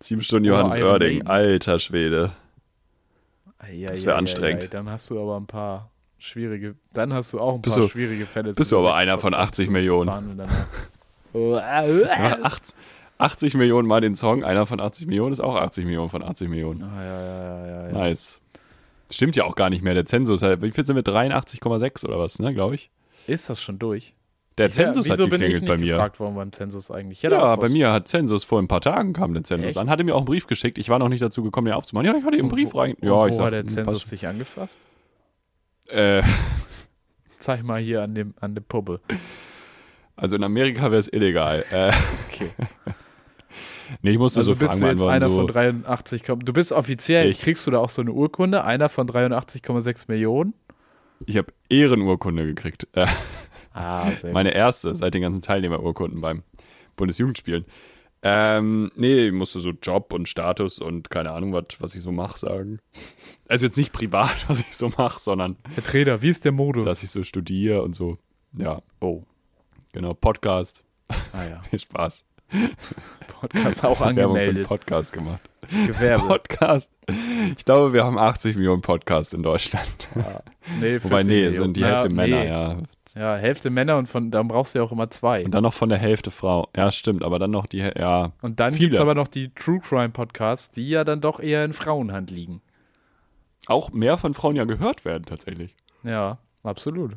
Sieben 0.00 0.22
Stunden 0.22 0.48
Oder 0.50 0.58
Johannes 0.62 0.76
Oerding, 0.82 1.26
alter 1.26 1.78
Schwede. 1.78 2.32
Ei, 3.58 3.84
Das 3.86 4.02
ei, 4.02 4.06
wär 4.06 4.14
ei, 4.14 4.18
anstrengend. 4.18 4.62
ei, 4.62 4.66
ei. 4.66 4.70
Dann 4.70 4.90
hast 4.90 5.10
du 5.10 5.20
aber 5.20 5.36
ein 5.36 5.46
paar 5.46 5.90
schwierige, 6.18 6.74
dann 6.92 7.12
hast 7.12 7.32
du 7.32 7.40
auch 7.40 7.54
ein 7.54 7.62
Bist 7.62 7.76
paar 7.76 7.84
du- 7.84 7.90
schwierige 7.90 8.26
Fälle. 8.26 8.52
bist 8.54 8.72
du 8.72 8.78
aber 8.78 8.94
einer 8.96 9.18
von 9.18 9.34
80 9.34 9.66
zu 9.66 9.72
Millionen. 9.72 10.08
fahren 10.08 10.30
und 10.30 10.38
danach- 10.38 10.66
Oh, 11.34 11.54
äh, 11.56 12.02
Ja, 12.02 12.36
äh. 12.36 12.42
80, 12.42 12.74
80 13.22 13.54
Millionen 13.54 13.86
mal 13.88 14.00
den 14.00 14.14
Song, 14.14 14.44
einer 14.44 14.66
von 14.66 14.80
80 14.80 15.06
Millionen 15.06 15.32
ist 15.32 15.40
auch 15.40 15.54
80 15.56 15.84
Millionen 15.84 16.10
von 16.10 16.22
80 16.22 16.48
Millionen. 16.48 16.82
Ah, 16.82 17.04
ja, 17.04 17.20
ja, 17.22 17.66
ja, 17.66 17.86
ja. 17.88 17.92
Nice. 17.92 18.40
Stimmt 19.10 19.36
ja 19.36 19.44
auch 19.44 19.54
gar 19.54 19.70
nicht 19.70 19.82
mehr. 19.82 19.94
Der 19.94 20.06
Zensus, 20.06 20.42
halt- 20.42 20.62
wie 20.62 20.70
viel 20.72 20.84
sind 20.86 20.96
wir? 20.96 21.02
83,6 21.04 22.04
oder 22.06 22.18
was, 22.18 22.38
ne, 22.38 22.52
glaube 22.54 22.74
ich. 22.74 22.90
Ist 23.26 23.48
das 23.50 23.60
schon 23.62 23.78
durch? 23.78 24.14
Der 24.58 24.70
Zensus 24.70 25.06
ja, 25.06 25.12
hat 25.12 25.18
wieso 25.18 25.28
bin 25.30 25.40
ich 25.40 25.52
geklingelt 25.52 25.62
nicht 25.62 25.70
bei 25.70 25.76
mir. 25.78 25.92
gefragt 25.94 26.20
worden 26.20 26.34
beim 26.34 26.52
Zensus 26.52 26.90
eigentlich? 26.90 27.22
Ja, 27.22 27.56
bei 27.56 27.68
mir 27.70 27.90
hat 27.92 28.06
Zensus 28.08 28.44
vor 28.44 28.58
ein 28.60 28.68
paar 28.68 28.80
Tagen 28.82 29.12
kam 29.14 29.32
der 29.32 29.44
Zensus 29.44 29.68
Echt? 29.68 29.78
an, 29.78 29.88
hatte 29.88 30.04
mir 30.04 30.14
auch 30.14 30.18
einen 30.18 30.26
Brief 30.26 30.46
geschickt. 30.46 30.76
Ich 30.78 30.88
war 30.90 30.98
noch 30.98 31.08
nicht 31.08 31.22
dazu 31.22 31.42
gekommen, 31.42 31.66
den 31.66 31.74
aufzumachen. 31.74 32.06
Ja, 32.06 32.14
ich 32.16 32.24
hatte 32.24 32.36
eben 32.36 32.46
einen 32.48 32.50
Brief 32.50 32.74
wo- 32.74 32.80
rein. 32.80 32.96
Ja, 33.00 33.12
wo 33.12 33.26
ich 33.26 33.34
sag, 33.34 33.46
hat 33.46 33.52
der 33.54 33.60
hm, 33.60 33.68
Zensus 33.68 34.08
sich 34.08 34.26
angefasst? 34.26 34.78
Äh, 35.88 36.22
Zeig 37.38 37.62
mal 37.62 37.80
hier 37.80 38.02
an, 38.02 38.14
dem, 38.14 38.34
an 38.40 38.54
der 38.54 38.62
Puppe. 38.62 39.00
also 40.16 40.36
in 40.36 40.44
Amerika 40.44 40.82
wäre 40.90 40.96
es 41.00 41.08
illegal. 41.12 41.64
Äh, 41.70 41.92
Okay. 42.28 42.50
nee, 44.00 44.12
ich 44.12 44.18
musste 44.18 44.40
Also 44.40 44.54
so 44.54 44.58
bist 44.58 44.70
Fragen 44.74 44.80
du 44.80 44.90
jetzt 44.90 45.02
einer 45.02 45.28
so, 45.28 45.36
von 45.36 45.46
83, 45.48 46.22
komm- 46.24 46.44
du 46.44 46.52
bist 46.52 46.72
offiziell, 46.72 47.28
Ich. 47.30 47.40
kriegst 47.40 47.66
du 47.66 47.70
da 47.70 47.78
auch 47.78 47.88
so 47.90 48.02
eine 48.02 48.12
Urkunde, 48.12 48.64
einer 48.64 48.88
von 48.88 49.06
83,6 49.06 50.04
Millionen? 50.08 50.54
ich 51.26 51.36
habe 51.36 51.52
Ehrenurkunde 51.68 52.44
gekriegt. 52.46 52.88
Ah, 53.74 54.10
sehr 54.10 54.32
meine 54.34 54.52
erste 54.52 54.94
seit 54.94 55.14
den 55.14 55.22
ganzen 55.22 55.40
Teilnehmerurkunden 55.40 56.20
beim 56.20 56.42
Bundesjugendspielen. 56.96 57.64
Ähm, 58.22 58.92
nee, 58.96 59.28
ich 59.28 59.32
musste 59.32 59.60
so 59.60 59.70
Job 59.70 60.12
und 60.12 60.28
Status 60.28 60.78
und 60.78 61.08
keine 61.08 61.30
Ahnung, 61.32 61.54
was, 61.54 61.64
was 61.80 61.94
ich 61.94 62.02
so 62.02 62.12
mache, 62.12 62.38
sagen. 62.38 62.80
Also 63.48 63.64
jetzt 63.64 63.78
nicht 63.78 63.92
privat, 63.92 64.44
was 64.48 64.60
ich 64.60 64.76
so 64.76 64.90
mache, 64.98 65.18
sondern 65.20 65.56
Herr 65.74 65.82
Trainer, 65.82 66.20
wie 66.20 66.28
ist 66.28 66.44
der 66.44 66.52
Modus? 66.52 66.84
dass 66.84 67.02
ich 67.02 67.10
so 67.10 67.22
studiere 67.24 67.80
und 67.82 67.94
so. 67.94 68.18
Ja, 68.58 68.82
oh, 69.00 69.22
genau. 69.92 70.12
Podcast. 70.12 70.84
ah 71.32 71.44
ja, 71.44 71.62
Viel 71.70 71.78
Spaß. 71.80 72.24
Podcast 73.40 73.84
auch 73.84 74.00
Werbung 74.00 74.14
für 74.14 74.20
einen 74.22 74.30
angemeldet. 74.30 74.68
Podcast 74.68 75.12
gemacht. 75.12 75.40
Gewerbe. 75.86 76.26
Podcast. 76.28 76.90
Ich 77.56 77.64
glaube, 77.64 77.92
wir 77.92 78.04
haben 78.04 78.18
80 78.18 78.56
Millionen 78.56 78.82
Podcasts 78.82 79.32
in 79.32 79.42
Deutschland. 79.42 80.08
Ja. 80.14 80.42
Nee, 80.80 81.00
40 81.00 81.04
Wobei, 81.04 81.22
nee, 81.22 81.28
Millionen. 81.28 81.54
sind 81.54 81.76
die 81.76 81.84
Hälfte 81.84 82.08
Männer, 82.10 82.40
nee. 82.40 82.48
ja. 82.48 82.76
Ja, 83.14 83.36
Hälfte 83.36 83.68
Männer 83.68 83.98
und 83.98 84.06
von, 84.06 84.30
dann 84.30 84.48
brauchst 84.48 84.74
du 84.74 84.78
ja 84.78 84.84
auch 84.84 84.92
immer 84.92 85.10
zwei. 85.10 85.44
Und 85.44 85.50
dann 85.52 85.62
noch 85.62 85.74
von 85.74 85.90
der 85.90 85.98
Hälfte 85.98 86.30
Frau. 86.30 86.68
Ja, 86.74 86.90
stimmt, 86.90 87.22
aber 87.22 87.38
dann 87.38 87.50
noch 87.50 87.66
die, 87.66 87.78
ja. 87.78 88.32
Und 88.40 88.58
dann 88.58 88.74
gibt 88.74 88.94
es 88.94 89.00
aber 89.00 89.14
noch 89.14 89.28
die 89.28 89.50
True 89.54 89.80
Crime 89.80 90.10
Podcasts, 90.10 90.70
die 90.70 90.88
ja 90.88 91.04
dann 91.04 91.20
doch 91.20 91.38
eher 91.38 91.64
in 91.64 91.74
Frauenhand 91.74 92.30
liegen. 92.30 92.62
Auch 93.66 93.92
mehr 93.92 94.16
von 94.16 94.34
Frauen 94.34 94.56
ja 94.56 94.64
gehört 94.64 95.04
werden, 95.04 95.24
tatsächlich. 95.24 95.76
Ja, 96.02 96.38
absolut. 96.62 97.16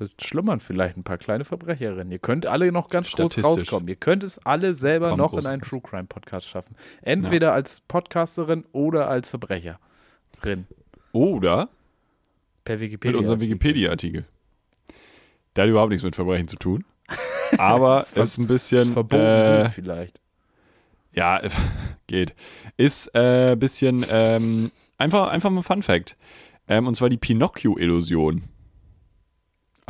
Da 0.00 0.06
schlummern 0.18 0.60
vielleicht 0.60 0.96
ein 0.96 1.02
paar 1.02 1.18
kleine 1.18 1.44
Verbrecherinnen. 1.44 2.10
Ihr 2.10 2.20
könnt 2.20 2.46
alle 2.46 2.72
noch 2.72 2.88
ganz 2.88 3.12
groß 3.12 3.44
rauskommen. 3.44 3.86
Ihr 3.86 3.96
könnt 3.96 4.24
es 4.24 4.38
alle 4.46 4.72
selber 4.72 5.14
noch 5.14 5.34
in 5.34 5.44
einen. 5.44 5.60
True 5.60 5.82
Crime 5.82 6.04
Podcast 6.04 6.48
schaffen. 6.48 6.74
Entweder 7.02 7.52
als 7.52 7.82
Podcasterin 7.82 8.64
oder 8.72 9.10
als 9.10 9.28
Verbrecherin. 9.28 9.76
Oder 11.12 11.68
Per 12.64 12.80
Wikipedia. 12.80 13.12
mit 13.12 13.20
unserem 13.20 13.42
Wikipedia-Artikel. 13.42 14.24
Der 15.54 15.64
hat 15.64 15.70
überhaupt 15.70 15.90
nichts 15.90 16.02
mit 16.02 16.16
Verbrechen 16.16 16.48
zu 16.48 16.56
tun. 16.56 16.86
Aber 17.58 18.00
Ist 18.00 18.16
ist 18.16 18.38
ein 18.38 18.46
bisschen. 18.46 18.94
Verboten 18.94 19.20
äh, 19.22 19.68
vielleicht. 19.68 20.18
Ja, 21.12 21.42
geht. 22.06 22.34
Ist 22.78 23.14
ein 23.14 23.52
äh, 23.52 23.56
bisschen. 23.56 24.06
Ähm, 24.10 24.70
einfach, 24.96 25.28
einfach 25.28 25.50
mal 25.50 25.60
Fun 25.60 25.82
Fact. 25.82 26.16
Ähm, 26.68 26.86
und 26.86 26.94
zwar 26.94 27.10
die 27.10 27.18
Pinocchio-Illusion. 27.18 28.44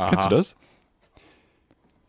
Kennst 0.08 0.26
du 0.26 0.30
das? 0.30 0.56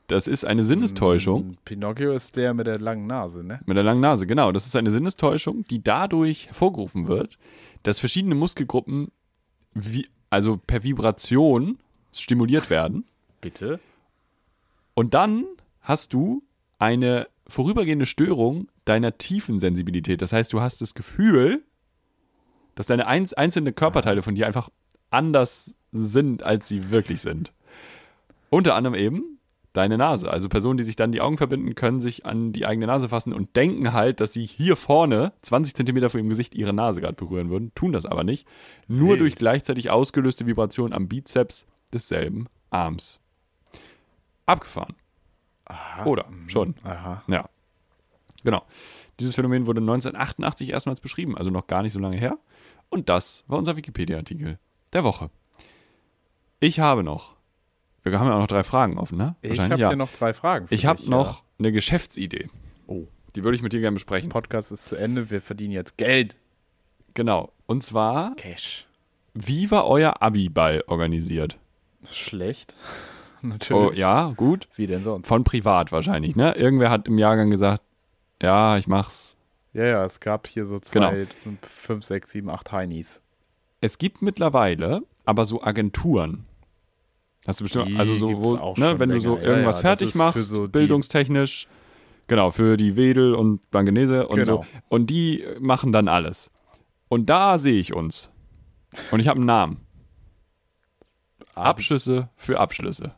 Das 0.07 0.27
ist 0.27 0.43
eine 0.45 0.65
Sinnestäuschung. 0.65 1.51
Mm, 1.51 1.57
Pinocchio 1.63 2.11
ist 2.11 2.35
der 2.35 2.53
mit 2.53 2.67
der 2.67 2.79
langen 2.79 3.07
Nase, 3.07 3.45
ne? 3.45 3.61
Mit 3.65 3.77
der 3.77 3.83
langen 3.83 4.01
Nase, 4.01 4.27
genau. 4.27 4.51
Das 4.51 4.65
ist 4.65 4.75
eine 4.75 4.91
Sinnestäuschung, 4.91 5.63
die 5.69 5.81
dadurch 5.81 6.47
hervorgerufen 6.47 7.07
wird, 7.07 7.37
dass 7.83 7.99
verschiedene 7.99 8.35
Muskelgruppen 8.35 9.11
wie, 9.73 10.09
also 10.29 10.57
per 10.57 10.83
Vibration 10.83 11.77
stimuliert 12.11 12.69
werden. 12.69 13.05
Bitte? 13.39 13.79
Und 14.95 15.13
dann 15.13 15.45
hast 15.79 16.13
du 16.13 16.43
eine 16.77 17.27
vorübergehende 17.47 18.05
Störung 18.05 18.67
deiner 18.85 19.17
Tiefensensibilität. 19.17 20.21
Das 20.21 20.33
heißt, 20.33 20.51
du 20.51 20.59
hast 20.59 20.81
das 20.81 20.93
Gefühl, 20.93 21.63
dass 22.75 22.85
deine 22.85 23.07
einz 23.07 23.33
einzelne 23.33 23.71
Körperteile 23.71 24.21
von 24.21 24.35
dir 24.35 24.47
einfach 24.47 24.69
anders 25.11 25.75
sind, 25.91 26.43
als 26.43 26.67
sie 26.67 26.89
wirklich 26.89 27.21
sind. 27.21 27.53
Unter 28.49 28.75
anderem 28.75 28.95
eben 28.95 29.39
deine 29.73 29.97
Nase. 29.97 30.29
Also 30.29 30.49
Personen, 30.49 30.77
die 30.77 30.83
sich 30.83 30.95
dann 30.95 31.11
die 31.11 31.21
Augen 31.21 31.37
verbinden, 31.37 31.75
können 31.75 31.99
sich 31.99 32.25
an 32.25 32.51
die 32.51 32.65
eigene 32.65 32.87
Nase 32.87 33.09
fassen 33.09 33.33
und 33.33 33.55
denken 33.55 33.93
halt, 33.93 34.19
dass 34.19 34.33
sie 34.33 34.45
hier 34.45 34.75
vorne 34.75 35.33
20 35.43 35.75
Zentimeter 35.75 36.09
vor 36.09 36.19
ihrem 36.19 36.29
Gesicht 36.29 36.55
ihre 36.55 36.73
Nase 36.73 37.01
gerade 37.01 37.13
berühren 37.13 37.49
würden, 37.49 37.71
tun 37.75 37.93
das 37.93 38.05
aber 38.05 38.23
nicht. 38.23 38.47
Nur 38.87 39.11
Wild. 39.11 39.21
durch 39.21 39.35
gleichzeitig 39.35 39.89
ausgelöste 39.89 40.45
Vibrationen 40.45 40.93
am 40.93 41.07
Bizeps 41.07 41.67
desselben 41.93 42.47
Arms. 42.69 43.19
Abgefahren. 44.45 44.95
Oder 46.03 46.25
schon. 46.47 46.75
Aha. 46.83 47.23
Ja. 47.27 47.49
Genau. 48.43 48.63
Dieses 49.19 49.35
Phänomen 49.35 49.67
wurde 49.67 49.79
1988 49.79 50.69
erstmals 50.71 50.99
beschrieben, 50.99 51.37
also 51.37 51.49
noch 51.49 51.67
gar 51.67 51.83
nicht 51.83 51.93
so 51.93 51.99
lange 51.99 52.17
her. 52.17 52.37
Und 52.89 53.07
das 53.07 53.45
war 53.47 53.57
unser 53.57 53.77
Wikipedia-Artikel 53.77 54.57
der 54.93 55.03
Woche. 55.03 55.29
Ich 56.59 56.79
habe 56.79 57.03
noch, 57.03 57.35
wir 58.03 58.17
haben 58.19 58.27
ja 58.27 58.35
auch 58.35 58.39
noch 58.39 58.47
drei 58.47 58.63
Fragen 58.63 58.97
offen, 58.97 59.17
ne? 59.17 59.35
Ich 59.41 59.59
habe 59.59 59.75
hier 59.75 59.95
noch 59.95 60.11
drei 60.11 60.33
Fragen. 60.33 60.67
für 60.67 60.75
Ich 60.75 60.85
habe 60.85 61.01
noch 61.09 61.43
eine 61.59 61.71
Geschäftsidee. 61.71 62.49
Oh. 62.87 63.05
Die 63.35 63.43
würde 63.43 63.55
ich 63.55 63.61
mit 63.61 63.73
dir 63.73 63.79
gerne 63.79 63.93
Ja. 63.93 63.95
besprechen. 63.95 64.29
Podcast 64.29 64.71
ist 64.71 64.85
zu 64.85 64.95
Ende, 64.95 65.29
wir 65.29 65.41
verdienen 65.41 65.71
jetzt 65.71 65.97
Geld. 65.97 66.35
Genau. 67.13 67.51
Und 67.65 67.81
zwar, 67.83 68.35
Cash. 68.35 68.85
wie 69.33 69.71
war 69.71 69.87
euer 69.87 70.21
Abi-Ball 70.21 70.83
organisiert? 70.87 71.57
Schlecht. 72.09 72.75
Natürlich. 73.41 73.83
Oh, 73.83 73.91
ja, 73.93 74.33
gut. 74.37 74.67
Wie 74.75 74.85
denn 74.87 75.03
sonst? 75.03 75.27
Von 75.27 75.43
privat 75.43 75.91
wahrscheinlich, 75.91 76.35
ne? 76.35 76.53
Irgendwer 76.55 76.89
hat 76.91 77.07
im 77.07 77.17
Jahrgang 77.17 77.49
gesagt, 77.49 77.81
Ja, 78.41 78.77
ich 78.77 78.87
mach's. 78.87 79.35
Ja, 79.73 79.85
ja, 79.85 80.05
es 80.05 80.19
gab 80.19 80.47
hier 80.47 80.65
so 80.65 80.79
Genau. 80.91 81.09
zwei, 81.09 81.27
fünf, 81.69 82.03
sechs, 82.05 82.31
sieben, 82.31 82.49
acht 82.49 82.71
Heinis. 82.71 83.21
Es 83.81 83.97
gibt 83.97 84.21
mittlerweile 84.21 85.01
aber 85.25 85.45
so 85.45 85.61
Agenturen. 85.63 86.45
Hast 87.47 87.59
du 87.59 87.63
bestimmt, 87.65 87.89
Die 87.89 87.95
also 87.97 88.15
so, 88.15 88.41
wo, 88.43 88.55
auch 88.57 88.77
ne, 88.77 88.99
wenn 88.99 89.09
du 89.09 89.19
so 89.19 89.35
länger. 89.35 89.43
Ja, 89.43 89.49
irgendwas 89.49 89.77
ja, 89.77 89.81
das 89.81 89.99
fertig 89.99 90.15
machst, 90.15 90.39
so 90.53 90.67
bildungstechnisch, 90.67 91.67
genau, 92.27 92.51
für 92.51 92.77
die 92.77 92.95
Wedel 92.95 93.33
und 93.33 93.69
Blangenese 93.71 94.27
und 94.27 94.37
Genau. 94.37 94.57
so. 94.61 94.65
Und 94.89 95.09
die 95.09 95.43
machen 95.59 95.91
dann 95.91 96.07
alles. 96.07 96.51
Und 97.09 97.29
da 97.29 97.57
sehe 97.57 97.79
ich 97.79 97.93
uns. 97.93 98.31
Und 99.09 99.19
ich 99.19 99.27
habe 99.27 99.37
einen 99.37 99.47
Namen. 99.47 99.81
Abschlüsse 101.55 102.29
für 102.35 102.59
Abschlüsse. 102.59 103.15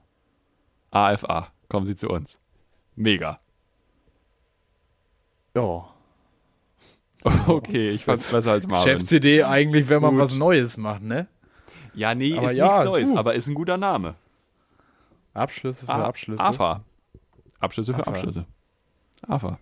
AFA. 0.91 1.49
Kommen 1.67 1.85
Sie 1.85 1.95
zu 1.95 2.07
uns. 2.09 2.39
Mega. 2.95 3.39
Ja. 5.55 5.92
Okay, 7.47 7.89
ich 7.89 8.05
fand's 8.05 8.31
besser 8.31 8.51
als 8.51 8.67
Marvin. 8.67 8.91
Chefs-CD 8.97 9.43
eigentlich, 9.43 9.87
wenn 9.89 10.01
man 10.01 10.11
Gut. 10.11 10.19
was 10.23 10.35
Neues 10.35 10.77
macht, 10.77 11.01
ne? 11.03 11.27
Ja, 11.93 12.15
nee, 12.15 12.37
Aber 12.37 12.49
ist 12.51 12.57
ja, 12.57 12.67
nichts 12.67 12.85
Neues, 12.85 13.09
du. 13.11 13.17
aber 13.17 13.35
ist 13.35 13.47
ein 13.47 13.53
guter 13.53 13.77
Name. 13.77 14.15
Abschlüsse 15.33 15.85
für 15.85 15.91
A- 15.93 16.03
Abschlüsse. 16.05 16.43
AFA. 16.43 16.81
Abschlüsse 17.59 17.93
für 17.93 18.01
AFA. 18.01 18.11
Abschlüsse. 18.11 18.45
AFA. 19.27 19.57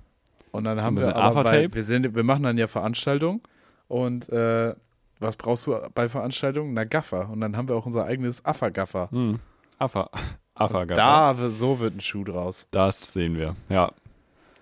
Und 0.51 0.63
dann 0.65 0.77
So 0.77 0.83
haben 0.83 0.97
wir 0.97 1.15
aber, 1.15 1.39
AFA-Tape. 1.41 1.73
wir, 1.75 1.83
sind, 1.83 2.15
wir 2.15 2.23
machen 2.23 2.43
dann 2.43 2.57
ja 2.57 2.67
Veranstaltungen 2.67 3.41
und 3.87 4.27
äh, 4.29 4.73
was 5.19 5.35
brauchst 5.35 5.67
du 5.67 5.77
bei 5.93 6.09
Veranstaltungen? 6.09 6.73
Na, 6.73 6.83
Gaffer. 6.83 7.29
Und 7.29 7.41
dann 7.41 7.55
haben 7.55 7.67
wir 7.69 7.75
auch 7.75 7.85
unser 7.85 8.05
eigenes 8.05 8.43
AFA-Gaffer. 8.43 9.09
Hm. 9.11 9.39
AFA. 9.77 10.09
AFA. 10.55 10.85
Da, 10.85 11.35
so 11.49 11.79
wird 11.79 11.95
ein 11.95 12.01
Schuh 12.01 12.23
draus. 12.23 12.67
Das 12.71 13.13
sehen 13.13 13.35
wir. 13.37 13.55
Ja. 13.69 13.91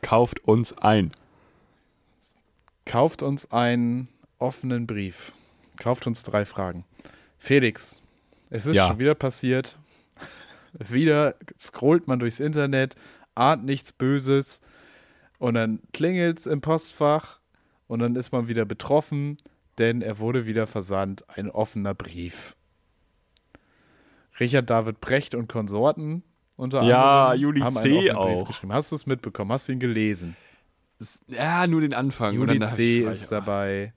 Kauft 0.02 0.44
uns 0.46 0.78
ein. 0.78 1.12
Kauft 2.90 3.22
uns 3.22 3.52
einen 3.52 4.08
offenen 4.40 4.88
Brief. 4.88 5.32
Kauft 5.78 6.08
uns 6.08 6.24
drei 6.24 6.44
Fragen. 6.44 6.86
Felix, 7.38 8.02
es 8.50 8.66
ist 8.66 8.78
Ja. 8.78 8.88
schon 8.88 8.98
wieder 8.98 9.14
passiert. 9.14 9.78
wieder 10.74 11.36
scrollt 11.60 12.08
man 12.08 12.18
durchs 12.18 12.40
Internet, 12.40 12.96
ahnt 13.36 13.64
nichts 13.64 13.94
Böses 13.94 14.62
und 15.38 15.54
dann 15.54 15.82
klingelt 15.94 16.40
es 16.40 16.48
im 16.48 16.62
Postfach 16.62 17.40
und 17.88 18.00
dann 18.00 18.16
ist 18.16 18.32
man 18.32 18.48
wieder 18.48 18.66
betroffen, 18.66 19.38
denn 19.78 20.02
er 20.02 20.18
wurde 20.18 20.48
wieder 20.48 20.66
versandt, 20.66 21.24
ein 21.38 21.48
offener 21.52 21.94
Brief. 21.94 22.56
Richard 24.40 24.68
David 24.68 25.00
Brecht 25.00 25.36
und 25.36 25.48
Konsorten 25.48 26.24
unter 26.58 26.82
Ja, 26.82 27.28
anderem 27.28 27.42
Juli 27.42 27.60
haben 27.62 27.76
C. 27.76 27.80
einen 27.90 27.98
offenen 27.98 28.16
Brief 28.16 28.38
auch. 28.42 28.48
geschrieben. 28.48 28.74
Hast 28.74 28.92
du 28.92 28.96
es 28.96 29.06
mitbekommen? 29.06 29.52
Hast 29.52 29.68
du 29.68 29.74
ihn 29.74 29.80
gelesen? 29.80 30.36
Ja, 31.28 31.66
nur 31.68 31.82
den 31.82 31.94
Anfang. 31.94 32.30
Und 32.32 32.36
Juli 32.48 32.60
dann 32.60 32.68
hab 32.70 32.76
C. 32.76 33.00
ich- 33.02 33.06
ist 33.06 33.32
dabei. 33.32 33.94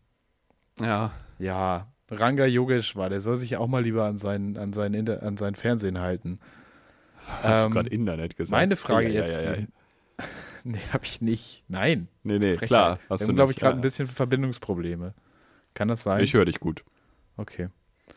Ja. 0.80 1.12
Ja, 1.38 1.88
Ranga 2.10 2.44
Yogeshwar, 2.46 3.08
der 3.08 3.20
soll 3.20 3.36
sich 3.36 3.56
auch 3.56 3.66
mal 3.66 3.82
lieber 3.82 4.04
an 4.04 4.16
sein, 4.16 4.56
an 4.56 4.72
sein, 4.72 4.94
Inter 4.94 5.22
an 5.22 5.36
sein 5.36 5.54
Fernsehen 5.54 5.98
halten. 5.98 6.38
Hast 7.42 7.64
Ähm, 7.64 7.70
du 7.70 7.74
gerade 7.76 7.88
Internet 7.90 8.36
gesagt? 8.36 8.52
Meine 8.52 8.76
Frage 8.76 9.08
Ja, 9.08 9.14
ja, 9.14 9.20
jetzt. 9.20 9.34
ja, 9.36 9.42
ja. 9.42 9.54
hier- 9.56 9.68
nee, 10.64 10.78
hab 10.92 11.04
ich 11.04 11.20
nicht. 11.20 11.64
Nein. 11.68 12.08
Nee, 12.22 12.38
nee, 12.38 12.50
Frechheit. 12.52 12.68
klar. 12.68 12.96
Wir 12.98 13.08
Hast 13.10 13.20
haben, 13.22 13.28
du 13.28 13.34
glaube 13.34 13.52
ich, 13.52 13.58
gerade 13.58 13.72
Ja, 13.72 13.78
ein 13.78 13.82
bisschen 13.82 14.06
Verbindungsprobleme. 14.06 15.14
Kann 15.74 15.88
das 15.88 16.02
sein? 16.02 16.22
Ich 16.22 16.34
höre 16.34 16.44
dich 16.44 16.60
gut. 16.60 16.84
okay. 17.36 17.68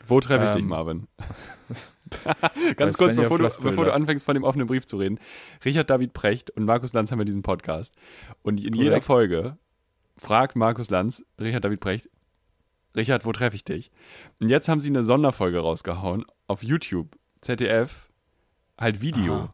Wo 0.07 0.19
treffe 0.19 0.45
ich 0.45 0.51
dich, 0.51 0.61
Ähm, 0.61 0.67
Marvin? 0.69 1.07
Bei 2.23 2.73
Ganz 2.75 2.97
kurz, 2.97 3.15
bevor 3.15 3.39
du, 3.39 3.49
bevor 3.61 3.85
du 3.85 3.93
anfängst, 3.93 4.25
von 4.25 4.35
dem 4.35 4.43
offenen 4.43 4.67
Brief 4.67 4.85
zu 4.85 4.97
reden. 4.97 5.19
Richard 5.63 5.89
David 5.89 6.13
Precht 6.13 6.51
und 6.51 6.65
Markus 6.65 6.93
Lanz 6.93 7.11
haben 7.11 7.19
ja 7.19 7.25
diesen 7.25 7.41
Podcast. 7.41 7.95
Und 8.43 8.63
in 8.63 8.75
jeder 8.75 8.91
Korrekt. 8.91 9.05
Folge 9.05 9.57
fragt 10.17 10.55
Markus 10.55 10.89
Lanz, 10.89 11.25
Richard 11.39 11.65
David 11.65 11.79
Precht, 11.79 12.09
Richard, 12.95 13.25
wo 13.25 13.31
treffe 13.31 13.55
ich 13.55 13.63
dich? 13.63 13.91
Und 14.39 14.49
jetzt 14.49 14.69
haben 14.69 14.79
sie 14.79 14.89
eine 14.89 15.03
Sonderfolge 15.03 15.59
rausgehauen 15.59 16.25
auf 16.47 16.63
YouTube, 16.63 17.17
ZDF, 17.41 18.09
halt 18.79 19.01
Video. 19.01 19.33
Aha. 19.33 19.53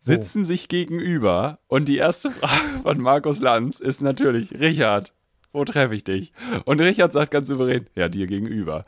Sitzen 0.00 0.44
sich 0.44 0.68
gegenüber 0.68 1.60
und 1.68 1.88
die 1.88 1.96
erste 1.96 2.30
Frage 2.32 2.80
von 2.82 3.00
Markus 3.00 3.40
Lanz 3.40 3.80
ist 3.80 4.02
natürlich, 4.02 4.58
Richard, 4.60 5.14
wo 5.52 5.64
treffe 5.64 5.94
ich 5.94 6.04
dich? 6.04 6.32
Und 6.64 6.80
Richard 6.80 7.12
sagt 7.12 7.30
ganz 7.30 7.48
souverän, 7.48 7.86
ja, 7.94 8.08
dir 8.08 8.26
gegenüber. 8.26 8.84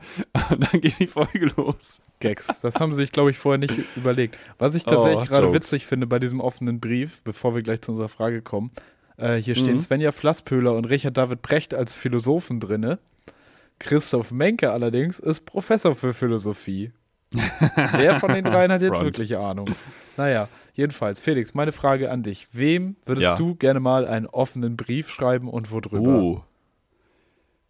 Und 0.50 0.72
dann 0.72 0.80
geht 0.80 0.98
die 0.98 1.06
Folge 1.06 1.50
los. 1.56 2.00
Gags. 2.20 2.60
Das 2.60 2.76
haben 2.76 2.92
sie 2.92 3.02
sich, 3.02 3.12
glaube 3.12 3.30
ich, 3.30 3.38
vorher 3.38 3.58
nicht 3.58 3.74
überlegt. 3.96 4.36
Was 4.58 4.74
ich 4.74 4.84
tatsächlich 4.84 5.28
Oh, 5.28 5.32
gerade 5.32 5.52
witzig 5.52 5.86
finde 5.86 6.06
bei 6.06 6.18
diesem 6.18 6.40
offenen 6.40 6.80
Brief, 6.80 7.22
bevor 7.22 7.54
wir 7.54 7.62
gleich 7.62 7.82
zu 7.82 7.92
unserer 7.92 8.08
Frage 8.08 8.40
kommen, 8.42 8.70
äh, 9.16 9.36
hier 9.36 9.54
stehen 9.54 9.74
Mhm. 9.74 9.80
Svenja 9.80 10.12
Flasspöhler 10.12 10.74
und 10.74 10.86
Richard 10.86 11.16
David 11.16 11.42
Precht 11.42 11.74
als 11.74 11.94
Philosophen 11.94 12.60
drinne. 12.60 12.98
Christoph 13.78 14.30
Menke 14.30 14.70
allerdings 14.70 15.18
ist 15.18 15.44
Professor 15.44 15.94
für 15.94 16.14
Philosophie. 16.14 16.92
Wer 17.92 18.20
von 18.20 18.32
den 18.32 18.44
dreien 18.44 18.70
hat 18.72 18.80
jetzt 18.80 18.94
Front. 18.94 19.04
wirklich 19.06 19.36
Ahnung? 19.36 19.68
Naja, 20.16 20.48
jedenfalls, 20.74 21.18
Felix, 21.18 21.52
meine 21.54 21.72
Frage 21.72 22.10
an 22.10 22.22
dich. 22.22 22.46
Wem 22.52 22.96
würdest 23.04 23.24
Ja. 23.24 23.34
du 23.34 23.56
gerne 23.56 23.80
mal 23.80 24.06
einen 24.06 24.26
offenen 24.26 24.76
Brief 24.76 25.10
schreiben 25.10 25.48
und 25.48 25.72
wo 25.72 25.80
drüber? 25.80 26.08
Oh. 26.08 26.42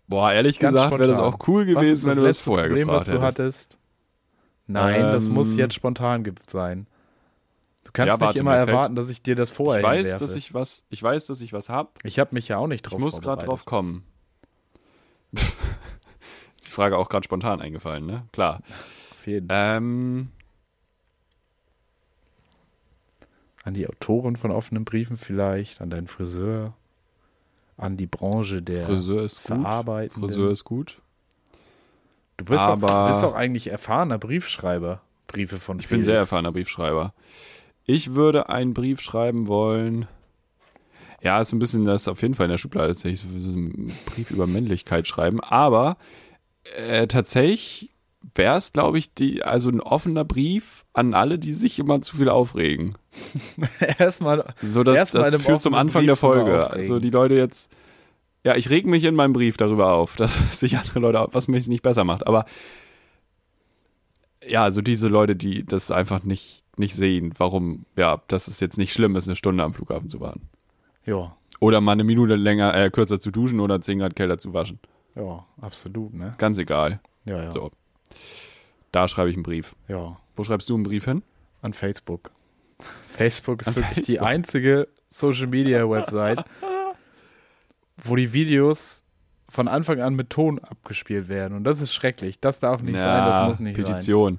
Boah, 0.06 0.32
ehrlich 0.32 0.58
Ganz 0.58 0.72
gesagt 0.74 0.92
wäre 0.98 1.08
das 1.08 1.18
auch 1.18 1.38
cool 1.48 1.64
gewesen, 1.64 2.08
wenn 2.10 2.16
du 2.16 2.24
das 2.24 2.38
vorher 2.38 2.66
Problem, 2.66 2.88
gefragt 2.88 3.00
was 3.00 3.06
du 3.06 3.22
hättest. 3.22 3.38
hattest? 3.38 3.78
Nein, 4.66 5.12
das 5.12 5.28
muss 5.28 5.52
Ähm, 5.52 5.58
jetzt 5.58 5.74
spontan 5.74 6.24
sein. 6.46 6.86
Du 7.84 7.92
kannst 7.92 8.08
Ja, 8.08 8.14
nicht 8.14 8.20
warte, 8.20 8.38
immer 8.38 8.56
erwarten, 8.56 8.96
dass 8.96 9.08
ich 9.10 9.22
dir 9.22 9.36
das 9.36 9.50
vorher 9.50 9.80
Ich 9.80 9.86
weiß, 9.86 9.98
hinwerfe. 10.08 10.24
dass 10.24 10.34
ich 10.34 10.54
was, 10.54 10.84
ich 10.90 11.02
weiß, 11.02 11.26
dass 11.26 11.40
ich 11.40 11.52
was 11.52 11.68
hab. 11.68 11.98
Ich 12.04 12.18
habe 12.18 12.34
mich 12.34 12.48
ja 12.48 12.58
auch 12.58 12.66
nicht 12.66 12.82
drauf 12.82 12.98
Ich 12.98 13.04
muss 13.04 13.20
gerade 13.20 13.46
drauf 13.46 13.64
kommen. 13.64 14.04
ist 15.32 15.56
die 16.66 16.70
Frage 16.70 16.96
auch 16.98 17.08
gerade 17.08 17.24
spontan 17.24 17.60
eingefallen, 17.60 18.06
ne? 18.06 18.26
Klar. 18.32 18.60
Auf 19.10 19.26
jeden 19.26 19.48
Fall. 19.48 19.76
Ähm, 19.76 20.28
An 23.64 23.72
die 23.74 23.88
Autorin 23.88 24.36
von 24.36 24.50
offenen 24.50 24.84
Briefen 24.84 25.16
vielleicht, 25.16 25.80
an 25.80 25.88
deinen 25.88 26.06
Friseur, 26.06 26.74
an 27.76 27.96
die 27.96 28.06
Branche 28.06 28.62
der 28.62 28.86
Friseur 28.86 29.22
ist 29.24 29.42
gut. 29.42 29.66
Friseur 30.12 30.50
ist 30.50 30.64
gut. 30.64 31.00
du 32.36 32.44
bist, 32.44 32.60
aber- 32.64 33.04
auch, 33.04 33.08
bist 33.08 33.24
auch 33.24 33.34
eigentlich 33.34 33.68
erfahrener 33.68 34.18
Briefschreiber. 34.18 35.00
Briefe 35.26 35.58
von 35.58 35.78
Ich 35.80 35.88
bin 35.88 36.04
sehr 36.04 36.16
erfahrener 36.16 36.52
Briefschreiber. 36.52 37.12
Ich 37.86 38.14
würde 38.14 38.48
einen 38.48 38.72
Brief 38.74 39.00
schreiben 39.00 39.46
wollen. 39.46 40.06
Ja, 41.22 41.40
ist 41.40 41.52
ein 41.52 41.58
bisschen 41.58 41.84
das 41.84 42.06
auf 42.06 42.22
jeden 42.22 42.34
Fall 42.34 42.44
in 42.46 42.50
der 42.50 42.58
Schublade 42.58 42.88
tatsächlich 42.88 43.20
so 43.20 43.28
so 43.38 43.48
einen 43.56 43.92
Brief 44.06 44.30
über 44.30 44.46
Männlichkeit 44.46 45.08
schreiben, 45.08 45.40
aber 45.40 45.96
äh, 46.76 47.06
tatsächlich 47.06 47.90
wäre 48.34 48.56
es, 48.56 48.72
glaube 48.72 48.98
ich, 48.98 49.12
die, 49.14 49.42
also 49.42 49.68
ein 49.68 49.80
offener 49.80 50.24
Brief 50.24 50.84
an 50.92 51.14
alle, 51.14 51.38
die 51.38 51.52
sich 51.52 51.78
immer 51.78 52.00
zu 52.02 52.16
viel 52.16 52.28
aufregen. 52.28 52.94
Erstmal, 53.98 54.44
So, 54.62 54.82
das, 54.84 54.96
Erst 54.96 55.14
das 55.14 55.42
führt 55.42 55.62
zum 55.62 55.74
Anfang 55.74 56.06
der 56.06 56.12
Brief 56.14 56.20
drüber 56.20 56.34
Folge. 56.44 56.70
Also 56.70 56.98
die 57.00 57.10
Leute 57.10 57.34
jetzt, 57.34 57.70
ja, 58.44 58.56
ich 58.56 58.70
reg 58.70 58.86
mich 58.86 59.04
in 59.04 59.14
meinem 59.14 59.32
Brief 59.32 59.56
darüber 59.56 59.92
auf, 59.92 60.16
dass 60.16 60.58
sich 60.60 60.76
andere 60.78 60.98
Leute, 61.00 61.20
auf- 61.20 61.30
was 61.34 61.48
mich 61.48 61.66
nicht 61.68 61.82
besser 61.82 62.04
macht, 62.04 62.26
aber 62.26 62.44
ja, 64.46 64.62
also 64.62 64.82
diese 64.82 65.08
Leute, 65.08 65.36
die 65.36 65.64
das 65.64 65.90
einfach 65.90 66.22
nicht, 66.24 66.62
nicht 66.76 66.94
sehen, 66.94 67.32
warum, 67.38 67.86
ja, 67.96 68.20
dass 68.28 68.48
es 68.48 68.60
jetzt 68.60 68.76
nicht 68.78 68.92
schlimm 68.92 69.16
ist, 69.16 69.28
eine 69.28 69.36
Stunde 69.36 69.64
am 69.64 69.72
Flughafen 69.74 70.08
zu 70.08 70.20
warten. 70.20 70.48
ja, 71.06 71.34
Oder 71.60 71.80
mal 71.80 71.92
eine 71.92 72.04
Minute 72.04 72.34
länger, 72.34 72.74
äh, 72.74 72.90
kürzer 72.90 73.18
zu 73.20 73.30
duschen 73.30 73.60
oder 73.60 73.80
10 73.80 74.00
Grad 74.00 74.16
kälter 74.16 74.38
zu 74.38 74.52
waschen. 74.52 74.78
ja, 75.14 75.44
absolut, 75.60 76.12
ne? 76.14 76.34
Ganz 76.38 76.58
egal. 76.58 77.00
Ja, 77.24 77.44
ja. 77.44 77.50
So. 77.52 77.70
Da 78.92 79.08
schreibe 79.08 79.30
ich 79.30 79.36
einen 79.36 79.42
Brief. 79.42 79.74
Ja, 79.88 80.18
Wo 80.36 80.44
schreibst 80.44 80.68
du 80.68 80.74
einen 80.74 80.84
Brief 80.84 81.04
hin? 81.04 81.22
an 81.62 81.72
Facebook. 81.72 82.30
Facebook 83.06 83.62
ist 83.62 83.68
An 83.68 83.76
wirklich 83.76 84.06
die 84.06 84.12
Facebook. 84.12 84.26
einzige 84.28 84.88
Social 85.08 85.46
Media 85.46 85.88
Website, 85.88 86.44
wo 87.96 88.16
die 88.16 88.32
Videos 88.32 89.02
von 89.48 89.68
Anfang 89.68 90.00
an 90.00 90.14
mit 90.14 90.30
Ton 90.30 90.58
abgespielt 90.58 91.28
werden. 91.28 91.56
Und 91.56 91.64
das 91.64 91.80
ist 91.80 91.94
schrecklich. 91.94 92.40
Das 92.40 92.60
darf 92.60 92.82
nicht 92.82 92.98
sein, 92.98 93.24
das 93.26 93.46
muss 93.46 93.60
nicht 93.60 93.76
sein. 93.76 93.84
Petition. 93.84 94.38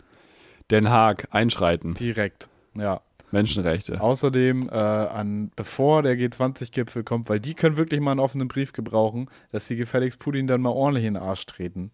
Den 0.72 0.90
Haag, 0.90 1.28
einschreiten. 1.32 1.94
Direkt. 1.94 2.50
Ja. 2.76 3.02
Menschenrechte. 3.32 4.00
Außerdem 4.02 4.70
äh, 4.70 4.74
an, 4.74 5.52
bevor 5.56 6.04
der 6.04 6.16
G20-Gipfel 6.16 7.04
kommt, 7.04 7.28
weil 7.30 7.40
die 7.40 7.54
können 7.54 7.76
wirklich 7.78 8.00
mal 8.02 8.12
einen 8.12 8.20
offenen 8.20 8.48
Brief 8.48 8.72
gebrauchen, 8.74 9.30
dass 9.52 9.68
die 9.68 9.76
gefälligst 9.76 10.20
Putin 10.20 10.48
dann 10.48 10.62
mal 10.62 10.70
ordentlich 10.70 11.06
in 11.06 11.16
den 11.16 11.24
Arsch 11.24 11.46
treten. 11.46 11.92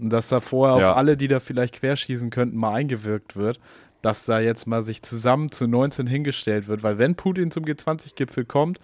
Und 0.00 0.10
dass 0.10 0.28
da 0.28 0.40
vorher 0.40 0.80
Ja. 0.80 0.90
auf 0.92 0.96
alle, 0.96 1.16
die 1.16 1.28
da 1.28 1.40
vielleicht 1.40 1.74
querschießen 1.74 2.30
könnten, 2.30 2.56
mal 2.56 2.72
eingewirkt 2.74 3.36
wird, 3.36 3.60
dass 4.02 4.24
da 4.24 4.40
jetzt 4.40 4.66
mal 4.66 4.82
sich 4.82 5.02
zusammen 5.02 5.52
zu 5.52 5.66
19 5.66 6.06
hingestellt 6.06 6.68
wird, 6.68 6.82
weil 6.82 6.96
wenn 6.98 7.16
Putin 7.16 7.50
zum 7.50 7.64
G20-Gipfel 7.64 8.44
kommt, 8.46 8.80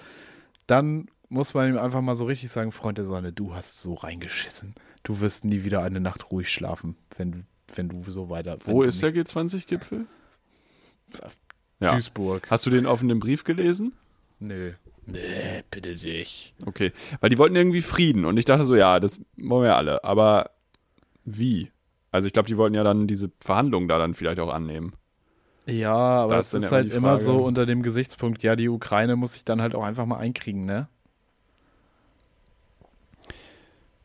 dann 0.67 1.09
muss 1.29 1.55
man 1.55 1.71
ihm 1.71 1.79
einfach 1.79 2.03
mal 2.03 2.15
so 2.15 2.27
richtig 2.27 2.51
sagen, 2.51 2.71
Freund 2.71 2.99
der 2.99 3.07
Sonne, 3.07 3.33
du 3.33 3.55
hast 3.55 3.81
so 3.81 3.95
reingeschissen. 3.95 4.75
Du 5.03 5.21
wirst 5.21 5.45
nie 5.45 5.65
wieder 5.65 5.83
eine 5.83 6.01
Nacht 6.01 6.31
ruhig 6.31 6.51
schlafen, 6.53 6.97
wenn, 7.17 7.33
du- 7.33 7.45
wenn 7.75 7.89
du 7.89 8.03
so 8.11 8.29
weiter. 8.29 8.57
Wo 8.65 8.83
ist 8.83 9.03
der 9.03 9.13
nicht- 9.13 9.29
G20-Gipfel? 9.29 10.07
Ja. 11.81 11.93
Duisburg. 11.95 12.47
Hast 12.51 12.67
du 12.67 12.71
den 12.71 12.87
offenen 12.87 13.19
Brief 13.19 13.45
gelesen? 13.45 13.93
Nö. 14.41 14.73
Nee, 15.07 15.63
bitte 15.71 15.95
dich. 15.95 16.55
Okay. 16.65 16.93
Weil 17.21 17.31
die 17.31 17.39
wollten 17.39 17.55
irgendwie 17.55 17.83
Frieden 17.83 18.25
und 18.25 18.37
ich 18.39 18.45
dachte 18.45 18.65
so, 18.65 18.75
ja, 18.75 18.99
das 18.99 19.21
wollen 19.37 19.65
wir 19.65 19.77
alle. 19.77 20.03
Aber 20.05 20.51
wie? 21.27 21.71
Also 22.13 22.27
ich 22.27 22.33
glaube, 22.33 22.49
die 22.49 22.57
wollten 22.57 22.75
ja 22.75 22.83
dann 22.85 23.07
diese 23.07 23.31
Verhandlungen 23.41 23.89
da 23.89 23.99
dann 23.99 24.15
vielleicht 24.15 24.41
auch 24.41 24.49
annehmen. 24.53 24.95
Ja, 25.67 25.93
aber 25.95 26.37
Das 26.37 26.55
es 26.55 26.65
ist 26.65 26.73
halt 26.73 26.93
immer 26.95 27.19
so 27.19 27.45
unter 27.45 27.67
dem 27.67 27.83
Gesichtspunkt, 27.83 28.43
ja, 28.43 28.57
die 28.57 28.69
Ukraine 28.69 29.17
muss 29.17 29.33
sich 29.35 29.45
dann 29.45 29.61
halt 29.61 29.75
auch 29.75 29.83
einfach 29.85 30.07
mal 30.07 30.19
einkriegen, 30.19 30.65
ne? 30.65 30.89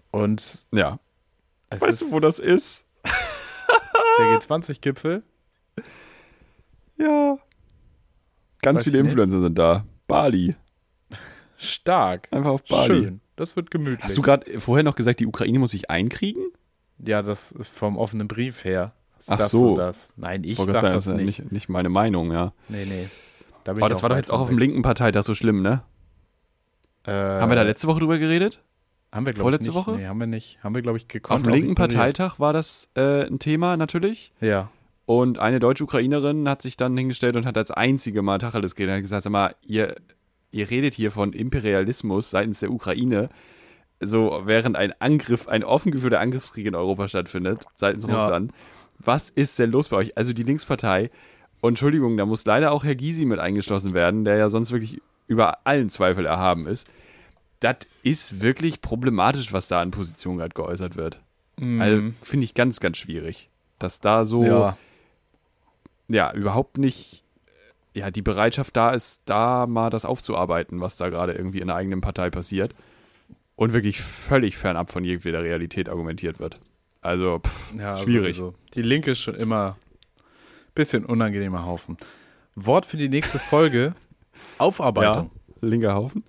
Und 0.09 0.67
Ja. 0.71 0.99
Weißt 1.69 2.01
du, 2.01 2.11
wo 2.11 2.19
das 2.19 2.39
ist? 2.39 2.85
der 3.05 4.39
G20-Gipfel. 4.39 5.23
Ja. 6.97 7.37
Ganz 8.61 8.79
Weiß 8.79 8.83
viele 8.83 8.97
ich 8.97 9.03
nicht. 9.03 9.11
Influencer 9.13 9.41
sind 9.41 9.57
da. 9.57 9.85
Bali. 10.07 10.55
Stark. 11.57 12.27
Einfach 12.31 12.51
auf 12.51 12.63
Bali. 12.63 12.87
Schön. 12.87 13.21
Das 13.35 13.55
wird 13.55 13.71
gemütlich. 13.71 14.03
Hast 14.03 14.17
du 14.17 14.21
gerade 14.21 14.59
vorher 14.59 14.83
noch 14.83 14.95
gesagt, 14.95 15.19
die 15.19 15.27
Ukraine 15.27 15.59
muss 15.59 15.71
sich 15.71 15.89
einkriegen? 15.89 16.43
Ja, 17.05 17.21
das 17.21 17.51
ist 17.51 17.71
vom 17.73 17.97
offenen 17.97 18.27
Brief 18.27 18.63
her. 18.63 18.93
Ach 19.27 19.39
so. 19.39 19.77
das? 19.77 20.13
Nein, 20.17 20.43
ich 20.43 20.57
sag 20.57 20.65
sagen, 20.67 20.93
das 20.93 21.05
nicht. 21.07 21.39
ist 21.39 21.39
nicht, 21.39 21.51
nicht 21.51 21.69
meine 21.69 21.89
Meinung, 21.89 22.31
ja. 22.31 22.53
Nee, 22.69 22.85
nee. 22.85 23.07
Da 23.63 23.73
ich 23.73 23.79
das 23.79 24.01
war 24.01 24.09
doch 24.09 24.17
jetzt 24.17 24.31
auch 24.31 24.39
auf 24.39 24.49
dem 24.49 24.57
linken 24.57 24.81
Parteitag 24.81 25.23
so 25.23 25.35
schlimm, 25.35 25.61
ne? 25.61 25.83
Äh, 27.03 27.11
Haben 27.11 27.51
wir 27.51 27.55
da 27.55 27.61
letzte 27.61 27.87
Woche 27.87 27.99
drüber 27.99 28.17
geredet? 28.17 28.61
haben 29.11 29.25
wir, 29.25 29.33
glaub 29.33 29.43
vorletzte 29.43 29.71
ich, 29.71 29.75
nicht. 29.75 29.87
Woche? 29.87 29.97
Nee, 29.97 30.07
haben 30.07 30.19
wir 30.19 30.27
nicht. 30.27 30.63
Haben 30.63 30.73
wir, 30.73 30.81
glaube 30.81 30.97
ich, 30.97 31.07
gekonnt. 31.07 31.39
Auf 31.39 31.43
dem 31.43 31.51
linken. 31.51 31.75
Parteitag 31.75 32.39
war 32.39 32.53
das 32.53 32.89
äh, 32.95 33.25
ein 33.25 33.39
Thema 33.39 33.75
natürlich. 33.75 34.31
Ja. 34.39 34.69
Und 35.05 35.39
eine 35.39 35.59
deutsche 35.59 35.83
Ukrainerin 35.83 36.47
hat 36.47 36.61
sich 36.61 36.77
dann 36.77 36.95
hingestellt 36.95 37.35
und 37.35 37.45
hat 37.45 37.57
als 37.57 37.71
einzige 37.71 38.21
mal 38.21 38.37
Tacheles 38.37 38.75
geredet. 38.75 38.95
Hat 38.95 39.01
gesagt, 39.01 39.23
sag 39.23 39.31
mal, 39.31 39.55
ihr, 39.61 39.95
ihr 40.51 40.69
redet 40.69 40.93
hier 40.93 41.11
von 41.11 41.33
Imperialismus 41.33 42.31
seitens 42.31 42.61
der 42.61 42.71
Ukraine. 42.71 43.29
So, 44.03 44.41
während 44.45 44.75
ein 44.75 44.93
Angriff, 44.99 45.47
ein 45.47 45.63
offen 45.63 45.91
geführter 45.91 46.19
Angriffskrieg 46.19 46.65
in 46.65 46.75
Europa 46.75 47.07
stattfindet, 47.07 47.65
seitens 47.75 48.05
Ja. 48.05 48.13
Russland. 48.15 48.51
Was 48.99 49.29
ist 49.29 49.59
denn 49.59 49.71
los 49.71 49.89
bei 49.89 49.97
euch? 49.97 50.17
Also 50.17 50.33
die 50.33 50.43
Linkspartei, 50.43 51.09
und 51.61 51.71
Entschuldigung, 51.71 52.17
da 52.17 52.25
muss 52.25 52.45
leider 52.45 52.71
auch 52.71 52.83
Herr 52.83 52.95
Gysi 52.95 53.25
mit 53.25 53.39
eingeschlossen 53.39 53.93
werden, 53.93 54.25
der 54.25 54.37
ja 54.37 54.49
sonst 54.49 54.71
wirklich 54.71 54.99
über 55.27 55.59
allen 55.65 55.89
Zweifel 55.89 56.25
erhaben 56.25 56.65
ist. 56.67 56.87
Das 57.59 57.75
ist 58.01 58.41
wirklich 58.41 58.81
problematisch, 58.81 59.53
was 59.53 59.67
da 59.67 59.81
an 59.81 59.91
Positionen 59.91 60.39
gerade 60.39 60.53
geäußert 60.55 60.95
wird. 60.95 61.19
Also 61.79 62.01
finde 62.23 62.43
ich 62.45 62.55
ganz, 62.55 62.79
ganz 62.79 62.97
schwierig. 62.97 63.49
Dass 63.77 63.99
da 63.99 64.25
so 64.25 64.41
Mhm. 64.41 64.47
ja. 64.47 64.77
ja, 66.07 66.33
überhaupt 66.33 66.77
nicht, 66.79 67.23
äh, 67.93 67.99
ja, 67.99 68.09
die 68.11 68.23
Bereitschaft 68.23 68.75
da 68.75 68.91
ist, 68.91 69.21
da 69.25 69.67
mal 69.67 69.91
das 69.91 70.05
aufzuarbeiten, 70.05 70.81
was 70.81 70.97
da 70.97 71.09
gerade 71.09 71.33
irgendwie 71.33 71.59
in 71.59 71.67
der 71.67 71.75
eigenen 71.75 72.01
Partei 72.01 72.31
passiert. 72.31 72.73
Und 73.61 73.73
wirklich 73.73 74.01
völlig 74.01 74.57
fernab 74.57 74.89
von 74.89 75.03
jedweder 75.03 75.43
Realität 75.43 75.87
argumentiert 75.87 76.39
wird. 76.39 76.59
Also, 77.01 77.37
pff, 77.45 77.73
Ja, 77.77 77.95
schwierig. 77.95 78.37
sowieso. 78.37 78.55
Die 78.73 78.81
Linke 78.81 79.11
ist 79.11 79.19
schon 79.19 79.35
immer 79.35 79.77
ein 80.17 80.23
bisschen 80.73 81.05
unangenehmer 81.05 81.63
Haufen. 81.63 81.97
Wort 82.55 82.87
für 82.87 82.97
die 82.97 83.07
nächste 83.07 83.37
Folge: 83.37 83.93
Aufarbeitung. 84.57 85.29
Ja, 85.61 85.67
linker 85.67 85.93
Haufen. 85.93 86.23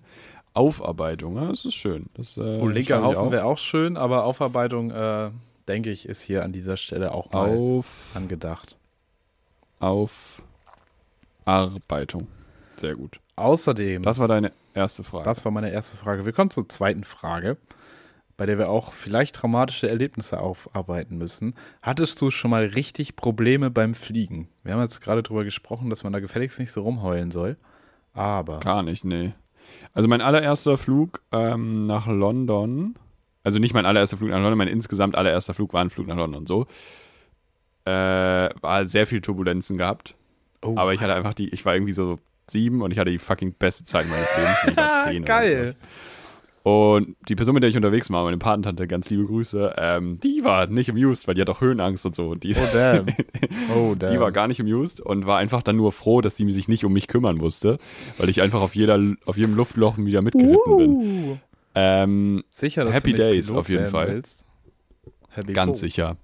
Aufarbeitung, 0.52 1.36
ja, 1.36 1.48
das 1.48 1.64
ist 1.64 1.74
schön. 1.74 2.10
Das, 2.12 2.36
äh, 2.36 2.58
Oh, 2.60 2.68
linker 2.68 3.02
Haufen 3.02 3.16
auf. 3.18 3.32
wäre 3.32 3.46
auch 3.46 3.56
schön, 3.56 3.96
aber 3.96 4.24
Aufarbeitung, 4.24 4.90
äh, 4.90 5.30
denke 5.68 5.90
ich, 5.90 6.06
ist 6.06 6.20
hier 6.20 6.44
an 6.44 6.52
dieser 6.52 6.76
Stelle 6.76 7.12
auch 7.12 7.32
mal 7.32 7.48
Auf, 7.56 8.10
angedacht. 8.12 8.76
Aufarbeitung. 9.80 12.26
Sehr 12.76 12.94
gut. 12.94 13.20
Außerdem, 13.36 14.02
Das 14.02 14.18
war 14.18 14.28
deine 14.28 14.52
erste 14.74 15.04
Frage. 15.04 15.24
das 15.24 15.44
war 15.44 15.52
meine 15.52 15.70
erste 15.70 15.96
Frage. 15.96 16.24
Wir 16.24 16.32
kommen 16.32 16.50
zur 16.50 16.68
zweiten 16.68 17.04
Frage, 17.04 17.56
bei 18.36 18.46
der 18.46 18.58
wir 18.58 18.68
auch 18.68 18.92
vielleicht 18.92 19.36
traumatische 19.36 19.88
Erlebnisse 19.88 20.40
aufarbeiten 20.40 21.16
müssen. 21.16 21.54
Hattest 21.80 22.20
du 22.20 22.30
schon 22.30 22.50
mal 22.50 22.64
richtig 22.64 23.16
Probleme 23.16 23.70
beim 23.70 23.94
Fliegen? 23.94 24.48
Wir 24.64 24.74
haben 24.74 24.80
jetzt 24.82 25.00
gerade 25.00 25.22
darüber 25.22 25.44
gesprochen, 25.44 25.90
dass 25.90 26.04
man 26.04 26.12
da 26.12 26.20
gefälligst 26.20 26.58
nicht 26.58 26.72
so 26.72 26.82
rumheulen 26.82 27.30
soll. 27.30 27.56
Aber 28.14 28.60
Gar 28.60 28.82
nicht, 28.82 29.04
nee. 29.04 29.32
Also 29.94 30.08
mein 30.08 30.20
allererster 30.20 30.76
Flug 30.76 31.22
ähm, 31.32 31.86
nach 31.86 32.06
London, 32.06 32.96
also 33.42 33.58
nicht 33.58 33.72
mein 33.74 33.86
allererster 33.86 34.16
Flug 34.18 34.30
nach 34.30 34.36
London, 34.38 34.58
mein 34.58 34.68
insgesamt 34.68 35.16
allererster 35.16 35.54
Flug 35.54 35.72
war 35.72 35.82
ein 35.82 35.90
Flug 35.90 36.06
nach 36.06 36.16
London, 36.16 36.46
so. 36.46 36.66
Äh, 37.84 37.90
war 38.60 38.84
sehr 38.84 39.06
viel 39.06 39.20
Turbulenzen 39.20 39.78
gehabt. 39.78 40.14
Oh. 40.62 40.74
Aber 40.76 40.92
ich 40.94 41.00
hatte 41.00 41.14
einfach 41.14 41.34
die, 41.34 41.48
ich 41.48 41.64
war 41.64 41.74
irgendwie 41.74 41.92
so 41.92 42.16
sieben 42.47 42.82
und 42.82 42.90
ich 42.90 42.99
hatte 42.99 43.11
die 43.11 43.18
fucking 43.18 43.55
beste 43.55 43.84
Zeit 43.84 44.07
meines 44.09 44.28
Lebens. 44.36 44.76
War 44.76 45.05
zehn 45.05 45.24
geil. 45.24 45.76
Und 46.64 47.16
die 47.28 47.34
Person, 47.34 47.55
mit 47.55 47.64
der 47.64 47.70
ich 47.70 47.76
unterwegs 47.76 48.09
war, 48.11 48.22
meine 48.22 48.38
Patentante, 48.38 48.86
ganz 48.86 49.11
liebe 49.11 49.24
Grüße, 49.24 49.74
ähm, 49.78 50.20
die 50.20 50.45
war 50.45 50.68
nicht 50.68 50.88
amused, 50.88 51.26
weil 51.26 51.34
die 51.34 51.40
hat 51.40 51.51
auch 51.51 51.61
Höhenangst 51.61 52.07
und 52.07 52.14
so. 52.14 52.28
Und 52.28 52.45
die, 52.45 52.55
Oh 52.55 52.68
damn. 52.72 53.07
Oh 53.76 53.95
damn. 53.99 54.12
die 54.12 54.20
war 54.20 54.30
gar 54.30 54.47
nicht 54.47 54.61
amused 54.61 55.01
und 55.01 55.26
war 55.26 55.38
einfach 55.38 55.62
dann 55.64 55.76
nur 55.76 55.90
froh, 55.90 56.20
dass 56.20 56.36
sie 56.36 56.49
sich 56.53 56.68
nicht 56.68 56.84
um 56.84 56.93
mich 56.93 57.09
kümmern 57.09 57.36
musste, 57.36 57.78
weil 58.18 58.28
ich 58.28 58.43
einfach 58.43 58.62
auf, 58.62 58.76
jeder, 58.76 59.01
auf 59.26 59.36
jedem 59.36 59.57
Luftloch 59.57 59.99
wieder 59.99 60.22
mitgeritten 60.22 60.76
bin. 60.76 60.90
Uh. 60.93 61.36
Ähm, 61.74 62.45
Sicher, 62.51 62.84
dass 62.84 62.95
Happy 62.95 63.12
du 63.12 63.16
nicht 63.16 63.22
Days 63.24 63.47
Pilot 63.49 63.61
auf 63.61 63.68
jeden 63.68 63.86
Fall. 63.88 64.22
Happy 65.30 65.53
ganz 65.53 65.78
Po. 65.78 65.86
sicher. 65.86 66.16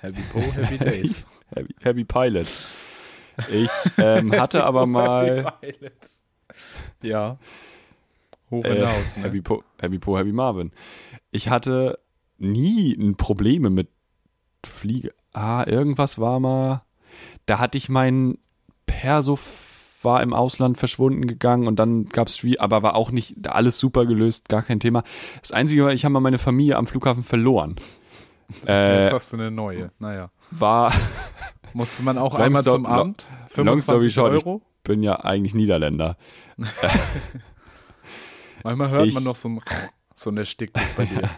Happy 0.00 0.22
Po, 0.32 0.40
Happy 0.40 0.78
Days. 0.78 1.26
Heavy, 1.54 1.74
Heavy 1.82 2.04
Pilot. 2.04 2.48
Ich 3.50 3.70
ähm, 3.98 4.32
hatte 4.32 4.64
aber 4.64 4.86
mal. 4.86 5.52
Ja. 7.02 7.38
Hoch 8.50 8.64
äh, 8.64 8.74
hinaus. 8.74 9.16
Ne? 9.16 9.24
Happy, 9.24 9.40
po, 9.40 9.62
Happy 9.80 9.98
Po, 9.98 10.18
Happy 10.18 10.32
Marvin. 10.32 10.72
Ich 11.30 11.48
hatte 11.48 11.98
nie 12.38 12.92
ein 12.94 13.16
Probleme 13.16 13.70
mit 13.70 13.88
Fliege. 14.64 15.12
Ah, 15.32 15.64
irgendwas 15.66 16.18
war 16.18 16.40
mal. 16.40 16.82
Da 17.46 17.58
hatte 17.58 17.78
ich 17.78 17.88
meinen 17.88 18.38
Perso 18.86 19.38
war 20.02 20.22
im 20.22 20.32
Ausland 20.32 20.78
verschwunden 20.78 21.26
gegangen 21.26 21.66
und 21.66 21.76
dann 21.76 22.06
gab 22.06 22.28
es 22.28 22.44
aber 22.58 22.82
war 22.82 22.94
auch 22.94 23.10
nicht 23.10 23.48
alles 23.48 23.78
super 23.78 24.06
gelöst, 24.06 24.48
gar 24.48 24.62
kein 24.62 24.80
Thema. 24.80 25.02
Das 25.40 25.52
Einzige 25.52 25.84
war, 25.84 25.92
ich 25.92 26.04
habe 26.04 26.12
mal 26.12 26.20
meine 26.20 26.38
Familie 26.38 26.76
am 26.76 26.86
Flughafen 26.86 27.22
verloren. 27.22 27.76
Äh, 28.66 29.02
Jetzt 29.02 29.12
hast 29.12 29.32
du 29.32 29.36
eine 29.36 29.50
neue. 29.50 29.90
Naja. 29.98 30.30
war, 30.50 30.92
Musste 31.74 32.02
man 32.02 32.18
auch 32.18 32.34
einmal 32.34 32.62
zum 32.62 32.84
story 32.84 33.14
25 33.48 34.14
short, 34.14 34.34
ich- 34.34 34.46
Euro? 34.46 34.62
bin 34.84 35.02
ja 35.02 35.20
eigentlich 35.20 35.54
Niederländer. 35.54 36.16
Manchmal 38.64 38.90
hört 38.90 39.06
ich- 39.06 39.14
man 39.14 39.24
noch 39.24 39.36
so 39.36 39.48
ein, 39.48 39.60
so 40.14 40.30
ein 40.30 40.36
Ersticktes 40.36 40.90
bei 40.96 41.04
dir. 41.06 41.30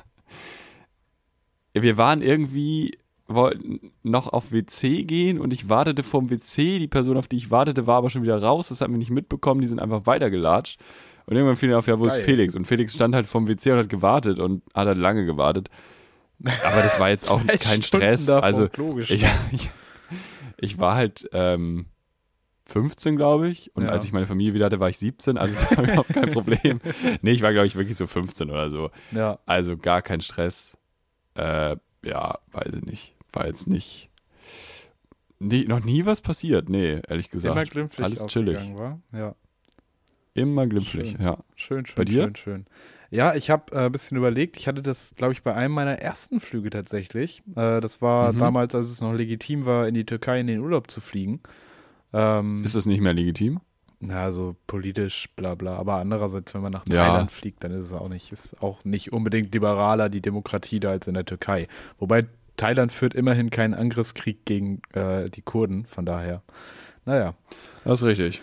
wir 1.74 1.96
waren 1.96 2.22
irgendwie, 2.22 2.98
wollten 3.26 3.92
noch 4.02 4.32
auf 4.32 4.52
WC 4.52 5.04
gehen 5.04 5.38
und 5.38 5.52
ich 5.52 5.68
wartete 5.68 6.02
vorm 6.02 6.30
WC. 6.30 6.78
Die 6.78 6.88
Person, 6.88 7.16
auf 7.16 7.28
die 7.28 7.36
ich 7.36 7.50
wartete, 7.50 7.86
war 7.86 7.98
aber 7.98 8.10
schon 8.10 8.22
wieder 8.22 8.42
raus. 8.42 8.68
Das 8.68 8.80
haben 8.80 8.92
wir 8.92 8.98
nicht 8.98 9.10
mitbekommen. 9.10 9.60
Die 9.60 9.66
sind 9.66 9.78
einfach 9.78 10.06
weitergelatscht. 10.06 10.80
Und 11.26 11.36
irgendwann 11.36 11.56
fiel 11.56 11.68
mir 11.68 11.78
auf, 11.78 11.86
ja, 11.86 11.98
wo 12.00 12.04
Geil. 12.06 12.18
ist 12.18 12.24
Felix? 12.24 12.56
Und 12.56 12.66
Felix 12.66 12.94
stand 12.94 13.14
halt 13.14 13.26
vorm 13.28 13.46
WC 13.46 13.72
und 13.72 13.78
hat 13.78 13.88
gewartet 13.88 14.40
und 14.40 14.62
hat 14.74 14.88
halt 14.88 14.98
lange 14.98 15.24
gewartet. 15.26 15.68
Aber 16.42 16.82
das 16.82 16.98
war 16.98 17.10
jetzt 17.10 17.30
auch 17.30 17.46
kein 17.46 17.82
Stunden 17.82 18.16
Stress. 18.16 18.28
Also 18.30 18.68
ich, 18.98 19.24
ich, 19.52 19.70
ich 20.60 20.78
war 20.78 20.94
halt 20.94 21.28
ähm, 21.32 21.86
15, 22.66 23.16
glaube 23.16 23.48
ich. 23.48 23.74
Und 23.74 23.84
Ja. 23.84 23.88
als 23.90 24.04
ich 24.04 24.12
meine 24.12 24.26
Familie 24.26 24.54
wieder 24.54 24.66
hatte, 24.66 24.78
war 24.80 24.88
ich 24.88 24.98
17. 24.98 25.36
Also 25.38 25.54
es 25.64 25.76
war 25.76 25.84
überhaupt 25.84 26.12
kein 26.12 26.30
Problem. 26.32 26.80
Nee, 27.22 27.32
ich 27.32 27.42
war, 27.42 27.52
glaube 27.52 27.66
ich, 27.66 27.76
wirklich 27.76 27.96
so 27.96 28.06
15 28.06 28.50
oder 28.50 28.70
so. 28.70 28.90
Ja. 29.10 29.38
Also 29.46 29.76
gar 29.76 30.02
kein 30.02 30.20
Stress. 30.20 30.76
Äh, 31.34 31.76
ja, 32.04 32.38
weiß 32.52 32.74
ich 32.74 32.84
nicht. 32.84 33.14
War 33.32 33.46
jetzt 33.46 33.66
nicht. 33.66 34.08
Nee, 35.38 35.64
noch 35.64 35.82
nie 35.84 36.04
was 36.06 36.20
passiert. 36.20 36.68
Nee, 36.68 37.00
ehrlich 37.08 37.30
gesagt. 37.30 37.54
Immer 37.54 37.64
glimpflich 37.64 38.04
Alles 38.04 38.26
chillig. 38.26 38.58
war. 38.76 39.00
Ja. 39.12 39.34
Immer 40.34 40.66
glimpflich, 40.66 41.12
Schön. 41.12 41.22
ja. 41.22 41.38
Schön, 41.56 41.86
schön, 41.86 41.96
Bei 41.96 42.04
dir? 42.04 42.22
schön, 42.24 42.36
schön. 42.36 42.66
Ja, 43.10 43.34
ich 43.34 43.50
habe 43.50 43.72
äh, 43.74 43.86
ein 43.86 43.92
bisschen 43.92 44.16
überlegt. 44.16 44.56
Ich 44.56 44.68
hatte 44.68 44.82
das, 44.82 45.14
glaube 45.16 45.32
ich, 45.32 45.42
bei 45.42 45.52
einem 45.54 45.74
meiner 45.74 45.98
ersten 45.98 46.38
Flüge 46.40 46.70
tatsächlich. 46.70 47.42
Äh, 47.56 47.80
das 47.80 48.00
war 48.00 48.32
Mhm. 48.32 48.38
damals, 48.38 48.74
als 48.74 48.88
es 48.90 49.00
noch 49.00 49.12
legitim 49.12 49.66
war, 49.66 49.88
in 49.88 49.94
die 49.94 50.06
Türkei 50.06 50.38
in 50.40 50.46
den 50.46 50.60
Urlaub 50.60 50.90
zu 50.90 51.00
fliegen. 51.00 51.40
Ähm, 52.12 52.62
Ist 52.64 52.74
das 52.76 52.86
nicht 52.86 53.00
mehr 53.00 53.12
legitim? 53.14 53.60
na, 54.02 54.32
so 54.32 54.56
politisch, 54.66 55.28
bla 55.36 55.54
bla. 55.54 55.76
Aber 55.76 55.96
andererseits, 55.96 56.54
wenn 56.54 56.62
man 56.62 56.72
nach 56.72 56.84
Ja. 56.90 57.04
Thailand 57.06 57.30
fliegt, 57.30 57.62
dann 57.64 57.72
ist 57.72 57.84
es 57.86 57.92
auch 57.92 58.08
nicht, 58.08 58.32
ist 58.32 58.62
auch 58.62 58.82
nicht 58.84 59.12
unbedingt 59.12 59.52
liberaler 59.52 60.08
die 60.08 60.22
Demokratie 60.22 60.80
da 60.80 60.90
als 60.90 61.06
in 61.06 61.12
der 61.14 61.26
Türkei. 61.26 61.66
Wobei 61.98 62.22
Thailand 62.56 62.92
führt 62.92 63.12
immerhin 63.14 63.50
keinen 63.50 63.74
Angriffskrieg 63.74 64.46
gegen 64.46 64.80
äh, 64.94 65.28
die 65.28 65.42
Kurden, 65.42 65.84
von 65.84 66.06
daher. 66.06 66.42
Naja. 67.04 67.34
Das 67.84 68.00
ist 68.00 68.06
richtig. 68.06 68.40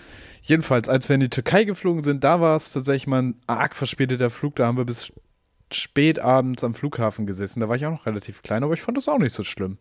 Jedenfalls, 0.47 0.87
als 0.87 1.09
wir 1.09 1.15
in 1.15 1.19
die 1.19 1.29
Türkei 1.29 1.65
geflogen 1.65 2.03
sind, 2.03 2.23
da 2.23 2.39
war 2.39 2.55
es 2.55 2.71
tatsächlich 2.71 3.05
mal 3.05 3.21
ein 3.21 3.35
arg 3.47 3.75
verspäteter 3.75 4.29
Flug. 4.29 4.55
Da 4.55 4.65
haben 4.65 4.77
wir 4.77 4.85
bis 4.85 5.11
spät 5.73 6.19
abends 6.19 6.63
am 6.63 6.73
Flughafen 6.73 7.25
gesessen. 7.25 7.59
Da 7.59 7.67
war 7.67 7.75
ich 7.75 7.85
auch 7.85 7.91
noch 7.91 8.05
relativ 8.05 8.43
klein, 8.43 8.63
aber 8.63 8.73
ich 8.73 8.81
fand 8.81 8.97
das 8.97 9.09
auch 9.09 9.17
nicht 9.17 9.33
so 9.33 9.43
schlimm. 9.43 9.77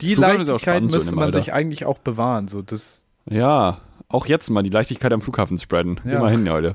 Die 0.00 0.14
Flughafen 0.14 0.38
Leichtigkeit 0.38 0.60
spannend 0.60 0.90
so 0.90 0.96
müsste 0.96 1.10
dem 1.12 1.18
man 1.20 1.30
sich 1.30 1.52
eigentlich 1.52 1.84
auch 1.84 1.98
bewahren. 1.98 2.48
So 2.48 2.62
das, 2.62 3.04
Ja, 3.30 3.80
auch 4.08 4.26
jetzt 4.26 4.50
mal 4.50 4.64
die 4.64 4.70
Leichtigkeit 4.70 5.12
am 5.12 5.22
Flughafen 5.22 5.56
spreaden. 5.56 6.00
Ja. 6.04 6.16
Immerhin 6.16 6.50
heute. 6.50 6.74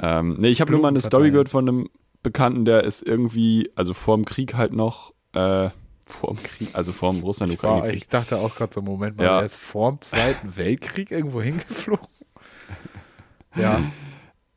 Ähm, 0.00 0.36
nee, 0.40 0.48
ich 0.48 0.60
habe 0.60 0.72
nur 0.72 0.80
mal 0.80 0.88
eine 0.88 1.00
Story 1.00 1.30
gehört 1.30 1.50
von 1.50 1.68
einem 1.68 1.88
Bekannten, 2.24 2.64
der 2.64 2.82
ist 2.82 3.06
irgendwie, 3.06 3.70
also 3.76 3.94
vorm 3.94 4.24
Krieg 4.24 4.54
halt 4.54 4.72
noch, 4.72 5.14
äh, 5.34 5.70
vorm 6.06 6.36
Krieg, 6.42 6.68
also 6.74 6.92
vorm 6.92 7.20
Russland-Ukraine-Krieg. 7.20 7.96
ich 7.96 8.08
dachte 8.08 8.38
auch 8.38 8.54
gerade 8.54 8.72
so, 8.72 8.80
Moment 8.82 9.16
mal, 9.16 9.24
Ja. 9.24 9.38
er 9.40 9.44
ist 9.44 9.56
vorm 9.56 10.00
Zweiten 10.00 10.56
Weltkrieg 10.56 11.10
irgendwo 11.10 11.42
hingeflogen. 11.42 12.06
Ja, 13.56 13.80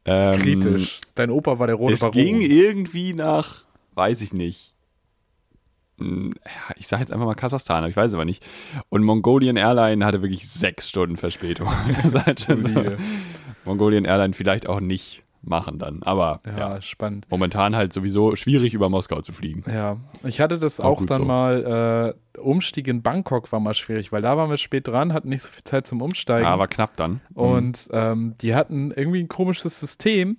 Ähm, 0.06 0.42
kritisch. 0.42 1.00
Dein 1.16 1.30
Opa 1.30 1.58
war 1.60 1.68
der 1.68 1.76
rote 1.78 1.94
Es 1.94 2.00
Baron. 2.02 2.12
ging 2.14 2.42
irgendwie 2.42 3.14
nach, 3.14 3.64
weiß 3.94 4.22
ich 4.22 4.34
nicht. 4.34 4.74
Hm, 6.00 6.34
Ich 6.78 6.88
sage 6.88 7.02
jetzt 7.02 7.12
einfach 7.12 7.26
mal 7.26 7.36
Kasachstan, 7.36 7.78
aber 7.80 7.90
ich 7.90 7.96
weiß 7.96 8.14
aber 8.14 8.26
nicht. 8.26 8.44
Und 8.90 9.04
Mongolian 9.04 9.56
Airline 9.56 10.06
hatte 10.06 10.22
wirklich 10.22 10.50
sechs 10.50 10.90
Stunden 10.90 11.16
Verspätung. 11.18 11.70
Das 12.04 12.14
halt 12.16 12.40
so. 12.40 12.56
Mongolian 13.66 14.06
Airline 14.06 14.34
vielleicht 14.34 14.68
auch 14.68 14.80
nicht 14.82 15.24
machen 15.42 15.80
dann. 15.80 16.04
Aber 16.04 16.42
Ja, 16.46 16.58
ja, 16.76 16.82
spannend. 16.82 17.26
momentan 17.30 17.76
halt 17.76 17.94
sowieso 17.94 18.36
schwierig 18.36 18.74
über 18.74 18.90
Moskau 18.90 19.22
zu 19.22 19.32
fliegen. 19.34 19.64
Ja, 19.72 19.98
ich 20.24 20.40
hatte 20.42 20.60
das 20.60 20.80
Auch 20.80 21.02
auch, 21.02 21.06
dann 21.06 21.22
so. 21.22 21.26
mal, 21.26 22.14
äh, 22.36 22.40
Umstieg 22.40 22.88
in 22.88 23.02
Bangkok 23.02 23.52
war 23.52 23.60
mal 23.60 23.74
schwierig, 23.74 24.12
weil 24.12 24.22
da 24.22 24.38
waren 24.38 24.50
wir 24.50 24.58
spät 24.58 24.88
dran, 24.88 25.14
hatten 25.14 25.30
nicht 25.30 25.42
so 25.44 25.50
viel 25.50 25.64
Zeit 25.64 25.88
zum 25.88 26.02
Umsteigen. 26.02 26.44
Ja, 26.46 26.54
aber 26.54 26.68
knapp 26.68 26.96
dann. 26.98 27.22
Mhm. 27.32 27.36
Und 27.38 27.90
ähm, 27.92 28.36
die 28.42 28.54
hatten 28.56 28.92
irgendwie 28.92 29.22
ein 29.24 29.28
komisches 29.30 29.80
System, 29.80 30.38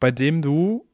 bei 0.00 0.10
dem 0.10 0.42
du 0.42 0.86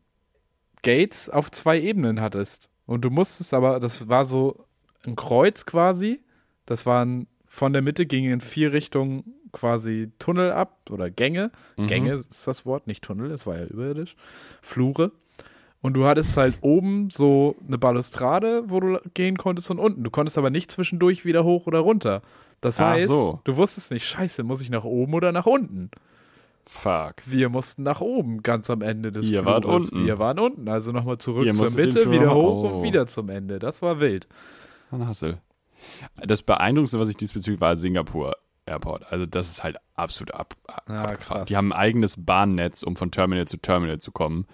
Gates 0.83 1.29
auf 1.29 1.51
zwei 1.51 1.81
Ebenen 1.81 2.21
hattest. 2.21 2.71
Und 2.87 3.05
du 3.05 3.11
musstest 3.11 3.55
aber, 3.55 3.79
das 3.81 4.09
war 4.09 4.25
so 4.25 4.67
ein 5.07 5.17
Kreuz 5.17 5.65
quasi. 5.67 6.21
Das 6.67 6.87
waren 6.87 7.27
von 7.53 7.75
der 7.75 7.83
Mitte 7.83 8.07
gingen 8.07 8.33
in 8.33 8.41
vier 8.41 8.73
Richtungen 8.73 9.35
quasi 9.53 10.11
Tunnel 10.19 10.53
ab 10.53 10.79
oder 10.91 11.11
Gänge. 11.11 11.51
Mhm. 11.77 11.87
Gänge 11.87 12.15
ist 12.15 12.49
das 12.49 12.65
Wort, 12.65 12.87
nicht 12.87 13.05
Tunnel, 13.05 13.31
es 13.31 13.47
war 13.47 13.59
ja 13.59 13.67
überirdisch. 13.67 14.17
Flure. 14.63 15.13
Und 15.83 15.93
du 15.93 16.07
hattest 16.07 16.35
halt 16.39 16.57
oben 16.63 17.11
so 17.11 17.55
eine 17.69 17.77
Balustrade, 17.77 18.71
wo 18.71 18.81
du 18.81 18.99
gehen 19.13 19.37
konntest 19.37 19.71
und 19.71 19.79
unten. 19.79 20.03
Du 20.03 20.09
konntest 20.09 20.39
aber 20.39 20.49
nicht 20.49 20.71
zwischendurch 20.71 21.27
wieder 21.27 21.45
hoch 21.45 21.67
oder 21.67 21.81
runter. 21.81 22.23
Das 22.63 22.81
heißt, 22.81 23.09
so. 23.09 23.41
du 23.45 23.59
wusstest 23.59 23.91
nicht, 23.93 24.07
scheiße, 24.07 24.45
muss 24.45 24.63
ich 24.63 24.71
nach 24.71 24.85
oben 24.85 25.13
oder 25.13 25.31
nach 25.31 25.45
unten? 25.45 25.91
Fuck. 26.65 27.17
Wir 27.27 27.51
mussten 27.51 27.83
nach 27.83 28.01
oben, 28.01 28.43
ganz 28.43 28.71
am 28.71 28.81
Ende 28.81 29.13
des 29.13 29.27
Ihr 29.27 29.45
wart 29.45 29.65
Flures. 29.65 29.91
unten. 29.91 30.07
Wir 30.07 30.19
waren 30.19 30.39
unten, 30.39 30.69
also 30.71 30.91
nochmal 30.91 31.19
zurück 31.19 31.45
Ihr 31.45 31.53
zur 31.53 31.71
Mitte, 31.73 32.11
wieder 32.11 32.35
hoch 32.35 32.65
oh. 32.65 32.69
und 32.69 32.83
wieder 32.83 33.07
zum 33.07 33.29
Ende. 33.29 33.59
Das 33.59 33.83
war 33.83 34.01
wild. 34.01 34.27
Ein 34.91 35.07
Hassel. 35.07 35.39
Das 36.25 36.43
Beeindruckendste, 36.43 36.99
was 36.99 37.09
ich 37.09 37.17
diesbezüglich 37.17 37.61
war, 37.61 37.77
Singapur 37.77 38.37
Airport. 38.67 39.11
Also 39.13 39.27
das 39.27 39.49
ist 39.51 39.65
halt 39.65 39.77
absolut 39.95 40.35
ab, 40.35 40.55
ab, 40.67 40.85
Ja, 40.89 41.03
abgefahren. 41.03 41.39
krass. 41.41 41.49
Die 41.49 41.57
haben 41.57 41.73
ein 41.73 41.79
eigenes 41.79 42.15
Bahnnetz, 42.25 42.83
um 42.83 42.97
von 42.97 43.11
Terminal 43.11 43.47
zu 43.49 43.57
Terminal 43.57 43.99
zu 43.99 44.13
kommen. 44.13 44.47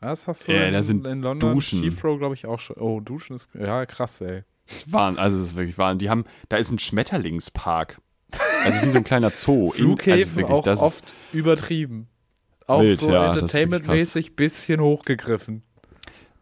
Das 0.00 0.28
hast 0.28 0.46
du 0.48 0.52
Ja, 0.52 0.66
in, 0.66 0.72
da 0.72 0.82
sind 0.82 1.06
in 1.06 1.20
London, 1.20 1.52
Duschen. 1.54 1.82
Heathrow, 1.82 2.18
glaube 2.18 2.34
ich, 2.34 2.46
auch 2.46 2.58
schon. 2.58 2.76
Oh, 2.76 3.00
Duschen 3.00 3.36
ist, 3.36 3.50
ja, 3.54 3.84
krass, 3.86 4.20
ey. 4.20 4.44
Das 4.66 4.92
waren, 4.92 5.18
also 5.18 5.36
das 5.36 5.48
ist 5.48 5.56
wirklich 5.56 5.76
wahr. 5.78 5.94
Die 5.96 6.08
haben, 6.08 6.24
da 6.48 6.56
ist 6.56 6.70
ein 6.70 6.78
Schmetterlingspark. 6.78 8.00
Also 8.64 8.82
wie 8.82 8.88
so 8.90 8.98
ein 8.98 9.04
kleiner 9.04 9.30
Zoo. 9.30 9.72
In- 9.72 9.84
Flughäfen 9.84 10.20
also 10.20 10.36
wirklich, 10.36 10.78
auch 10.78 10.82
oft 10.82 11.14
übertrieben. 11.32 12.08
Auch 12.66 12.82
Wild, 12.82 13.00
so 13.00 13.10
ja, 13.10 13.32
entertainmentmäßig 13.32 14.36
bisschen 14.36 14.80
hochgegriffen. 14.80 15.64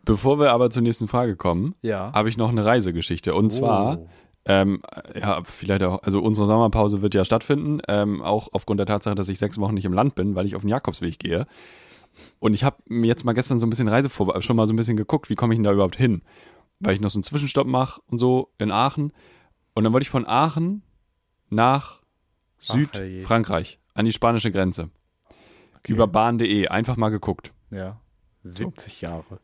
Bevor 0.05 0.39
wir 0.39 0.53
aber 0.53 0.71
zur 0.71 0.83
nächsten 0.83 1.09
Frage 1.09 1.37
kommen, 1.37 1.75
Ja. 1.83 2.13
habe 2.13 2.29
ich 2.29 2.37
noch 2.37 2.49
eine 2.51 2.65
Reisegeschichte. 2.65 3.35
Und 3.35 3.51
zwar, 3.51 3.99
Oh. 3.99 4.09
ähm, 4.47 4.83
ja, 5.15 5.43
vielleicht 5.45 5.83
auch, 5.83 6.03
also 6.03 6.21
unsere 6.21 6.47
Sommerpause 6.47 7.03
wird 7.03 7.15
ja 7.15 7.25
stattfinden, 7.25 7.81
ähm, 7.89 8.23
auch 8.23 8.49
aufgrund 8.53 8.79
der 8.81 8.87
Tatsache, 8.87 9.15
dass 9.15 9.29
ich 9.29 9.39
sechs 9.39 9.59
Wochen 9.59 9.75
nicht 9.75 9.85
im 9.85 9.93
Land 9.93 10.15
bin, 10.15 10.35
weil 10.35 10.47
ich 10.47 10.57
auf 10.57 10.63
den 10.63 10.71
Jakobsweg 10.71 11.19
gehe. 11.19 11.47
Und 12.41 12.55
ich 12.55 12.65
habe 12.65 12.77
mir 12.89 13.07
jetzt 13.07 13.25
mal 13.25 13.33
gestern 13.35 13.59
so 13.59 13.67
ein 13.67 13.71
bisschen 13.71 13.89
Reise 13.89 14.09
vor, 14.09 14.41
schon 14.43 14.57
mal 14.57 14.67
so 14.67 14.73
ein 14.73 14.77
bisschen 14.77 14.97
geguckt, 14.97 15.29
wie 15.31 15.35
komme 15.35 15.55
ich 15.55 15.59
denn 15.59 15.65
da 15.65 15.73
überhaupt 15.73 15.97
hin? 15.97 16.23
Weil 16.81 16.95
ich 16.95 17.01
noch 17.01 17.11
so 17.11 17.19
einen 17.19 17.23
Zwischenstopp 17.25 17.67
mache 17.67 18.01
und 18.07 18.19
so 18.19 18.51
in 18.59 18.71
Aachen. 18.71 19.13
Und 19.75 19.85
dann 19.85 19.93
wollte 19.93 20.03
ich 20.05 20.11
von 20.11 20.27
Aachen 20.27 20.83
nach. 21.51 21.99
Südfrankreich, 22.61 23.79
an 23.95 24.05
die 24.05 24.13
spanische 24.13 24.51
Grenze. 24.51 24.91
Okay. 25.77 25.93
Über 25.93 26.07
bahn.de, 26.09 26.67
einfach 26.69 26.97
mal 26.97 27.11
geguckt. 27.11 27.53
Ja. 27.71 28.01
70 28.43 29.01
Jahre. 29.01 29.39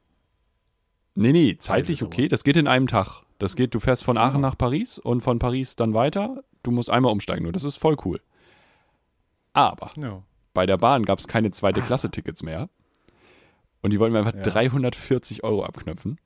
Nee, 1.14 1.32
nee, 1.32 1.56
zeitlich 1.58 2.02
okay. 2.02 2.28
Das 2.28 2.44
geht 2.44 2.56
in 2.56 2.66
einem 2.66 2.86
Tag. 2.86 3.22
Das 3.38 3.56
geht, 3.56 3.74
du 3.74 3.80
fährst 3.80 4.04
von 4.04 4.16
Aachen 4.16 4.36
Ah. 4.44 4.48
nach 4.48 4.58
Paris 4.58 4.98
und 4.98 5.20
von 5.22 5.38
Paris 5.38 5.76
dann 5.76 5.94
weiter. 5.94 6.42
Du 6.62 6.70
musst 6.70 6.90
einmal 6.90 7.12
umsteigen 7.12 7.42
nur. 7.44 7.52
Das 7.52 7.64
ist 7.64 7.76
voll 7.76 7.96
cool. 8.04 8.20
Aber 9.52 9.92
Ja. 9.96 10.22
bei 10.52 10.66
der 10.66 10.78
Bahn 10.78 11.04
gab 11.04 11.18
es 11.18 11.28
keine 11.28 11.50
zweite 11.50 11.82
Klasse-Tickets 11.82 12.42
mehr. 12.42 12.68
Und 13.82 13.92
die 13.92 14.00
wollten 14.00 14.12
mir 14.14 14.20
einfach 14.20 14.34
Ja. 14.34 14.42
340 14.42 15.44
Euro 15.44 15.64
abknöpfen. 15.64 16.18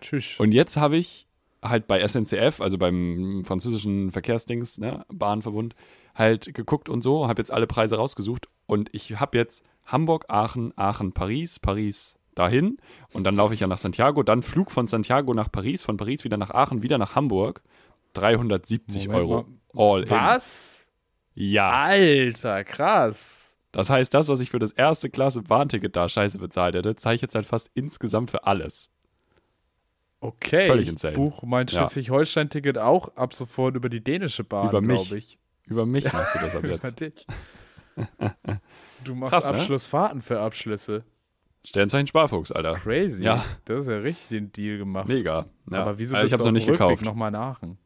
Tschüss. 0.00 0.38
Und 0.38 0.52
jetzt 0.52 0.76
habe 0.76 0.96
ich 0.96 1.26
halt 1.62 1.86
bei 1.86 2.00
SNCF, 2.00 2.60
also 2.60 2.76
beim 2.78 3.42
französischen 3.44 4.12
Verkehrsdings, 4.12 4.78
ne, 4.78 5.04
Bahnverbund, 5.12 5.74
halt 6.14 6.54
geguckt 6.54 6.88
und 6.88 7.02
so, 7.02 7.26
habe 7.26 7.40
jetzt 7.40 7.50
alle 7.50 7.66
Preise 7.66 7.96
rausgesucht 7.96 8.48
und 8.66 8.90
ich 8.92 9.18
habe 9.18 9.36
jetzt 9.38 9.64
Hamburg, 9.86 10.26
Aachen, 10.28 10.72
Aachen, 10.76 11.12
Paris, 11.12 11.58
Paris 11.58 12.16
dahin 12.34 12.78
und 13.12 13.24
dann 13.24 13.36
laufe 13.36 13.54
ich 13.54 13.60
ja 13.60 13.66
nach 13.66 13.78
Santiago, 13.78 14.22
dann 14.22 14.42
Flug 14.42 14.70
von 14.70 14.86
Santiago 14.88 15.34
nach 15.34 15.50
Paris, 15.50 15.82
von 15.84 15.96
Paris 15.96 16.24
wieder 16.24 16.36
nach 16.36 16.50
Aachen, 16.50 16.82
wieder 16.82 16.98
nach 16.98 17.14
Hamburg, 17.14 17.62
370 18.14 19.08
Moment 19.08 19.22
Euro 19.30 19.46
mal. 19.72 19.94
all 19.94 20.02
in. 20.04 20.10
Was? 20.10 20.86
Ja, 21.34 21.70
Alter, 21.70 22.62
krass. 22.64 23.56
das 23.72 23.90
heißt, 23.90 24.14
das, 24.14 24.28
was 24.28 24.40
ich 24.40 24.50
für 24.50 24.58
das 24.60 24.72
erste 24.72 25.10
Klasse 25.10 25.42
Bahnticket 25.42 25.96
da 25.96 26.08
scheiße 26.08 26.38
bezahlt 26.38 26.74
hätte, 26.76 26.94
zahle 26.96 27.16
ich 27.16 27.22
jetzt 27.22 27.34
halt 27.34 27.46
fast 27.46 27.70
insgesamt 27.74 28.30
für 28.30 28.44
alles. 28.46 28.90
Okay. 30.20 30.66
Völlig 30.66 30.84
ich 30.86 30.92
insane. 30.92 31.14
buche 31.16 31.44
mein. 31.46 31.68
Schleswig-Holstein-Ticket 31.68 32.78
auch 32.78 33.14
ab 33.16 33.34
sofort 33.34 33.76
über 33.76 33.88
die 33.90 34.02
dänische 34.02 34.42
Bahn, 34.42 34.68
Über 34.70 34.80
mich. 34.80 35.02
glaube 35.02 35.18
ich. 35.18 35.38
Über 35.66 35.84
mich 35.86 36.10
machst 36.12 36.34
du 36.34 36.38
das 36.38 36.56
ab 36.56 36.64
Über 36.64 36.74
jetzt. 36.74 37.00
dich. 37.00 37.26
Du 39.04 39.14
machst 39.14 39.32
Krass, 39.34 39.44
ne? 39.44 39.50
Abschlussfahrten 39.50 40.22
für 40.22 40.40
Abschlüsse. 40.40 41.04
Sternzeichen 41.64 42.06
Sparfuchs, 42.06 42.52
Alter. 42.52 42.74
Crazy. 42.74 43.24
Ja. 43.24 43.44
Das 43.64 43.80
ist 43.80 43.88
ja 43.88 43.96
richtig 43.98 44.28
den 44.28 44.52
Deal 44.52 44.78
gemacht. 44.78 45.08
Mega. 45.08 45.46
Ja. 45.70 45.82
Aber 45.82 45.98
wieso 45.98 46.14
also 46.14 46.22
bist 46.24 46.30
ich 46.30 46.32
habe 46.34 46.42
du 46.42 46.48
noch 46.48 46.52
nicht 46.52 46.68
Rückweg 46.68 46.78
gekauft, 46.88 47.04
nochmal 47.04 47.34
Aachen? 47.34 47.78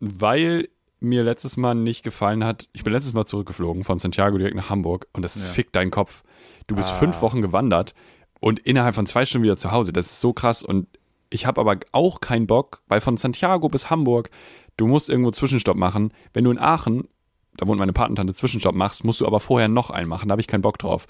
weil 0.00 0.68
mir 1.00 1.24
letztes 1.24 1.56
Mal 1.56 1.74
nicht 1.74 2.02
gefallen 2.04 2.44
hat. 2.44 2.68
Ich 2.72 2.84
bin 2.84 2.92
letztes 2.92 3.12
Mal 3.12 3.24
zurückgeflogen 3.24 3.84
von 3.84 3.98
Santiago 3.98 4.38
direkt 4.38 4.56
nach 4.56 4.70
Hamburg 4.70 5.08
und 5.12 5.22
das 5.22 5.40
Ja. 5.40 5.46
fickt 5.46 5.74
deinen 5.74 5.90
Kopf. 5.90 6.22
Du 6.68 6.76
bist 6.76 6.90
Ah. 6.90 6.94
fünf 6.94 7.20
Wochen 7.22 7.42
gewandert 7.42 7.94
und 8.40 8.60
innerhalb 8.60 8.94
von 8.94 9.06
zwei 9.06 9.24
Stunden 9.24 9.44
wieder 9.44 9.56
zu 9.56 9.72
Hause. 9.72 9.92
Das 9.92 10.06
ist 10.06 10.20
so 10.20 10.32
krass 10.32 10.62
und 10.62 10.86
ich 11.30 11.46
habe 11.46 11.60
aber 11.60 11.78
auch 11.92 12.20
keinen 12.20 12.46
Bock, 12.46 12.82
weil 12.88 13.00
von 13.00 13.16
Santiago 13.16 13.68
bis 13.68 13.90
Hamburg, 13.90 14.30
du 14.76 14.86
musst 14.86 15.10
irgendwo 15.10 15.30
Zwischenstopp 15.32 15.76
machen. 15.76 16.12
Wenn 16.34 16.44
du 16.44 16.50
in 16.52 16.58
Aachen, 16.60 17.08
da 17.56 17.66
wohnt 17.66 17.78
meine 17.78 17.92
Patentante, 17.92 18.32
Zwischenstopp 18.32 18.74
machst, 18.74 19.04
musst 19.04 19.20
du 19.20 19.26
aber 19.26 19.40
vorher 19.40 19.68
noch 19.68 19.90
einen 19.90 20.08
machen. 20.08 20.28
Da 20.28 20.32
habe 20.32 20.40
ich 20.40 20.46
keinen 20.46 20.62
Bock 20.62 20.78
drauf. 20.78 21.06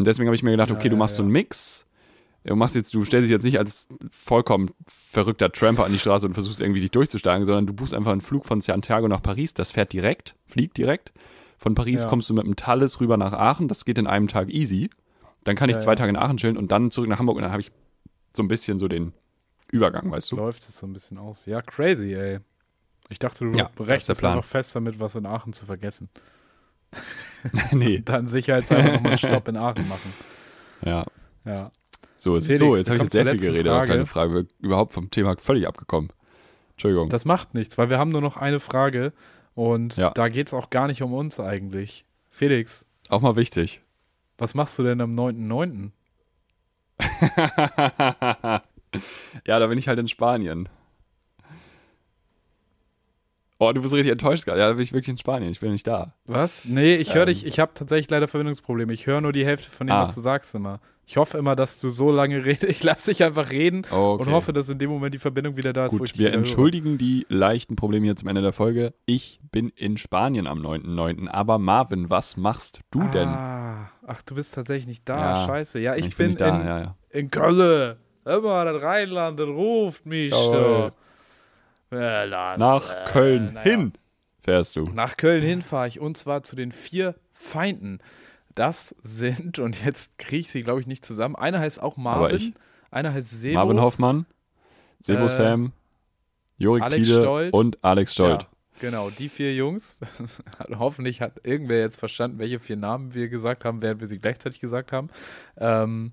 Und 0.00 0.06
deswegen 0.06 0.28
habe 0.28 0.34
ich 0.34 0.42
mir 0.42 0.50
gedacht, 0.52 0.70
okay, 0.70 0.88
du 0.88 0.96
machst 0.96 1.16
so 1.16 1.22
einen 1.22 1.30
Mix. 1.30 1.84
Du 2.44 2.56
machst 2.56 2.74
jetzt, 2.74 2.94
du 2.94 3.04
stellst 3.04 3.26
dich 3.26 3.30
jetzt 3.32 3.44
nicht 3.44 3.58
als 3.58 3.86
vollkommen 4.10 4.70
verrückter 4.86 5.52
Tramper 5.52 5.84
an 5.84 5.92
die 5.92 5.98
Straße 6.04 6.26
und 6.26 6.32
versuchst 6.32 6.62
irgendwie 6.62 6.80
dich 6.80 6.90
durchzusteigen, 6.90 7.44
sondern 7.44 7.66
du 7.66 7.74
buchst 7.74 7.92
einfach 7.92 8.12
einen 8.12 8.22
Flug 8.22 8.46
von 8.46 8.62
Santiago 8.62 9.08
nach 9.08 9.20
Paris. 9.22 9.52
Das 9.52 9.72
fährt 9.72 9.92
direkt, 9.92 10.34
fliegt 10.46 10.78
direkt. 10.78 11.12
Von 11.58 11.74
Paris 11.74 12.04
Ja. 12.04 12.08
kommst 12.08 12.30
du 12.30 12.34
mit 12.34 12.46
dem 12.46 12.56
Thales 12.56 12.98
rüber 13.02 13.18
nach 13.18 13.34
Aachen. 13.34 13.68
Das 13.68 13.84
geht 13.84 13.98
in 13.98 14.06
einem 14.06 14.26
Tag 14.26 14.48
easy. 14.48 14.88
Dann 15.44 15.54
kann 15.54 15.68
ich 15.68 15.76
Ja, 15.76 15.80
zwei 15.80 15.90
ja. 15.92 15.96
Tage 15.96 16.08
in 16.08 16.16
Aachen 16.16 16.38
chillen 16.38 16.56
und 16.56 16.72
dann 16.72 16.90
zurück 16.90 17.10
nach 17.10 17.18
Hamburg 17.18 17.36
und 17.36 17.42
dann 17.42 17.52
habe 17.52 17.60
ich 17.60 17.70
so 18.34 18.42
ein 18.42 18.48
bisschen 18.48 18.78
so 18.78 18.88
den 18.88 19.12
Übergang, 19.70 20.10
weißt 20.10 20.32
du? 20.32 20.36
Läuft 20.36 20.66
es 20.66 20.78
so 20.78 20.86
ein 20.86 20.94
bisschen 20.94 21.18
aus. 21.18 21.44
Ja, 21.44 21.60
crazy, 21.60 22.14
ey. 22.14 22.38
Ich 23.10 23.18
dachte, 23.18 23.44
du 23.44 23.52
Ja, 23.52 23.64
das 23.64 23.70
ist 23.72 23.78
der 23.78 23.86
rechnest 23.88 24.20
Plan. 24.20 24.36
einfach 24.38 24.48
fest 24.48 24.74
damit, 24.74 24.98
was 24.98 25.14
in 25.14 25.26
Aachen 25.26 25.52
zu 25.52 25.66
vergessen. 25.66 26.08
nee. 27.72 28.00
Dann 28.04 28.26
sicherheitshalber 28.28 28.92
nochmal 28.92 29.10
einen 29.12 29.18
Stopp 29.18 29.48
in 29.48 29.56
Aachen 29.56 29.88
machen. 29.88 30.12
Ja. 30.84 31.04
Ja. 31.44 31.70
So, 32.16 32.36
es 32.36 32.44
ist 32.44 32.58
Felix, 32.58 32.60
so, 32.60 32.76
jetzt 32.76 32.88
habe 32.90 32.96
ich 32.98 33.02
jetzt 33.04 33.12
sehr 33.12 33.24
viel 33.26 33.38
geredet 33.40 33.68
auf 33.68 33.76
Frage. 33.78 33.92
deine 33.92 34.06
Frage. 34.06 34.34
Wir 34.34 34.44
Überhaupt 34.58 34.92
vom 34.92 35.10
Thema 35.10 35.36
völlig 35.38 35.66
abgekommen. 35.66 36.10
Entschuldigung. 36.72 37.08
Das 37.08 37.24
macht 37.24 37.54
nichts, 37.54 37.78
weil 37.78 37.88
wir 37.90 37.98
haben 37.98 38.10
nur 38.10 38.20
noch 38.20 38.36
eine 38.36 38.60
Frage 38.60 39.12
und 39.54 39.96
Ja. 39.96 40.10
da 40.10 40.28
geht 40.28 40.48
es 40.48 40.54
auch 40.54 40.70
gar 40.70 40.86
nicht 40.86 41.02
um 41.02 41.12
uns 41.14 41.40
eigentlich. 41.40 42.04
Felix, 42.30 42.86
Auch 43.08 43.20
mal 43.22 43.36
wichtig. 43.36 43.80
was 44.38 44.54
machst 44.54 44.78
du 44.78 44.82
denn 44.82 45.00
am 45.00 45.14
9.9.? 45.14 45.90
ja, 49.46 49.58
da 49.58 49.66
bin 49.66 49.78
ich 49.78 49.88
halt 49.88 49.98
in 49.98 50.08
Spanien. 50.08 50.68
Oh, 53.62 53.70
du 53.72 53.82
bist 53.82 53.92
richtig 53.92 54.10
enttäuscht 54.10 54.46
gerade. 54.46 54.58
Ja, 54.58 54.68
da 54.68 54.72
bin 54.72 54.82
ich 54.82 54.92
wirklich 54.94 55.10
in 55.10 55.18
Spanien. 55.18 55.50
Ich 55.50 55.60
bin 55.60 55.70
nicht 55.70 55.86
da. 55.86 56.14
Was? 56.24 56.64
Nee, 56.64 56.96
ich 56.96 57.14
höre 57.14 57.22
Ähm. 57.22 57.28
dich, 57.28 57.44
ich 57.44 57.60
habe 57.60 57.72
tatsächlich 57.74 58.08
leider 58.10 58.26
Verbindungsprobleme. 58.26 58.90
Ich 58.94 59.06
höre 59.06 59.20
nur 59.20 59.32
die 59.32 59.44
Hälfte 59.44 59.70
von 59.70 59.86
dem, 59.86 59.92
Ah. 59.94 60.02
was 60.02 60.14
du 60.14 60.22
sagst 60.22 60.54
immer. 60.54 60.80
Ich 61.06 61.16
hoffe 61.18 61.36
immer, 61.38 61.56
dass 61.56 61.78
du 61.78 61.88
so 61.90 62.10
lange 62.10 62.42
redest. 62.46 62.64
Ich 62.64 62.82
lasse 62.82 63.10
dich 63.10 63.22
einfach 63.22 63.50
reden 63.50 63.82
Okay. 63.90 64.22
und 64.22 64.30
hoffe, 64.32 64.54
dass 64.54 64.68
in 64.70 64.78
dem 64.78 64.88
Moment 64.88 65.12
die 65.12 65.18
Verbindung 65.18 65.56
wieder 65.58 65.72
da 65.74 65.86
ist. 65.86 65.92
wo 65.92 65.96
ich 66.04 66.12
Gut, 66.12 66.18
wir 66.18 66.26
wieder 66.26 66.30
höre. 66.30 66.38
entschuldigen 66.38 66.96
die 66.96 67.26
leichten 67.28 67.76
Probleme 67.76 68.06
hier 68.06 68.16
zum 68.16 68.28
Ende 68.28 68.40
der 68.40 68.54
Folge. 68.54 68.94
Ich 69.04 69.40
bin 69.52 69.68
in 69.76 69.98
Spanien 69.98 70.46
am 70.46 70.60
9.9. 70.62 71.28
Aber 71.28 71.58
Marvin, 71.58 72.08
was 72.08 72.38
machst 72.38 72.80
du 72.90 73.00
denn? 73.08 73.28
Ah, 73.28 73.90
ach, 74.06 74.22
du 74.22 74.36
bist 74.36 74.54
tatsächlich 74.54 74.86
nicht 74.86 75.06
da. 75.06 75.18
Ja, 75.42 75.46
Scheiße. 75.46 75.80
Ja, 75.80 75.96
ich, 75.96 76.16
bin 76.16 76.16
bin, 76.16 76.26
nicht 76.28 76.40
da, 76.40 76.48
in, 76.60 76.66
ja, 76.66 76.78
ja. 76.80 76.96
in 77.10 77.30
Köln. 77.30 77.96
Immer 78.24 78.64
das 78.66 78.80
Rheinland, 78.82 79.38
das 79.40 79.48
ruft 79.48 80.06
mich. 80.06 80.30
Da. 80.30 80.92
Ja, 81.90 82.56
Nach 82.56 82.92
äh, 82.92 83.04
Köln 83.10 83.54
naja. 83.54 83.70
hin 83.70 83.92
fährst 84.42 84.76
du. 84.76 84.84
Nach 84.84 85.16
Köln 85.16 85.42
hin 85.42 85.62
fahre 85.62 85.88
ich 85.88 86.00
und 86.00 86.16
zwar 86.16 86.42
zu 86.42 86.56
den 86.56 86.72
vier 86.72 87.14
Feinden. 87.32 87.98
Das 88.54 88.94
sind, 89.02 89.58
und 89.58 89.84
jetzt 89.84 90.18
kriege 90.18 90.40
ich 90.40 90.50
sie, 90.50 90.62
glaube 90.62 90.80
ich, 90.80 90.86
nicht 90.86 91.04
zusammen. 91.04 91.36
Einer 91.36 91.60
heißt 91.60 91.80
auch. 91.82 91.96
Marvin, 91.96 92.54
einer 92.90 93.12
heißt 93.12 93.28
Sebo. 93.30 93.54
Marvin 93.54 93.80
Hoffmann, 93.80 94.26
Sebo 95.00 95.24
Äh, 95.24 95.28
Sam, 95.28 95.72
Jorik 96.58 96.82
Alex 96.82 97.06
Tiede 97.06 97.20
Stolt. 97.20 97.52
und 97.54 97.78
Alex 97.82 98.12
Stolt. 98.12 98.42
Ja, 98.42 98.48
genau, 98.80 99.10
die 99.10 99.28
vier 99.28 99.54
Jungs. 99.54 99.98
Hoffentlich 100.78 101.20
hat 101.20 101.40
irgendwer 101.44 101.80
jetzt 101.80 101.96
verstanden, 101.98 102.38
welche 102.38 102.60
vier 102.60 102.76
Namen 102.76 103.14
wir 103.14 103.28
gesagt 103.28 103.64
haben, 103.64 103.82
während 103.82 104.00
wir 104.00 104.08
sie 104.08 104.18
gleichzeitig 104.18 104.60
gesagt 104.60 104.92
haben. 104.92 105.08
Ähm, 105.56 106.12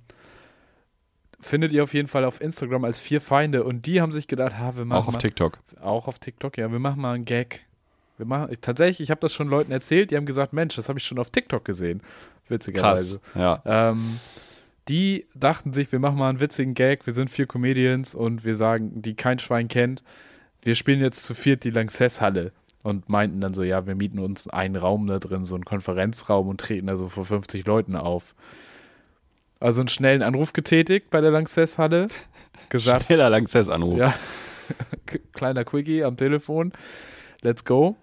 findet 1.39 1.71
ihr 1.71 1.83
auf 1.83 1.93
jeden 1.93 2.07
Fall 2.07 2.25
auf 2.25 2.41
Instagram 2.41 2.83
als 2.83 2.97
vier 2.97 3.21
Feinde 3.21 3.63
und 3.63 3.85
die 3.85 4.01
haben 4.01 4.11
sich 4.11 4.27
gedacht, 4.27 4.57
ha, 4.57 4.75
wir 4.75 4.85
machen 4.85 5.03
Auch 5.03 5.07
auf 5.07 5.13
mal, 5.13 5.19
TikTok. 5.19 5.59
auch 5.81 6.07
auf 6.07 6.19
TikTok, 6.19 6.57
ja, 6.57 6.71
wir 6.71 6.79
machen 6.79 7.01
mal 7.01 7.13
einen 7.13 7.25
Gag. 7.25 7.65
Wir 8.17 8.25
machen, 8.25 8.55
tatsächlich, 8.61 9.01
ich 9.01 9.11
habe 9.11 9.21
das 9.21 9.33
schon 9.33 9.47
Leuten 9.47 9.71
erzählt, 9.71 10.09
die 10.11 10.17
haben 10.17 10.25
gesagt, 10.25 10.53
Mensch, 10.53 10.75
das 10.75 10.89
habe 10.89 10.97
ich 10.97 11.05
schon 11.05 11.19
auf 11.19 11.29
TikTok 11.29 11.63
gesehen. 11.63 12.01
Witzigerweise. 12.49 13.19
Krass. 13.19 13.61
Ja. 13.65 13.89
Ähm, 13.91 14.19
die 14.87 15.25
dachten 15.35 15.73
sich, 15.73 15.91
wir 15.91 15.99
machen 15.99 16.17
mal 16.17 16.29
einen 16.29 16.39
witzigen 16.39 16.73
Gag, 16.73 17.05
wir 17.05 17.13
sind 17.13 17.29
vier 17.29 17.45
Comedians 17.45 18.15
und 18.15 18.45
wir 18.45 18.55
sagen, 18.55 19.01
die 19.01 19.15
kein 19.15 19.37
Schwein 19.37 19.67
kennt, 19.67 20.03
wir 20.61 20.75
spielen 20.75 21.01
jetzt 21.01 21.23
zu 21.23 21.33
viert 21.33 21.63
die 21.63 21.69
Lanxess-Halle 21.69 22.51
und 22.83 23.09
meinten 23.09 23.41
dann 23.41 23.53
so, 23.53 23.63
ja, 23.63 23.85
wir 23.85 23.95
mieten 23.95 24.19
uns 24.19 24.47
einen 24.47 24.77
Raum 24.77 25.07
da 25.07 25.19
drin, 25.19 25.45
so 25.45 25.55
einen 25.55 25.65
Konferenzraum 25.65 26.47
und 26.47 26.61
treten 26.61 26.87
da 26.87 26.95
so 26.95 27.09
vor 27.09 27.25
50 27.25 27.65
Leuten 27.65 27.95
auf. 27.95 28.33
Also 29.59 29.81
einen 29.81 29.87
schnellen 29.87 30.21
Anruf 30.21 30.53
getätigt 30.53 31.09
bei 31.09 31.21
der 31.21 31.31
Lanxess-Halle, 31.31 32.07
gesagt, 32.69 33.05
Schneller 33.05 33.29
Langzess-Anruf. 33.29 33.97
ja, 33.97 34.13
kleiner 35.33 35.63
Quickie 35.65 36.03
am 36.03 36.17
Telefon, 36.17 36.73
let's 37.41 37.65
go. 37.65 37.95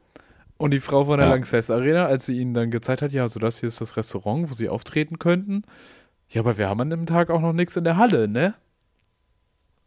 Und 0.56 0.70
die 0.72 0.80
Frau 0.80 1.04
von 1.04 1.18
der 1.18 1.26
Ja. 1.28 1.34
Lanxess 1.34 1.70
Arena, 1.70 2.06
als 2.06 2.26
sie 2.26 2.38
ihnen 2.40 2.54
dann 2.54 2.70
gezeigt 2.70 3.02
hat, 3.02 3.12
ja, 3.12 3.22
also 3.22 3.40
das 3.40 3.60
hier 3.60 3.66
ist 3.68 3.80
das 3.80 3.96
Restaurant, 3.96 4.50
wo 4.50 4.54
sie 4.54 4.68
auftreten 4.68 5.18
könnten. 5.18 5.62
Ja, 6.28 6.40
aber 6.40 6.58
wir 6.58 6.68
haben 6.68 6.80
an 6.80 6.90
dem 6.90 7.06
Tag 7.06 7.30
auch 7.30 7.40
noch 7.40 7.52
nichts 7.52 7.76
in 7.76 7.84
der 7.84 7.96
Halle, 7.96 8.28
ne? 8.28 8.54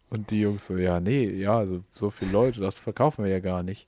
Und 0.10 0.30
die 0.30 0.42
Jungs 0.42 0.66
so, 0.66 0.78
ja, 0.78 1.00
nee, 1.00 1.26
ja, 1.30 1.58
also 1.58 1.82
so 1.94 2.10
viele 2.10 2.32
Leute, 2.32 2.62
das 2.62 2.76
verkaufen 2.76 3.26
wir 3.26 3.32
ja 3.32 3.40
gar 3.40 3.64
nicht. 3.64 3.88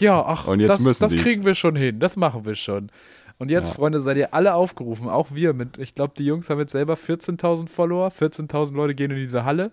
Ja, 0.00 0.24
ach, 0.24 0.46
Und 0.48 0.60
jetzt 0.60 0.84
das, 0.84 0.98
das 0.98 1.14
kriegen 1.16 1.44
wir 1.44 1.54
schon 1.54 1.76
hin, 1.76 2.00
das 2.00 2.16
machen 2.16 2.44
wir 2.44 2.54
schon. 2.54 2.90
Und 3.38 3.50
jetzt, 3.50 3.68
Ja. 3.68 3.74
Freunde, 3.74 4.00
seid 4.00 4.16
ihr 4.16 4.34
alle 4.34 4.54
aufgerufen, 4.54 5.08
auch 5.08 5.28
wir 5.32 5.52
mit, 5.52 5.78
ich 5.78 5.94
glaube, 5.94 6.14
die 6.18 6.24
Jungs 6.26 6.50
haben 6.50 6.58
jetzt 6.58 6.72
selber 6.72 6.94
14.000 6.94 7.68
Follower, 7.68 8.08
14.000 8.10 8.74
Leute 8.74 8.94
gehen 8.94 9.10
in 9.12 9.16
diese 9.18 9.44
Halle. 9.44 9.70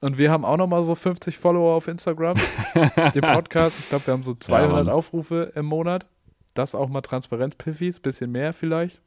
Und 0.00 0.18
wir 0.18 0.30
haben 0.30 0.44
auch 0.44 0.58
noch 0.58 0.66
mal 0.66 0.82
so 0.82 0.94
50 0.94 1.38
Follower 1.38 1.74
auf 1.74 1.88
Instagram, 1.88 2.36
den 3.14 3.22
Podcast. 3.22 3.78
Ich 3.78 3.88
glaube, 3.88 4.06
wir 4.06 4.12
haben 4.12 4.22
so 4.22 4.34
200 4.34 4.84
Mann. 4.84 4.88
Aufrufe 4.90 5.52
im 5.54 5.64
Monat. 5.64 6.04
Das 6.52 6.74
auch 6.74 6.88
mal 6.88 7.00
Transparenz-Piffis, 7.00 8.00
bisschen 8.00 8.30
mehr 8.30 8.52
vielleicht. 8.52 9.00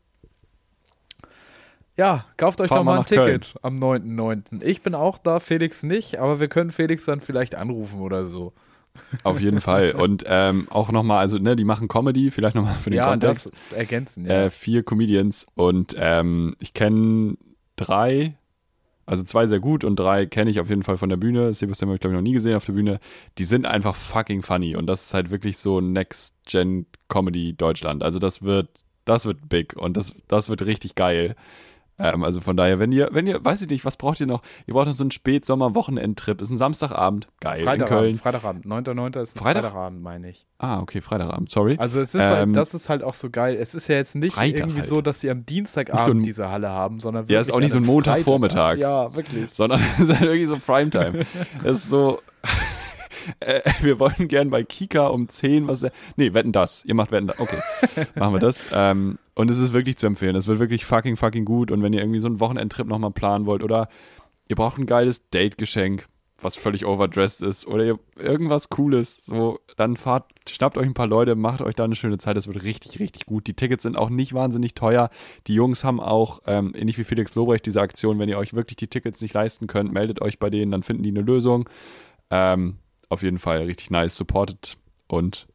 Ja, 1.96 2.26
kauft 2.38 2.62
euch 2.62 2.70
Fahren 2.70 2.80
doch 2.80 2.84
mal 2.86 2.92
ein 2.94 2.98
nach 3.00 3.08
Köln. 3.08 3.42
Ticket 3.42 3.56
am 3.62 3.80
9.9. 3.80 4.64
Ich 4.64 4.82
bin 4.82 4.96
auch 4.96 5.18
da, 5.18 5.40
Felix 5.40 5.84
nicht, 5.84 6.18
aber 6.18 6.40
wir 6.40 6.48
können 6.48 6.72
Felix 6.72 7.06
dann 7.06 7.20
vielleicht 7.20 7.56
anrufen 7.56 8.00
oder 8.00 8.26
so. 8.26 8.54
Auf 9.24 9.40
jeden 9.40 9.62
Fall. 9.62 9.92
Und 9.92 10.24
ähm, 10.28 10.68
auch 10.70 10.92
nochmal, 10.92 11.20
also, 11.20 11.38
ne, 11.38 11.56
die 11.56 11.64
machen 11.64 11.88
Comedy, 11.88 12.32
vielleicht 12.32 12.56
nochmal 12.56 12.76
für 12.76 12.90
den 12.90 12.98
ja, 12.98 13.06
Kontext. 13.06 13.52
das 13.70 13.78
ergänzen, 13.78 14.26
ja. 14.26 14.44
Äh, 14.44 14.50
vier 14.50 14.84
Comedians 14.84 15.48
und 15.56 15.96
ähm, 15.98 16.56
ich 16.60 16.74
kenne 16.74 17.38
drei, 17.76 18.36
also 19.06 19.24
zwei 19.24 19.48
sehr 19.48 19.60
gut 19.60 19.84
und 19.84 19.98
drei 19.98 20.26
kenne 20.26 20.52
ich 20.52 20.60
auf 20.60 20.70
jeden 20.70 20.84
Fall 20.84 20.98
von 20.98 21.10
der 21.10 21.18
Bühne. 21.18 21.54
Sebastian 21.54 21.90
habe 21.90 21.96
ich 21.96 22.02
glaube 22.02 22.16
ich 22.16 22.18
noch 22.18 22.24
nie 22.24 22.34
gesehen 22.34 22.56
auf 22.56 22.66
der 22.66 22.74
Bühne. 22.74 23.00
Die 23.38 23.46
sind 23.46 23.66
einfach 23.66 23.96
fucking 23.96 24.42
funny 24.42 24.76
und 24.76 24.86
das 24.86 25.08
ist 25.08 25.14
halt 25.14 25.32
wirklich 25.32 25.58
so 25.58 25.82
Next-Gen 25.82 26.86
Comedy 27.08 27.54
Deutschland. 27.54 28.04
Also 28.04 28.20
das 28.20 28.44
wird, 28.44 28.70
das 29.06 29.26
wird 29.26 29.50
big 29.50 29.76
und 29.76 29.98
das, 29.98 30.14
das 30.28 30.50
wird 30.50 30.66
richtig 30.66 30.96
geil. 30.96 31.36
Ähm, 32.00 32.24
also 32.24 32.40
von 32.42 32.56
daher, 32.58 32.80
wenn 32.80 32.92
ihr, 32.92 33.10
wenn 33.12 33.28
ihr, 33.28 33.44
weiß 33.44 33.62
ich 33.62 33.70
nicht, 33.70 33.84
was 33.86 33.98
braucht 33.98 34.20
ihr 34.22 34.26
noch? 34.28 34.42
Ihr 34.68 34.74
braucht 34.74 34.88
noch 34.88 34.94
so 34.94 35.04
einen 35.04 35.12
Spätsommer-Wochenendtrip. 35.12 36.42
Ist 36.42 36.50
ein 36.50 36.58
Samstagabend, 36.58 37.28
geil 37.42 37.60
in 37.60 37.66
Köln. 37.66 38.16
Freitagabend, 38.16 38.66
Freitagabend. 38.66 38.66
9.9. 39.14 39.22
ist 39.22 39.38
Freitag? 39.38 39.64
Freitagabend, 39.64 40.02
meine 40.02 40.30
ich. 40.30 40.46
Ah, 40.58 40.80
okay, 40.80 41.02
Freitagabend, 41.02 41.50
sorry. 41.50 41.76
Also 41.78 42.00
es 42.02 42.16
ist 42.16 42.22
Ähm, 42.22 42.30
halt, 42.30 42.56
das 42.56 42.74
ist 42.74 42.90
halt 42.90 43.04
auch 43.04 43.14
so 43.14 43.30
geil. 43.30 43.56
Es 43.60 43.76
ist 43.76 43.88
ja 43.88 43.96
jetzt 43.96 44.16
nicht 44.16 44.34
Freitag 44.34 44.60
irgendwie 44.60 44.80
halt. 44.80 44.88
so, 44.88 45.02
dass 45.02 45.20
sie 45.22 45.30
am 45.30 45.46
Dienstagabend 45.46 46.06
so 46.06 46.12
ein- 46.12 46.24
diese 46.24 46.50
Halle 46.50 46.70
haben, 46.70 47.00
sondern 47.00 47.26
Ja, 47.28 47.40
ist 47.42 47.48
wirklich 47.48 47.56
auch 47.56 47.60
nicht 47.62 47.72
so 47.72 47.78
ein 47.80 47.86
Montagvormittag. 47.86 48.78
Ja, 48.78 49.14
wirklich. 49.16 49.52
sondern 49.52 49.82
es 49.98 50.04
ist 50.04 50.12
halt 50.12 50.22
wirklich 50.30 50.48
so 50.48 50.58
Primetime. 50.58 51.26
Es 51.64 51.80
ist 51.80 51.90
so, 51.90 52.20
äh, 53.40 53.62
wir 53.82 54.00
wollen 54.00 54.28
gern 54.28 54.50
bei 54.50 54.64
Kika 54.64 55.08
um 55.08 55.30
10 55.30 55.68
was. 55.68 55.86
Nee, 56.16 56.34
wetten 56.34 56.52
das. 56.52 56.84
Ihr 56.86 56.96
macht 56.96 57.12
wetten 57.12 57.28
das. 57.28 57.40
Okay, 57.40 57.58
machen 58.16 58.34
wir 58.34 58.40
das. 58.40 58.68
Ähm, 58.74 59.18
und 59.36 59.50
es 59.52 59.58
ist 59.58 59.74
wirklich 59.74 59.98
zu 59.98 60.08
empfehlen. 60.08 60.36
Es 60.36 60.48
wird 60.48 60.60
wirklich 60.60 60.86
fucking, 60.86 61.16
fucking 61.16 61.46
gut. 61.46 61.72
Und 61.72 61.84
wenn 61.84 61.94
ihr 61.94 62.02
irgendwie 62.02 62.20
so 62.20 62.28
einen 62.28 62.40
Wochenendtrip 62.40 62.88
nochmal 62.88 63.12
planen 63.12 63.46
wollt 63.46 63.64
oder 63.64 63.90
ihr 64.48 64.56
braucht 64.56 64.78
ein 64.78 64.86
geiles 64.86 65.30
Date-Geschenk, 65.30 66.08
was 66.42 66.56
völlig 66.56 66.86
overdressed 66.86 67.42
ist 67.42 67.68
oder 67.68 67.86
ihr 67.86 68.00
irgendwas 68.16 68.70
Cooles, 68.70 69.26
so, 69.26 69.60
dann 69.78 69.98
fahrt, 69.98 70.26
schnappt 70.48 70.78
euch 70.78 70.86
ein 70.86 70.94
paar 70.94 71.08
Leute, 71.08 71.36
macht 71.36 71.62
euch 71.62 71.76
da 71.76 71.84
eine 71.84 71.96
schöne 71.96 72.18
Zeit. 72.18 72.38
Das 72.38 72.48
wird 72.48 72.64
richtig, 72.64 73.00
richtig 73.00 73.26
gut. 73.26 73.48
Die 73.48 73.54
Tickets 73.54 73.84
sind 73.84 73.98
auch 73.98 74.10
nicht 74.10 74.34
wahnsinnig 74.34 74.74
teuer. 74.74 75.10
Die 75.48 75.54
Jungs 75.54 75.84
haben 75.84 76.00
auch, 76.00 76.42
ähm, 76.46 76.74
ähnlich 76.76 76.98
wie 76.98 77.04
Felix 77.04 77.36
Lobrecht, 77.36 77.66
diese 77.66 77.82
Aktion, 77.82 78.20
wenn 78.20 78.30
ihr 78.30 78.38
euch 78.38 78.54
wirklich 78.54 78.78
die 78.78 78.88
Tickets 78.88 79.22
nicht 79.22 79.34
leisten 79.34 79.68
könnt, 79.68 79.92
meldet 79.92 80.22
euch 80.22 80.40
bei 80.40 80.50
denen, 80.50 80.72
dann 80.72 80.84
finden 80.84 81.04
die 81.04 81.10
eine 81.10 81.22
Lösung. 81.22 81.70
Ähm, 82.30 82.78
auf 83.10 83.24
jeden 83.24 83.40
Fall 83.40 83.64
richtig 83.64 83.90
nice, 83.92 84.16
supported 84.16 84.78
und 85.08 85.48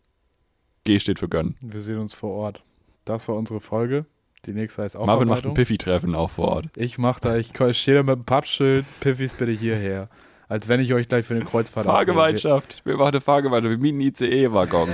G 0.85 0.99
steht 0.99 1.19
für 1.19 1.29
gönnen. 1.29 1.57
Wir 1.61 1.81
sehen 1.81 1.99
uns 1.99 2.15
vor 2.15 2.33
Ort. 2.33 2.63
Das 3.05 3.29
war 3.29 3.37
unsere 3.37 3.61
Folge. 3.61 4.07
Die 4.47 4.53
nächste 4.53 4.83
heißt 4.83 4.99
Marvin 4.99 5.29
macht 5.29 5.47
ein. 5.47 5.55
Piffy-Treffen 5.55 6.15
auch 6.15 6.31
vor 6.31 6.49
Ort. 6.49 6.67
Ich 6.77 6.99
mach 6.99 7.21
da, 7.21 7.37
ich 7.37 7.53
stehe 7.73 7.97
da 7.97 8.03
mit 8.03 8.17
dem 8.17 8.25
Pappschild, 8.25 8.85
Piffis 9.01 9.33
bitte 9.33 9.53
hierher. 9.53 10.11
Als 10.47 10.69
wenn 10.69 10.79
ich 10.81 10.93
euch 10.93 11.09
gleich 11.09 11.25
für 11.25 11.35
eine 11.35 11.45
Kreuzfahrt 11.45 11.87
Fahrgemeinschaft. 11.87 12.83
Wir 12.85 12.97
machen 12.97 13.09
eine 13.09 13.23
Fahrgemeinschaft. 13.23 13.71
Wir 13.71 13.79
mieten 13.79 14.01
einen 14.01 14.09
ICE-Waggon. 14.09 14.91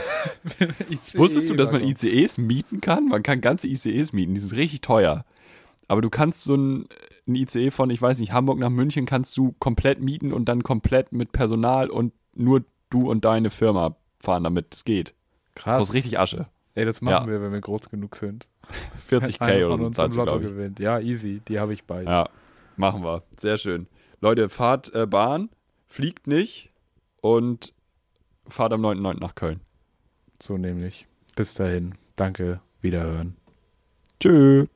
ICE 0.90 1.18
Wusstest 1.18 1.50
du, 1.50 1.54
dass 1.54 1.72
man. 1.72 1.82
ICEs 1.82 2.38
mieten 2.38 2.80
kann? 2.80 3.08
Man 3.08 3.24
kann 3.24 3.40
ganze 3.40 3.66
ICEs 3.66 4.12
mieten. 4.12 4.34
Die 4.34 4.40
sind 4.40 4.56
richtig 4.56 4.80
teuer. 4.82 5.24
Aber 5.88 6.02
du 6.02 6.08
kannst 6.08 6.44
so 6.44 6.54
ein, 6.54 6.86
ein 7.26 7.34
ICE 7.34 7.72
von, 7.72 7.90
ich 7.90 8.00
weiß 8.00 8.20
nicht, 8.20 8.32
Hamburg 8.32 8.60
nach 8.60 8.70
München 8.70 9.06
kannst 9.06 9.36
du 9.36 9.56
komplett 9.58 10.00
mieten 10.00 10.32
und 10.32 10.44
dann 10.48 10.62
komplett 10.62 11.10
mit 11.10 11.32
Personal 11.32 11.90
und 11.90 12.12
nur 12.34 12.64
du 12.90 13.10
und 13.10 13.24
deine 13.24 13.50
Firma 13.50 13.96
fahren, 14.18 14.44
damit 14.44 14.74
es 14.74 14.84
geht. 14.84 15.14
Das 15.54 15.64
Krass. 15.64 15.78
kostet 15.78 15.96
richtig 15.96 16.18
Asche. 16.18 16.46
Ey, 16.74 16.84
das 16.84 17.00
machen 17.00 17.26
Ja. 17.26 17.32
wir, 17.32 17.42
wenn 17.42 17.52
wir 17.52 17.60
groß 17.60 17.90
genug 17.90 18.16
sind. 18.16 18.46
40k 19.08 19.40
Einer 19.40 19.66
oder 19.68 19.78
so 19.78 19.90
zahlst 19.90 20.16
du, 20.16 20.22
glaube 20.22 20.44
ich. 20.44 20.50
gewinnt. 20.50 20.78
Ja, 20.78 21.00
easy. 21.00 21.40
Die 21.48 21.58
habe 21.58 21.72
ich 21.72 21.84
bei. 21.84 22.04
Ja, 22.04 22.28
machen 22.76 23.02
wir. 23.02 23.22
Sehr 23.38 23.58
schön. 23.58 23.86
Leute, 24.20 24.48
fahrt 24.48 24.94
äh, 24.94 25.06
Bahn, 25.06 25.50
fliegt 25.88 26.26
nicht 26.26 26.70
und 27.20 27.72
fahrt 28.48 28.72
am 28.72 28.82
9.9. 28.84 29.18
nach 29.20 29.34
Köln. 29.34 29.60
So 30.40 30.56
nämlich. 30.56 31.06
Bis 31.36 31.54
dahin. 31.54 31.94
Danke. 32.16 32.60
Wiederhören. 32.80 33.36
Tschüss. 34.20 34.68